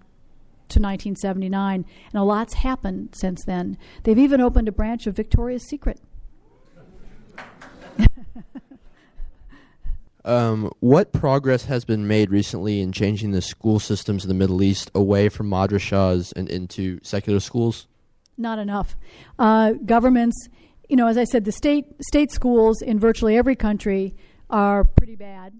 to 0.70 0.80
1979, 0.80 1.84
and 2.12 2.20
a 2.20 2.24
lot's 2.24 2.54
happened 2.54 3.10
since 3.14 3.42
then. 3.46 3.78
They've 4.02 4.18
even 4.18 4.40
opened 4.40 4.68
a 4.68 4.72
branch 4.72 5.06
of 5.06 5.16
Victoria's 5.16 5.66
Secret. 5.66 6.00
Um, 10.24 10.70
what 10.80 11.12
progress 11.12 11.64
has 11.64 11.84
been 11.84 12.06
made 12.06 12.30
recently 12.30 12.80
in 12.80 12.92
changing 12.92 13.30
the 13.30 13.42
school 13.42 13.78
systems 13.78 14.24
in 14.24 14.28
the 14.28 14.34
Middle 14.34 14.62
East 14.62 14.90
away 14.94 15.28
from 15.28 15.48
madrasas 15.48 16.32
and 16.36 16.48
into 16.48 16.98
secular 17.02 17.40
schools? 17.40 17.86
Not 18.36 18.58
enough. 18.58 18.96
Uh, 19.38 19.72
governments, 19.84 20.48
you 20.88 20.96
know, 20.96 21.06
as 21.06 21.18
I 21.18 21.24
said, 21.24 21.44
the 21.44 21.52
state 21.52 21.86
state 22.02 22.30
schools 22.30 22.82
in 22.82 22.98
virtually 22.98 23.36
every 23.36 23.56
country 23.56 24.14
are 24.50 24.84
pretty 24.84 25.16
bad. 25.16 25.54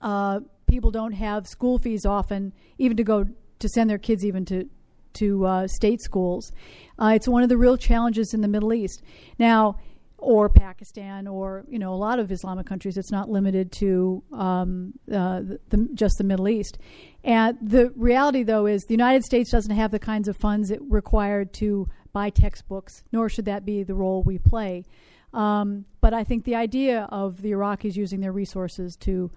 Uh, 0.00 0.40
people 0.66 0.90
don't 0.90 1.12
have 1.12 1.46
school 1.46 1.78
fees 1.78 2.04
often, 2.04 2.52
even 2.78 2.96
to 2.96 3.04
go 3.04 3.26
to 3.58 3.68
send 3.68 3.90
their 3.90 3.98
kids 3.98 4.24
even 4.24 4.44
to 4.46 4.68
to 5.14 5.46
uh, 5.46 5.66
state 5.66 6.00
schools. 6.00 6.52
Uh, 6.98 7.12
it's 7.14 7.26
one 7.26 7.42
of 7.42 7.48
the 7.48 7.56
real 7.56 7.76
challenges 7.76 8.34
in 8.34 8.40
the 8.40 8.48
Middle 8.48 8.72
East 8.72 9.02
now, 9.38 9.76
or 10.18 10.48
Pakistan, 10.48 11.26
or 11.26 11.64
you 11.68 11.78
know 11.78 11.94
a 11.94 11.96
lot 11.96 12.18
of 12.18 12.30
Islamic 12.30 12.66
countries. 12.66 12.96
It's 12.96 13.12
not 13.12 13.30
limited 13.30 13.72
to 13.72 14.22
um, 14.32 14.92
uh, 15.10 15.40
the, 15.40 15.60
the, 15.68 15.88
just 15.94 16.18
the 16.18 16.24
Middle 16.24 16.48
East. 16.48 16.78
And 17.24 17.56
the 17.62 17.92
reality, 17.96 18.42
though, 18.42 18.66
is 18.66 18.82
the 18.84 18.94
United 18.94 19.24
States 19.24 19.50
doesn't 19.50 19.74
have 19.74 19.90
the 19.90 19.98
kinds 19.98 20.28
of 20.28 20.36
funds 20.36 20.70
it 20.70 20.80
required 20.82 21.52
to 21.54 21.88
buy 22.12 22.30
textbooks, 22.30 23.04
nor 23.12 23.28
should 23.28 23.44
that 23.44 23.64
be 23.64 23.84
the 23.84 23.94
role 23.94 24.22
we 24.22 24.38
play. 24.38 24.84
Um, 25.32 25.84
but 26.00 26.14
I 26.14 26.24
think 26.24 26.44
the 26.44 26.56
idea 26.56 27.06
of 27.10 27.42
the 27.42 27.52
Iraqis 27.52 27.94
using 27.94 28.20
their 28.20 28.32
resources 28.32 28.96
to 29.00 29.30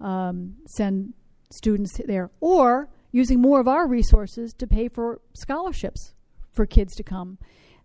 um, 0.00 0.56
send 0.66 1.14
students 1.50 1.98
there, 2.06 2.30
or 2.40 2.88
using 3.12 3.40
more 3.40 3.60
of 3.60 3.68
our 3.68 3.86
resources 3.88 4.52
to 4.54 4.66
pay 4.66 4.88
for 4.88 5.20
scholarships 5.34 6.14
for 6.52 6.66
kids 6.66 6.94
to 6.96 7.02
come 7.02 7.38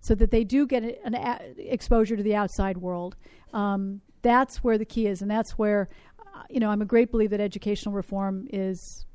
so 0.05 0.13
that 0.15 0.29
they 0.29 0.43
do 0.43 0.67
get 0.67 0.83
an 1.03 1.15
a- 1.15 1.39
exposure 1.57 2.15
to 2.15 2.21
the 2.21 2.35
outside 2.35 2.77
world. 2.77 3.15
Um, 3.53 4.01
that's 4.21 4.63
where 4.63 4.77
the 4.77 4.85
key 4.85 5.07
is, 5.07 5.21
and 5.21 5.29
that's 5.29 5.53
where, 5.53 5.89
uh, 6.19 6.43
you 6.49 6.59
know, 6.59 6.69
I'm 6.69 6.81
a 6.81 6.85
great 6.85 7.11
believer 7.11 7.37
that 7.37 7.43
educational 7.43 7.93
reform 7.95 8.47
is 8.51 9.05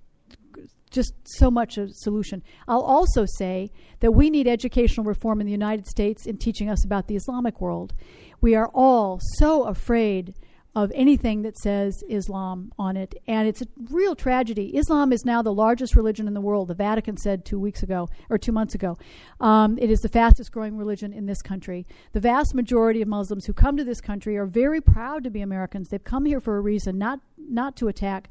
just 0.91 1.13
so 1.25 1.49
much 1.49 1.79
a 1.79 1.87
solution. 1.93 2.43
I'll 2.67 2.83
also 2.83 3.25
say 3.39 3.71
that 4.01 4.11
we 4.11 4.31
need 4.31 4.49
educational 4.49 5.05
reform 5.07 5.41
in 5.41 5.47
the 5.47 5.53
United 5.53 5.87
States 5.87 6.27
in 6.27 6.37
teaching 6.37 6.69
us 6.69 6.85
about 6.85 7.07
the 7.07 7.15
Islamic 7.15 7.61
world. 7.61 7.95
We 8.41 8.57
are 8.57 8.69
all 8.75 9.21
so 9.39 9.65
afraid 9.65 10.35
of 10.75 10.93
anything 10.95 11.43
that 11.43 11.59
says 11.59 12.05
Islam 12.09 12.73
on 12.79 12.97
it. 12.97 13.15
And 13.27 13.49
it's 13.49 13.61
a 13.61 13.67
real 13.91 14.15
tragedy. 14.15 14.77
Islam 14.77 15.13
is 15.13 15.25
now 15.25 15.43
the 15.43 15.53
largest 15.53 15.97
religion 15.97 16.29
in 16.29 16.35
the 16.35 16.41
world, 16.41 16.69
the 16.69 16.75
Vatican 16.75 17.17
said 17.17 17.45
two 17.45 17.59
weeks 17.59 17.83
ago, 17.83 18.09
or 18.29 18.39
two 18.39 18.53
months 18.53 18.75
ago. 18.75 18.97
Um, 19.41 19.79
it 19.79 19.91
is 19.91 20.01
the 20.01 20.09
fastest 20.09 20.53
growing 20.53 20.77
religion 20.77 21.13
in 21.13 21.27
this 21.27 21.43
country. 21.43 21.87
The 22.13 22.21
vast 22.21 22.55
majority 22.55 23.03
of 23.03 23.09
Muslims 23.09 23.47
who 23.47 23.53
come 23.53 23.77
to 23.77 23.85
this 23.85 24.01
country 24.01 24.37
are 24.37 24.47
very 24.47 24.81
proud 24.81 25.25
to 25.25 25.31
be 25.31 25.41
Americans. 25.41 25.89
They've 25.89 26.03
come 26.03 26.25
here 26.25 26.41
for 26.41 26.57
a 26.57 26.61
reason, 26.61 26.99
not, 26.99 27.21
not 27.37 27.77
to 27.79 27.89
attack. 27.89 28.31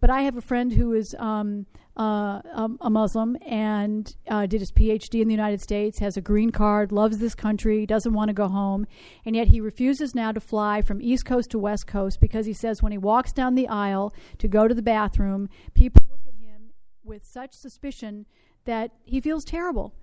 But 0.00 0.10
I 0.10 0.22
have 0.22 0.36
a 0.36 0.40
friend 0.40 0.72
who 0.72 0.92
is 0.92 1.14
um, 1.18 1.66
uh, 2.00 2.68
a 2.80 2.88
Muslim 2.88 3.36
and 3.46 4.16
uh, 4.26 4.46
did 4.46 4.60
his 4.60 4.72
PhD 4.72 5.20
in 5.20 5.28
the 5.28 5.34
United 5.34 5.60
States, 5.60 5.98
has 5.98 6.16
a 6.16 6.22
green 6.22 6.50
card, 6.50 6.92
loves 6.92 7.18
this 7.18 7.34
country, 7.34 7.84
doesn't 7.84 8.14
want 8.14 8.30
to 8.30 8.32
go 8.32 8.48
home, 8.48 8.86
and 9.26 9.36
yet 9.36 9.48
he 9.48 9.60
refuses 9.60 10.14
now 10.14 10.32
to 10.32 10.40
fly 10.40 10.80
from 10.80 11.02
East 11.02 11.26
Coast 11.26 11.50
to 11.50 11.58
West 11.58 11.86
Coast 11.86 12.18
because 12.18 12.46
he 12.46 12.54
says 12.54 12.82
when 12.82 12.92
he 12.92 12.96
walks 12.96 13.32
down 13.32 13.54
the 13.54 13.68
aisle 13.68 14.14
to 14.38 14.48
go 14.48 14.66
to 14.66 14.74
the 14.74 14.80
bathroom, 14.80 15.50
people 15.74 16.02
look 16.10 16.20
at 16.26 16.40
him 16.40 16.70
with 17.04 17.22
such 17.22 17.52
suspicion 17.52 18.24
that 18.64 18.92
he 19.04 19.20
feels 19.20 19.44
terrible. 19.44 19.94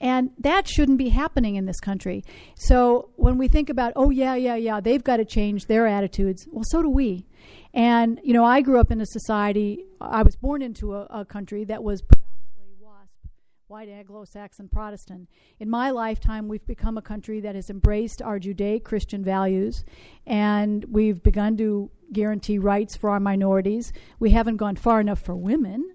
And 0.00 0.30
that 0.38 0.68
shouldn't 0.68 0.98
be 0.98 1.08
happening 1.08 1.56
in 1.56 1.64
this 1.64 1.80
country. 1.80 2.22
So 2.54 3.10
when 3.16 3.38
we 3.38 3.48
think 3.48 3.70
about, 3.70 3.94
oh, 3.96 4.10
yeah, 4.10 4.34
yeah, 4.34 4.56
yeah, 4.56 4.80
they've 4.80 5.02
got 5.02 5.16
to 5.16 5.24
change 5.24 5.66
their 5.66 5.86
attitudes, 5.86 6.46
well, 6.50 6.64
so 6.66 6.82
do 6.82 6.90
we. 6.90 7.26
And, 7.72 8.20
you 8.22 8.34
know, 8.34 8.44
I 8.44 8.60
grew 8.60 8.78
up 8.78 8.90
in 8.90 9.00
a 9.00 9.06
society, 9.06 9.86
I 10.00 10.22
was 10.22 10.36
born 10.36 10.60
into 10.62 10.94
a, 10.94 11.06
a 11.10 11.24
country 11.24 11.64
that 11.64 11.82
was 11.82 12.02
predominantly 12.02 12.76
WASP, 12.80 13.30
white 13.68 13.88
Anglo 13.88 14.24
Saxon 14.24 14.68
Protestant. 14.68 15.28
In 15.60 15.70
my 15.70 15.90
lifetime, 15.90 16.48
we've 16.48 16.66
become 16.66 16.98
a 16.98 17.02
country 17.02 17.40
that 17.40 17.54
has 17.54 17.70
embraced 17.70 18.20
our 18.20 18.38
Judaic 18.38 18.84
Christian 18.84 19.24
values, 19.24 19.84
and 20.26 20.84
we've 20.90 21.22
begun 21.22 21.56
to 21.56 21.90
guarantee 22.12 22.58
rights 22.58 22.96
for 22.96 23.10
our 23.10 23.20
minorities. 23.20 23.92
We 24.18 24.30
haven't 24.30 24.56
gone 24.56 24.76
far 24.76 25.00
enough 25.00 25.20
for 25.20 25.34
women, 25.34 25.90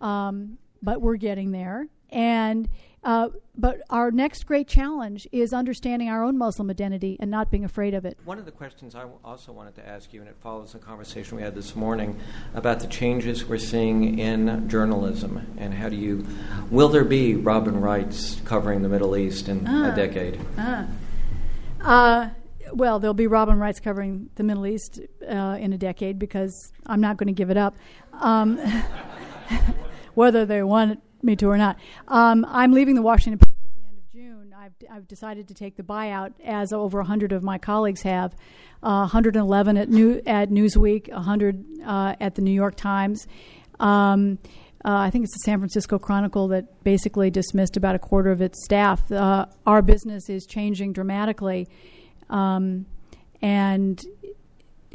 um, 0.00 0.58
but 0.82 1.00
we're 1.00 1.16
getting 1.16 1.52
there. 1.52 1.86
And 2.10 2.68
uh, 3.06 3.28
but 3.56 3.80
our 3.88 4.10
next 4.10 4.46
great 4.46 4.66
challenge 4.66 5.28
is 5.30 5.52
understanding 5.52 6.08
our 6.08 6.24
own 6.24 6.36
Muslim 6.36 6.68
identity 6.68 7.16
and 7.20 7.30
not 7.30 7.52
being 7.52 7.64
afraid 7.64 7.94
of 7.94 8.04
it. 8.04 8.18
One 8.24 8.36
of 8.36 8.44
the 8.44 8.50
questions 8.50 8.96
I 8.96 9.04
also 9.24 9.52
wanted 9.52 9.76
to 9.76 9.88
ask 9.88 10.12
you, 10.12 10.18
and 10.20 10.28
it 10.28 10.34
follows 10.42 10.72
the 10.72 10.80
conversation 10.80 11.36
we 11.36 11.42
had 11.44 11.54
this 11.54 11.76
morning 11.76 12.18
about 12.52 12.80
the 12.80 12.88
changes 12.88 13.46
we're 13.46 13.58
seeing 13.58 14.18
in 14.18 14.68
journalism, 14.68 15.54
and 15.56 15.72
how 15.72 15.88
do 15.88 15.94
you 15.94 16.26
will 16.68 16.88
there 16.88 17.04
be 17.04 17.36
Robin 17.36 17.80
Wrights 17.80 18.40
covering 18.44 18.82
the 18.82 18.88
Middle 18.88 19.16
East 19.16 19.48
in 19.48 19.64
ah, 19.68 19.92
a 19.92 19.94
decade? 19.94 20.40
Ah. 20.58 20.86
Uh, 21.80 22.30
well, 22.72 22.98
there'll 22.98 23.14
be 23.14 23.28
Robin 23.28 23.60
Wrights 23.60 23.78
covering 23.78 24.30
the 24.34 24.42
Middle 24.42 24.66
East 24.66 24.98
uh, 25.22 25.56
in 25.60 25.72
a 25.72 25.78
decade 25.78 26.18
because 26.18 26.72
I'm 26.84 27.00
not 27.00 27.18
going 27.18 27.28
to 27.28 27.32
give 27.32 27.50
it 27.50 27.56
up. 27.56 27.76
Um, 28.14 28.58
whether 30.14 30.44
they 30.44 30.64
want 30.64 31.00
me 31.26 31.36
to 31.36 31.46
or 31.46 31.58
not. 31.58 31.76
Um, 32.08 32.46
I'm 32.48 32.72
leaving 32.72 32.94
the 32.94 33.02
Washington 33.02 33.38
Post 33.38 33.56
at 33.64 33.74
the 33.74 33.88
end 33.88 33.98
of 33.98 34.12
June. 34.12 34.54
I've, 34.58 34.96
I've 34.96 35.08
decided 35.08 35.48
to 35.48 35.54
take 35.54 35.76
the 35.76 35.82
buyout, 35.82 36.32
as 36.44 36.72
over 36.72 36.98
100 36.98 37.32
of 37.32 37.42
my 37.42 37.58
colleagues 37.58 38.02
have. 38.02 38.34
Uh, 38.82 39.00
111 39.00 39.76
at, 39.76 39.88
New, 39.88 40.22
at 40.26 40.50
Newsweek, 40.50 41.10
100 41.12 41.64
uh, 41.84 42.14
at 42.20 42.34
the 42.34 42.42
New 42.42 42.52
York 42.52 42.76
Times. 42.76 43.26
Um, 43.80 44.38
uh, 44.84 44.98
I 44.98 45.10
think 45.10 45.24
it's 45.24 45.34
the 45.34 45.40
San 45.44 45.58
Francisco 45.58 45.98
Chronicle 45.98 46.48
that 46.48 46.84
basically 46.84 47.30
dismissed 47.30 47.76
about 47.76 47.96
a 47.96 47.98
quarter 47.98 48.30
of 48.30 48.40
its 48.40 48.64
staff. 48.64 49.10
Uh, 49.10 49.46
our 49.66 49.82
business 49.82 50.28
is 50.28 50.46
changing 50.46 50.92
dramatically. 50.92 51.68
Um, 52.30 52.86
and 53.42 54.00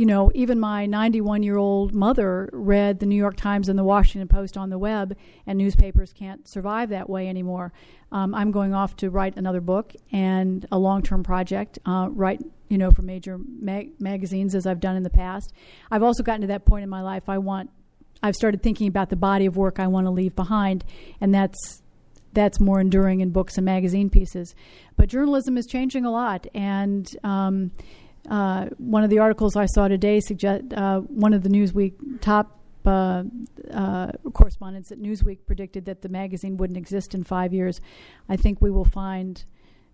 you 0.02 0.08
know, 0.08 0.32
even 0.34 0.60
my 0.60 0.88
91 0.88 1.44
year 1.44 1.58
old 1.58 1.94
mother 1.94 2.50
read 2.54 3.00
the 3.00 3.06
New 3.06 3.16
York 3.16 3.36
Times 3.36 3.70
and 3.70 3.78
the 3.78 3.84
Washington 3.84 4.28
Post 4.28 4.58
on 4.58 4.72
the 4.72 4.80
web, 4.80 5.16
and 5.46 5.60
newspapers 5.60 6.12
can't 6.12 6.50
survive 6.50 6.90
that 6.90 7.08
way 7.08 7.28
anymore. 7.28 7.72
Um, 8.12 8.34
I'm 8.34 8.50
going 8.50 8.74
off 8.74 8.96
to 8.96 9.12
write 9.12 9.38
another 9.38 9.62
book 9.62 9.94
and 10.12 10.66
a 10.72 10.80
long 10.80 11.04
term 11.04 11.22
project, 11.22 11.78
uh, 11.86 12.08
write, 12.10 12.42
you 12.68 12.80
know, 12.80 12.90
for 12.90 13.04
major 13.04 13.38
mag- 13.38 13.92
magazines 14.02 14.56
as 14.56 14.66
I've 14.66 14.80
done 14.80 14.96
in 14.96 15.04
the 15.04 15.12
past. 15.12 15.54
I've 15.92 16.02
also 16.02 16.24
gotten 16.24 16.42
to 16.42 16.48
that 16.48 16.66
point 16.66 16.82
in 16.82 16.90
my 16.90 17.04
life. 17.04 17.30
I 17.30 17.38
want, 17.38 17.70
I've 18.24 18.36
started 18.36 18.64
thinking 18.64 18.88
about 18.88 19.12
the 19.12 19.16
body 19.16 19.46
of 19.46 19.56
work 19.56 19.80
I 19.80 19.86
want 19.86 20.08
to 20.08 20.12
leave 20.12 20.36
behind, 20.36 20.84
and 21.22 21.32
that's 21.32 21.84
that's 22.34 22.60
more 22.60 22.80
enduring 22.80 23.20
in 23.20 23.30
books 23.30 23.56
and 23.58 23.66
magazine 23.66 24.10
pieces. 24.10 24.56
But 24.96 25.10
journalism 25.10 25.60
is 25.60 25.68
changing 25.68 26.06
a 26.06 26.12
lot, 26.12 26.48
and 26.56 27.08
um, 27.24 27.72
uh, 28.30 28.66
one 28.78 29.04
of 29.04 29.10
the 29.10 29.20
articles 29.20 29.56
I 29.56 29.66
saw 29.66 29.88
today 29.88 30.20
suggest 30.20 30.74
uh, 30.74 31.00
one 31.00 31.34
of 31.34 31.44
the 31.44 31.50
Newsweek 31.50 32.22
top 32.22 32.60
uh, 32.86 33.24
uh, 33.72 34.12
correspondents 34.34 34.92
at 34.92 35.00
Newsweek 35.00 35.40
predicted 35.46 35.86
that 35.86 36.02
the 36.02 36.10
magazine 36.10 36.58
wouldn't 36.58 36.78
exist 36.78 37.14
in 37.14 37.24
five 37.24 37.54
years. 37.54 37.80
I 38.30 38.36
think 38.38 38.62
we 38.62 38.72
will 38.72 38.86
find, 38.86 39.44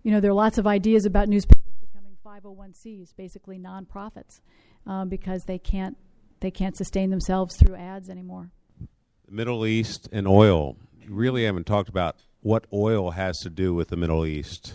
you 0.02 0.10
know, 0.10 0.20
there 0.20 0.30
are 0.30 0.34
lots 0.34 0.58
of 0.58 0.66
ideas 0.66 1.04
about 1.04 1.28
newspapers 1.28 1.62
becoming 1.80 2.16
501cs, 2.24 3.14
basically 3.16 3.58
nonprofits, 3.58 4.40
uh, 4.86 5.04
because 5.04 5.44
they 5.44 5.58
can't 5.58 5.96
they 6.40 6.50
can't 6.52 6.76
sustain 6.76 7.10
themselves 7.10 7.56
through 7.56 7.74
ads 7.74 8.08
anymore. 8.08 8.50
The 9.26 9.32
Middle 9.32 9.66
East 9.66 10.08
and 10.12 10.28
oil. 10.28 10.76
You 11.00 11.12
really 11.12 11.44
haven't 11.44 11.66
talked 11.66 11.88
about 11.88 12.16
what 12.42 12.64
oil 12.72 13.10
has 13.10 13.38
to 13.40 13.50
do 13.50 13.74
with 13.74 13.88
the 13.88 13.96
Middle 13.96 14.24
East. 14.24 14.74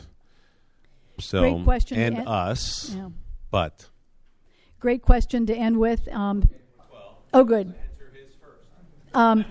So, 1.19 1.39
Great 1.39 1.63
question. 1.63 1.99
And 1.99 2.27
us. 2.27 2.93
Yeah. 2.93 3.09
But 3.53 3.87
great 4.79 5.03
question 5.03 5.45
to 5.45 5.55
end 5.55 5.77
with. 5.77 6.07
Um, 6.11 6.49
Oh, 7.35 7.43
good. 7.43 7.71
Um, 9.13 9.45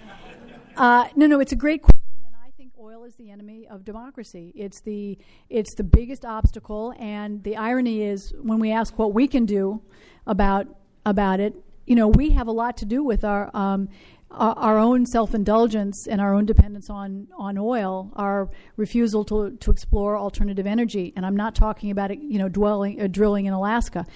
uh, 0.76 1.06
no, 1.14 1.26
no, 1.28 1.38
it's 1.38 1.52
a 1.52 1.56
great 1.56 1.82
question, 1.82 2.02
and 2.26 2.34
I 2.44 2.50
think 2.56 2.72
oil 2.80 3.04
is 3.04 3.14
the 3.14 3.30
enemy 3.30 3.68
of 3.68 3.84
democracy. 3.84 4.52
It's 4.56 4.80
the 4.80 5.18
it's 5.50 5.72
the 5.76 5.84
biggest 5.84 6.24
obstacle, 6.24 6.94
and 6.98 7.44
the 7.44 7.56
irony 7.56 8.02
is 8.02 8.34
when 8.42 8.58
we 8.58 8.72
ask 8.72 8.98
what 8.98 9.14
we 9.14 9.28
can 9.28 9.46
do 9.46 9.80
about 10.26 10.66
about 11.06 11.38
it, 11.38 11.54
you 11.86 11.94
know, 11.94 12.08
we 12.08 12.30
have 12.30 12.48
a 12.48 12.52
lot 12.52 12.76
to 12.78 12.84
do 12.84 13.04
with 13.04 13.22
our 13.24 13.54
um, 13.54 13.88
our, 14.32 14.54
our 14.58 14.78
own 14.78 15.06
self 15.06 15.34
indulgence 15.34 16.06
and 16.08 16.20
our 16.20 16.34
own 16.34 16.46
dependence 16.46 16.90
on 16.90 17.28
on 17.38 17.58
oil, 17.58 18.10
our 18.16 18.50
refusal 18.76 19.24
to 19.26 19.56
to 19.58 19.70
explore 19.70 20.16
alternative 20.16 20.66
energy, 20.66 21.12
and 21.16 21.24
I'm 21.24 21.36
not 21.36 21.54
talking 21.54 21.90
about 21.90 22.10
it, 22.10 22.18
you 22.18 22.38
know, 22.38 22.48
dwelling 22.48 23.00
uh, 23.00 23.06
drilling 23.06 23.46
in 23.46 23.52
Alaska, 23.52 24.06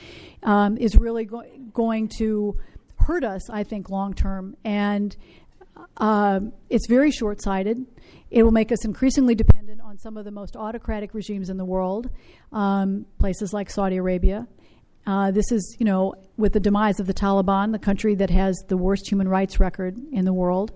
um, 0.43 0.77
is 0.79 0.97
really 0.97 1.25
go- 1.25 1.45
going 1.73 2.09
to 2.19 2.59
hurt 2.97 3.25
us, 3.25 3.49
I 3.51 3.62
think, 3.62 3.91
long 3.91 4.14
term. 4.14 4.57
And 4.64 5.17
uh, 5.97 6.41
it's 6.71 6.87
very 6.89 7.11
short 7.11 7.43
sighted. 7.43 7.87
It 8.31 8.43
will 8.43 8.53
make 8.53 8.73
us 8.73 8.85
increasingly 8.85 9.35
dependent 9.35 9.81
on 9.81 9.99
some 9.99 10.17
of 10.17 10.25
the 10.25 10.31
most 10.31 10.57
autocratic 10.57 11.14
regimes 11.14 11.49
in 11.49 11.57
the 11.57 11.64
world, 11.64 12.11
um, 12.53 13.07
places 13.19 13.53
like 13.53 13.71
Saudi 13.71 13.97
Arabia. 13.97 14.49
Uh, 15.07 15.31
this 15.31 15.53
is, 15.53 15.77
you 15.79 15.87
know, 15.87 16.15
with 16.37 16.53
the 16.53 16.61
demise 16.61 16.99
of 16.99 17.07
the 17.07 17.15
Taliban, 17.15 17.73
the 17.73 17.79
country 17.79 18.15
that 18.17 18.31
has 18.31 18.57
the 18.69 18.77
worst 18.77 19.09
human 19.09 19.29
rights 19.29 19.61
record 19.61 19.99
in 20.13 20.25
the 20.25 20.33
world 20.33 20.73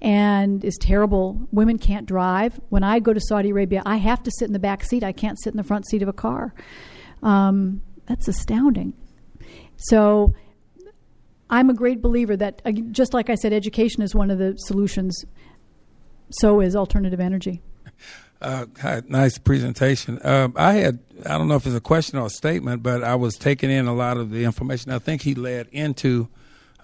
and 0.00 0.64
is 0.64 0.76
terrible. 0.80 1.46
Women 1.52 1.78
can't 1.78 2.06
drive. 2.06 2.58
When 2.68 2.82
I 2.82 2.98
go 3.00 3.12
to 3.12 3.20
Saudi 3.20 3.50
Arabia, 3.50 3.82
I 3.84 3.96
have 3.96 4.22
to 4.24 4.30
sit 4.30 4.46
in 4.46 4.52
the 4.52 4.58
back 4.58 4.84
seat. 4.84 5.04
I 5.04 5.12
can't 5.12 5.38
sit 5.40 5.52
in 5.52 5.56
the 5.56 5.64
front 5.64 5.86
seat 5.86 6.02
of 6.02 6.08
a 6.08 6.12
car. 6.12 6.54
Um, 7.22 7.82
that's 8.06 8.28
astounding. 8.28 8.94
So 9.76 10.34
I'm 11.50 11.70
a 11.70 11.74
great 11.74 12.00
believer 12.00 12.36
that, 12.36 12.62
uh, 12.64 12.72
just 12.72 13.14
like 13.14 13.30
I 13.30 13.34
said, 13.34 13.52
education 13.52 14.02
is 14.02 14.14
one 14.14 14.30
of 14.30 14.38
the 14.38 14.54
solutions. 14.56 15.24
So 16.30 16.60
is 16.60 16.74
alternative 16.74 17.20
energy. 17.20 17.62
Uh, 18.40 18.66
nice 19.08 19.38
presentation. 19.38 20.20
Um, 20.22 20.52
I 20.56 20.74
had, 20.74 20.98
I 21.24 21.38
don't 21.38 21.48
know 21.48 21.56
if 21.56 21.66
it's 21.66 21.74
a 21.74 21.80
question 21.80 22.18
or 22.18 22.26
a 22.26 22.30
statement, 22.30 22.82
but 22.82 23.02
I 23.02 23.14
was 23.14 23.36
taking 23.36 23.70
in 23.70 23.86
a 23.86 23.94
lot 23.94 24.18
of 24.18 24.30
the 24.30 24.44
information. 24.44 24.92
I 24.92 24.98
think 24.98 25.22
he 25.22 25.34
led 25.34 25.68
into 25.72 26.28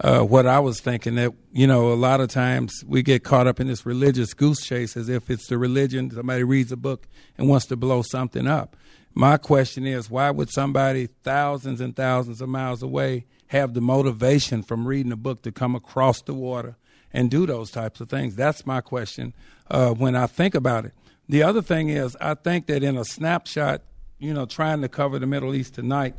uh, 0.01 0.21
what 0.21 0.47
I 0.47 0.61
was 0.61 0.81
thinking 0.81 1.15
that, 1.17 1.33
you 1.53 1.67
know, 1.67 1.93
a 1.93 1.95
lot 1.95 2.21
of 2.21 2.29
times 2.29 2.83
we 2.87 3.03
get 3.03 3.23
caught 3.23 3.47
up 3.47 3.61
in 3.61 3.67
this 3.67 3.85
religious 3.85 4.33
goose 4.33 4.65
chase 4.65 4.97
as 4.97 5.09
if 5.09 5.29
it's 5.29 5.47
the 5.47 5.59
religion. 5.59 6.11
Somebody 6.11 6.43
reads 6.43 6.73
a 6.73 6.77
book 6.77 7.07
and 7.37 7.49
wants 7.49 7.67
to 7.67 7.77
blow 7.77 8.03
something 8.03 8.47
up. 8.47 8.77
My 9.15 9.37
question 9.37 9.87
is, 9.87 10.11
why 10.11 10.31
would 10.31 10.51
somebody 10.51 11.09
thousands 11.23 11.83
and 11.83 11.95
thousands 11.95 12.41
of 12.41 12.49
miles 12.49 12.83
away 12.83 13.27
have 13.49 13.75
the 13.75 13.83
motivation 13.83 14.63
from 14.63 14.89
reading 14.89 15.13
a 15.13 15.17
book 15.17 15.43
to 15.43 15.53
come 15.53 15.75
across 15.75 16.23
the 16.23 16.33
water 16.33 16.77
and 17.13 17.31
do 17.31 17.45
those 17.45 17.71
types 17.71 18.01
of 18.01 18.09
things? 18.09 18.35
That's 18.37 18.65
my 18.65 18.81
question 18.81 19.35
uh, 19.71 19.91
when 19.91 20.17
I 20.17 20.27
think 20.27 20.55
about 20.55 20.87
it. 20.87 20.95
The 21.33 21.45
other 21.45 21.63
thing 21.63 21.89
is, 21.89 22.15
I 22.21 22.35
think 22.35 22.67
that 22.67 22.83
in 22.83 22.99
a 22.99 23.07
snapshot, 23.07 23.81
you 24.19 24.35
know, 24.35 24.45
trying 24.45 24.83
to 24.83 24.89
cover 24.91 25.19
the 25.19 25.27
Middle 25.27 25.55
East 25.55 25.73
tonight 25.73 26.15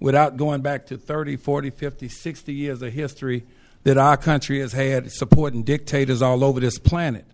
without 0.00 0.38
going 0.38 0.62
back 0.62 0.86
to 0.86 0.96
30, 0.96 1.36
40, 1.36 1.68
50, 1.68 2.08
60 2.08 2.54
years 2.54 2.80
of 2.80 2.90
history 2.90 3.44
that 3.82 3.98
our 3.98 4.16
country 4.16 4.60
has 4.60 4.72
had 4.72 5.12
supporting 5.12 5.64
dictators 5.64 6.22
all 6.22 6.42
over 6.42 6.60
this 6.60 6.78
planet 6.78 7.26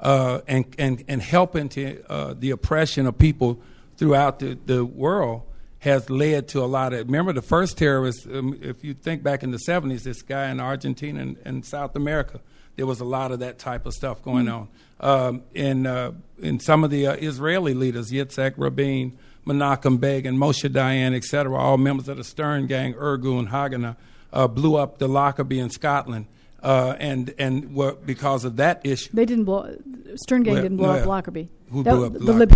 uh, 0.00 0.40
and, 0.46 0.66
and, 0.78 1.02
and 1.08 1.22
helping 1.22 1.70
to 1.70 2.04
uh, 2.12 2.34
the 2.38 2.50
oppression 2.50 3.06
of 3.06 3.16
people 3.16 3.58
throughout 3.96 4.40
the, 4.40 4.58
the 4.66 4.84
world 4.84 5.40
has 5.78 6.10
led 6.10 6.46
to 6.48 6.62
a 6.62 6.66
lot 6.66 6.92
of. 6.92 7.06
Remember, 7.06 7.32
the 7.32 7.40
first 7.40 7.78
terrorists, 7.78 8.26
um, 8.26 8.58
if 8.60 8.84
you 8.84 8.92
think 8.92 9.22
back 9.22 9.42
in 9.42 9.50
the 9.50 9.60
70s, 9.66 10.02
this 10.02 10.20
guy 10.20 10.50
in 10.50 10.60
Argentina 10.60 11.22
and, 11.22 11.38
and 11.42 11.64
South 11.64 11.96
America, 11.96 12.42
there 12.80 12.86
was 12.86 13.00
a 13.00 13.04
lot 13.04 13.30
of 13.30 13.40
that 13.40 13.58
type 13.58 13.84
of 13.84 13.92
stuff 13.92 14.22
going 14.22 14.46
mm-hmm. 14.46 15.02
on. 15.02 15.28
Um, 15.28 15.42
in, 15.52 15.86
uh, 15.86 16.12
in 16.38 16.60
some 16.60 16.82
of 16.82 16.88
the 16.88 17.08
uh, 17.08 17.12
Israeli 17.12 17.74
leaders, 17.74 18.10
Yitzhak 18.10 18.54
Rabin, 18.56 19.18
Menachem 19.46 20.00
Begin, 20.00 20.38
Moshe 20.38 20.66
Dayan, 20.66 21.14
etc., 21.14 21.54
all 21.54 21.76
members 21.76 22.08
of 22.08 22.16
the 22.16 22.24
Stern 22.24 22.66
Gang, 22.66 22.94
Irgun, 22.94 23.50
Haganah, 23.50 23.96
uh, 24.32 24.48
blew 24.48 24.76
up 24.76 24.96
the 24.96 25.08
Lockerbie 25.08 25.58
in 25.58 25.68
Scotland. 25.68 26.24
Uh, 26.62 26.96
and 26.98 27.34
and 27.38 27.74
were, 27.74 27.96
because 27.96 28.46
of 28.46 28.56
that 28.56 28.80
issue, 28.84 29.10
they 29.12 29.26
didn't 29.26 29.44
blow. 29.44 29.76
Stern 30.16 30.42
Gang 30.42 30.54
well, 30.54 30.62
didn't 30.62 30.78
blow 30.78 30.92
no, 30.94 31.00
up 31.00 31.06
Lockerbie. 31.06 31.50
Who 31.70 31.82
blew 31.82 32.06
up 32.06 32.12
the, 32.14 32.18
the 32.18 32.32
Lib- 32.32 32.52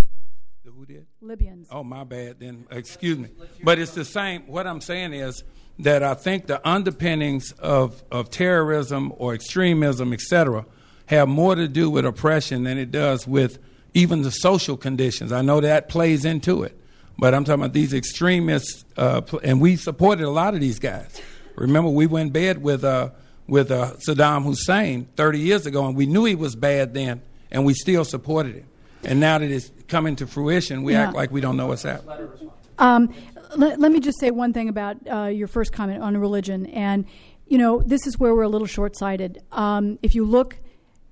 Who 0.64 0.86
did? 0.86 1.06
Libyans. 1.20 1.68
Oh, 1.70 1.84
my 1.84 2.04
bad. 2.04 2.40
Then 2.40 2.66
excuse 2.70 3.18
me. 3.18 3.28
But 3.62 3.78
it's 3.78 3.92
the 3.92 4.04
same. 4.06 4.42
What 4.46 4.66
I'm 4.66 4.80
saying 4.80 5.12
is 5.12 5.44
that 5.78 6.02
I 6.02 6.14
think 6.14 6.46
the 6.46 6.66
underpinnings 6.68 7.52
of 7.52 8.02
of 8.10 8.30
terrorism 8.30 9.12
or 9.16 9.34
extremism, 9.34 10.12
etc., 10.12 10.64
have 11.06 11.28
more 11.28 11.54
to 11.54 11.68
do 11.68 11.90
with 11.90 12.04
oppression 12.04 12.64
than 12.64 12.78
it 12.78 12.90
does 12.90 13.26
with 13.26 13.58
even 13.92 14.22
the 14.22 14.30
social 14.30 14.76
conditions. 14.76 15.32
I 15.32 15.42
know 15.42 15.60
that 15.60 15.88
plays 15.88 16.24
into 16.24 16.62
it, 16.62 16.76
but 17.18 17.34
I'm 17.34 17.44
talking 17.44 17.62
about 17.62 17.72
these 17.72 17.92
extremists, 17.92 18.84
uh, 18.96 19.22
and 19.42 19.60
we 19.60 19.76
supported 19.76 20.24
a 20.24 20.30
lot 20.30 20.54
of 20.54 20.60
these 20.60 20.78
guys. 20.78 21.20
Remember, 21.56 21.90
we 21.90 22.06
went 22.06 22.32
bed 22.32 22.62
with 22.62 22.84
uh, 22.84 23.10
with 23.46 23.70
uh, 23.70 23.94
Saddam 24.06 24.44
Hussein 24.44 25.08
30 25.16 25.38
years 25.38 25.66
ago, 25.66 25.86
and 25.86 25.96
we 25.96 26.06
knew 26.06 26.24
he 26.24 26.34
was 26.34 26.56
bad 26.56 26.94
then, 26.94 27.22
and 27.50 27.64
we 27.64 27.74
still 27.74 28.04
supported 28.04 28.56
him. 28.56 28.66
And 29.04 29.20
now 29.20 29.38
that 29.38 29.50
it's 29.50 29.70
coming 29.86 30.16
to 30.16 30.26
fruition, 30.26 30.82
we 30.82 30.92
yeah. 30.92 31.08
act 31.08 31.14
like 31.14 31.30
we 31.30 31.40
don't 31.40 31.56
know 31.56 31.66
what's 31.66 31.82
happening. 31.82 32.50
Um, 32.78 33.14
let, 33.56 33.80
let, 33.80 33.92
me 33.92 34.00
just 34.00 34.18
say 34.20 34.30
one 34.30 34.52
thing 34.52 34.68
about 34.68 34.96
uh, 35.10 35.24
your 35.26 35.48
first 35.48 35.72
comment 35.72 36.02
on 36.02 36.16
religion, 36.16 36.66
and 36.66 37.06
you 37.46 37.58
know 37.58 37.82
this 37.84 38.06
is 38.06 38.18
where 38.18 38.34
we're 38.34 38.42
a 38.42 38.48
little 38.48 38.66
short-sighted. 38.66 39.42
Um, 39.52 39.98
if 40.02 40.14
you 40.14 40.24
look 40.24 40.58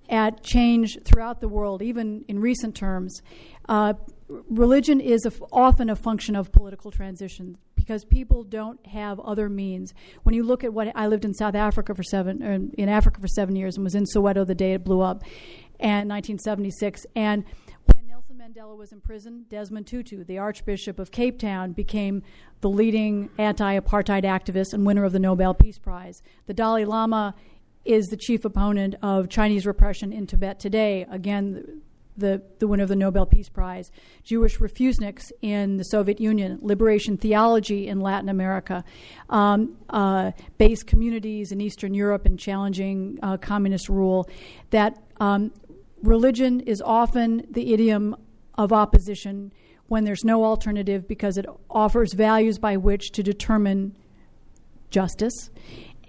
at 0.08 0.42
change 0.42 0.98
throughout 1.04 1.40
the 1.40 1.48
world, 1.48 1.82
even 1.82 2.24
in 2.28 2.38
recent 2.38 2.74
terms. 2.76 3.22
Uh, 3.68 3.94
religion 4.28 5.00
is 5.00 5.26
often 5.50 5.88
a 5.88 5.96
function 5.96 6.36
of 6.36 6.52
political 6.52 6.90
transition 6.90 7.56
because 7.74 8.04
people 8.04 8.44
don't 8.44 8.84
have 8.86 9.18
other 9.20 9.48
means. 9.48 9.92
When 10.22 10.34
you 10.34 10.44
look 10.44 10.64
at 10.64 10.72
what 10.72 10.92
I 10.94 11.06
lived 11.06 11.24
in 11.24 11.34
South 11.34 11.54
Africa 11.54 11.94
for 11.94 12.02
seven, 12.02 12.42
er, 12.42 12.58
in 12.78 12.88
Africa 12.88 13.20
for 13.20 13.28
seven 13.28 13.56
years, 13.56 13.76
and 13.76 13.84
was 13.84 13.94
in 13.94 14.04
Soweto 14.04 14.46
the 14.46 14.54
day 14.54 14.74
it 14.74 14.84
blew 14.84 15.00
up, 15.00 15.24
and 15.80 16.08
1976, 16.08 17.06
and 17.16 17.44
Mandela 18.52 18.76
was 18.76 18.92
in 18.92 19.00
prison, 19.00 19.46
Desmond 19.48 19.86
Tutu, 19.86 20.24
the 20.24 20.36
Archbishop 20.36 20.98
of 20.98 21.10
Cape 21.10 21.38
Town, 21.38 21.72
became 21.72 22.22
the 22.60 22.68
leading 22.68 23.30
anti-apartheid 23.38 24.24
activist 24.24 24.74
and 24.74 24.84
winner 24.84 25.04
of 25.04 25.12
the 25.12 25.18
Nobel 25.18 25.54
Peace 25.54 25.78
Prize. 25.78 26.22
The 26.46 26.52
Dalai 26.52 26.84
Lama 26.84 27.34
is 27.86 28.08
the 28.08 28.16
chief 28.16 28.44
opponent 28.44 28.96
of 29.00 29.30
Chinese 29.30 29.64
repression 29.64 30.12
in 30.12 30.26
Tibet 30.26 30.60
today. 30.60 31.06
Again, 31.10 31.80
the, 32.18 32.42
the 32.58 32.66
winner 32.66 32.82
of 32.82 32.90
the 32.90 32.96
Nobel 32.96 33.24
Peace 33.24 33.48
Prize, 33.48 33.90
Jewish 34.22 34.58
refuseniks 34.58 35.32
in 35.40 35.78
the 35.78 35.84
Soviet 35.84 36.20
Union, 36.20 36.58
liberation 36.60 37.16
theology 37.16 37.88
in 37.88 38.00
Latin 38.00 38.28
America, 38.28 38.84
um, 39.30 39.78
uh, 39.88 40.32
base 40.58 40.82
communities 40.82 41.52
in 41.52 41.60
Eastern 41.62 41.94
Europe 41.94 42.26
and 42.26 42.38
challenging 42.38 43.18
uh, 43.22 43.38
communist 43.38 43.88
rule, 43.88 44.28
that 44.70 44.98
um, 45.20 45.52
religion 46.02 46.60
is 46.60 46.82
often 46.82 47.46
the 47.50 47.72
idiom 47.72 48.14
of 48.56 48.72
opposition 48.72 49.52
when 49.88 50.04
there's 50.04 50.24
no 50.24 50.44
alternative 50.44 51.06
because 51.06 51.36
it 51.36 51.46
offers 51.70 52.12
values 52.14 52.58
by 52.58 52.76
which 52.76 53.10
to 53.12 53.22
determine 53.22 53.94
justice 54.90 55.50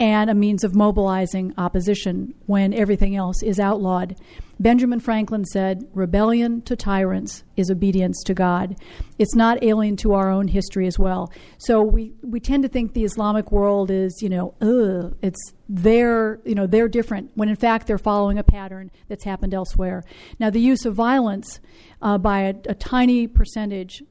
and 0.04 0.30
a 0.30 0.36
means 0.36 0.66
of 0.66 0.76
mobilizing 0.76 1.54
opposition 1.58 2.34
when 2.46 2.74
everything 2.74 3.16
else 3.16 3.42
is 3.42 3.58
outlawed. 3.58 4.18
Benjamin 4.60 5.00
Franklin 5.00 5.46
said, 5.46 5.88
Rebellion 5.94 6.62
to 6.64 6.76
tyrants 6.76 7.46
is 7.56 7.72
obedience 7.72 8.22
to 8.24 8.34
God. 8.34 8.76
It's 9.18 9.34
not 9.34 9.64
alien 9.64 9.96
to 9.98 10.12
our 10.12 10.30
own 10.30 10.50
history 10.50 10.88
as 10.88 11.00
well. 11.00 11.32
So 11.58 11.82
we, 11.82 12.12
we 12.22 12.42
tend 12.42 12.64
to 12.64 12.70
think 12.70 12.92
the 12.92 13.06
Islamic 13.06 13.50
world 13.54 13.90
is, 13.92 14.22
you 14.22 14.28
know, 14.28 14.56
ugh, 14.60 15.16
it's 15.22 15.54
they're, 15.70 16.42
you 16.44 16.54
know, 16.54 16.68
they're 16.68 16.90
different, 16.90 17.32
when 17.36 17.48
in 17.48 17.56
fact 17.56 17.88
they're 17.88 17.98
following 17.98 18.38
a 18.38 18.44
pattern 18.44 18.92
that's 19.08 19.24
happened 19.24 19.54
elsewhere. 19.54 20.04
Now, 20.38 20.50
the 20.50 20.60
use 20.60 20.84
of 20.84 20.96
violence 20.96 21.62
uh, 22.02 22.18
by 22.18 22.42
a, 22.42 22.56
a 22.68 22.76
tiny 22.76 23.26
percentage 23.28 24.04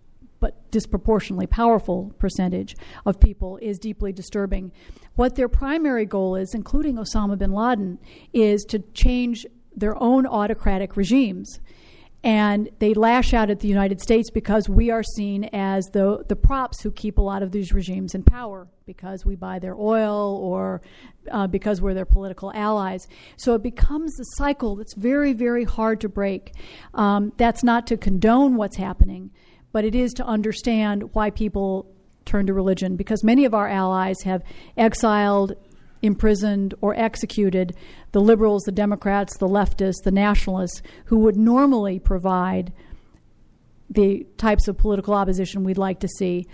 but 0.42 0.68
disproportionately 0.72 1.46
powerful 1.46 2.12
percentage 2.18 2.74
of 3.06 3.20
people 3.20 3.58
is 3.62 3.78
deeply 3.78 4.12
disturbing. 4.12 4.72
What 5.14 5.36
their 5.36 5.48
primary 5.48 6.06
goal 6.06 6.36
is, 6.36 6.54
including 6.54 6.96
Osama 6.96 7.38
bin 7.38 7.52
Laden, 7.52 7.98
is 8.32 8.64
to 8.70 8.78
change 8.94 9.46
their 9.74 10.00
own 10.02 10.26
autocratic 10.26 10.96
regimes. 10.96 11.60
And 12.24 12.70
they 12.78 12.94
lash 12.94 13.34
out 13.34 13.50
at 13.50 13.60
the 13.60 13.68
United 13.68 14.00
States 14.00 14.30
because 14.30 14.68
we 14.68 14.90
are 14.90 15.02
seen 15.02 15.44
as 15.52 15.86
the, 15.86 16.24
the 16.28 16.36
props 16.36 16.80
who 16.80 16.92
keep 16.92 17.18
a 17.18 17.20
lot 17.20 17.42
of 17.42 17.50
these 17.50 17.72
regimes 17.72 18.14
in 18.14 18.22
power 18.22 18.68
because 18.86 19.26
we 19.26 19.34
buy 19.34 19.58
their 19.58 19.74
oil 19.74 20.38
or 20.40 20.82
uh, 21.32 21.48
because 21.48 21.80
we're 21.80 21.94
their 21.94 22.04
political 22.06 22.52
allies. 22.54 23.08
So 23.36 23.54
it 23.54 23.62
becomes 23.62 24.20
a 24.20 24.24
cycle 24.36 24.76
that's 24.76 24.94
very, 24.94 25.32
very 25.32 25.64
hard 25.64 26.00
to 26.02 26.08
break. 26.08 26.52
Um, 26.94 27.32
that's 27.38 27.64
not 27.64 27.88
to 27.88 27.96
condone 27.96 28.54
what's 28.54 28.76
happening, 28.76 29.32
but 29.72 29.84
it 29.84 29.96
is 29.96 30.12
to 30.14 30.24
understand 30.24 31.14
why 31.14 31.30
people 31.30 31.91
turn 32.24 32.46
to 32.46 32.54
religion 32.54 32.96
because 32.96 33.24
many 33.24 33.44
of 33.44 33.54
our 33.54 33.68
allies 33.68 34.22
have 34.22 34.42
exiled 34.76 35.54
imprisoned 36.02 36.74
or 36.80 36.94
executed 36.94 37.74
the 38.10 38.20
liberals, 38.20 38.64
the 38.64 38.72
Democrats, 38.72 39.38
the 39.38 39.48
leftists, 39.48 40.02
the 40.02 40.10
nationalists 40.10 40.82
who 41.06 41.18
would 41.20 41.36
normally 41.36 41.98
provide 41.98 42.72
the 43.88 44.26
types 44.36 44.68
of 44.68 44.76
political 44.76 45.14
opposition 45.14 45.64
we'd 45.64 45.78
like 45.78 46.00
to 46.00 46.08
see. 46.08 46.46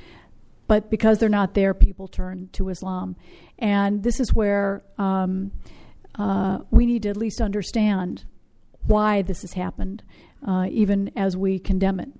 But 0.67 0.91
because 0.91 1.19
they're 1.19 1.29
not 1.29 1.55
there, 1.55 1.73
people 1.73 2.09
turn 2.09 2.51
to 2.53 2.69
Islam. 2.69 3.17
And 3.59 4.03
this 4.03 4.21
is 4.21 4.35
where 4.35 4.83
um, 4.99 5.51
uh, 6.17 6.59
we 6.71 6.85
need 6.85 7.05
to 7.05 7.09
at 7.09 7.17
least 7.17 7.41
understand 7.41 8.25
why 8.87 9.23
this 9.23 9.41
has 9.43 9.55
happened, 9.55 10.03
uh, 10.47 10.67
even 10.71 11.11
as 11.17 11.37
we 11.37 11.59
condemn 11.59 12.01
it. 12.01 12.11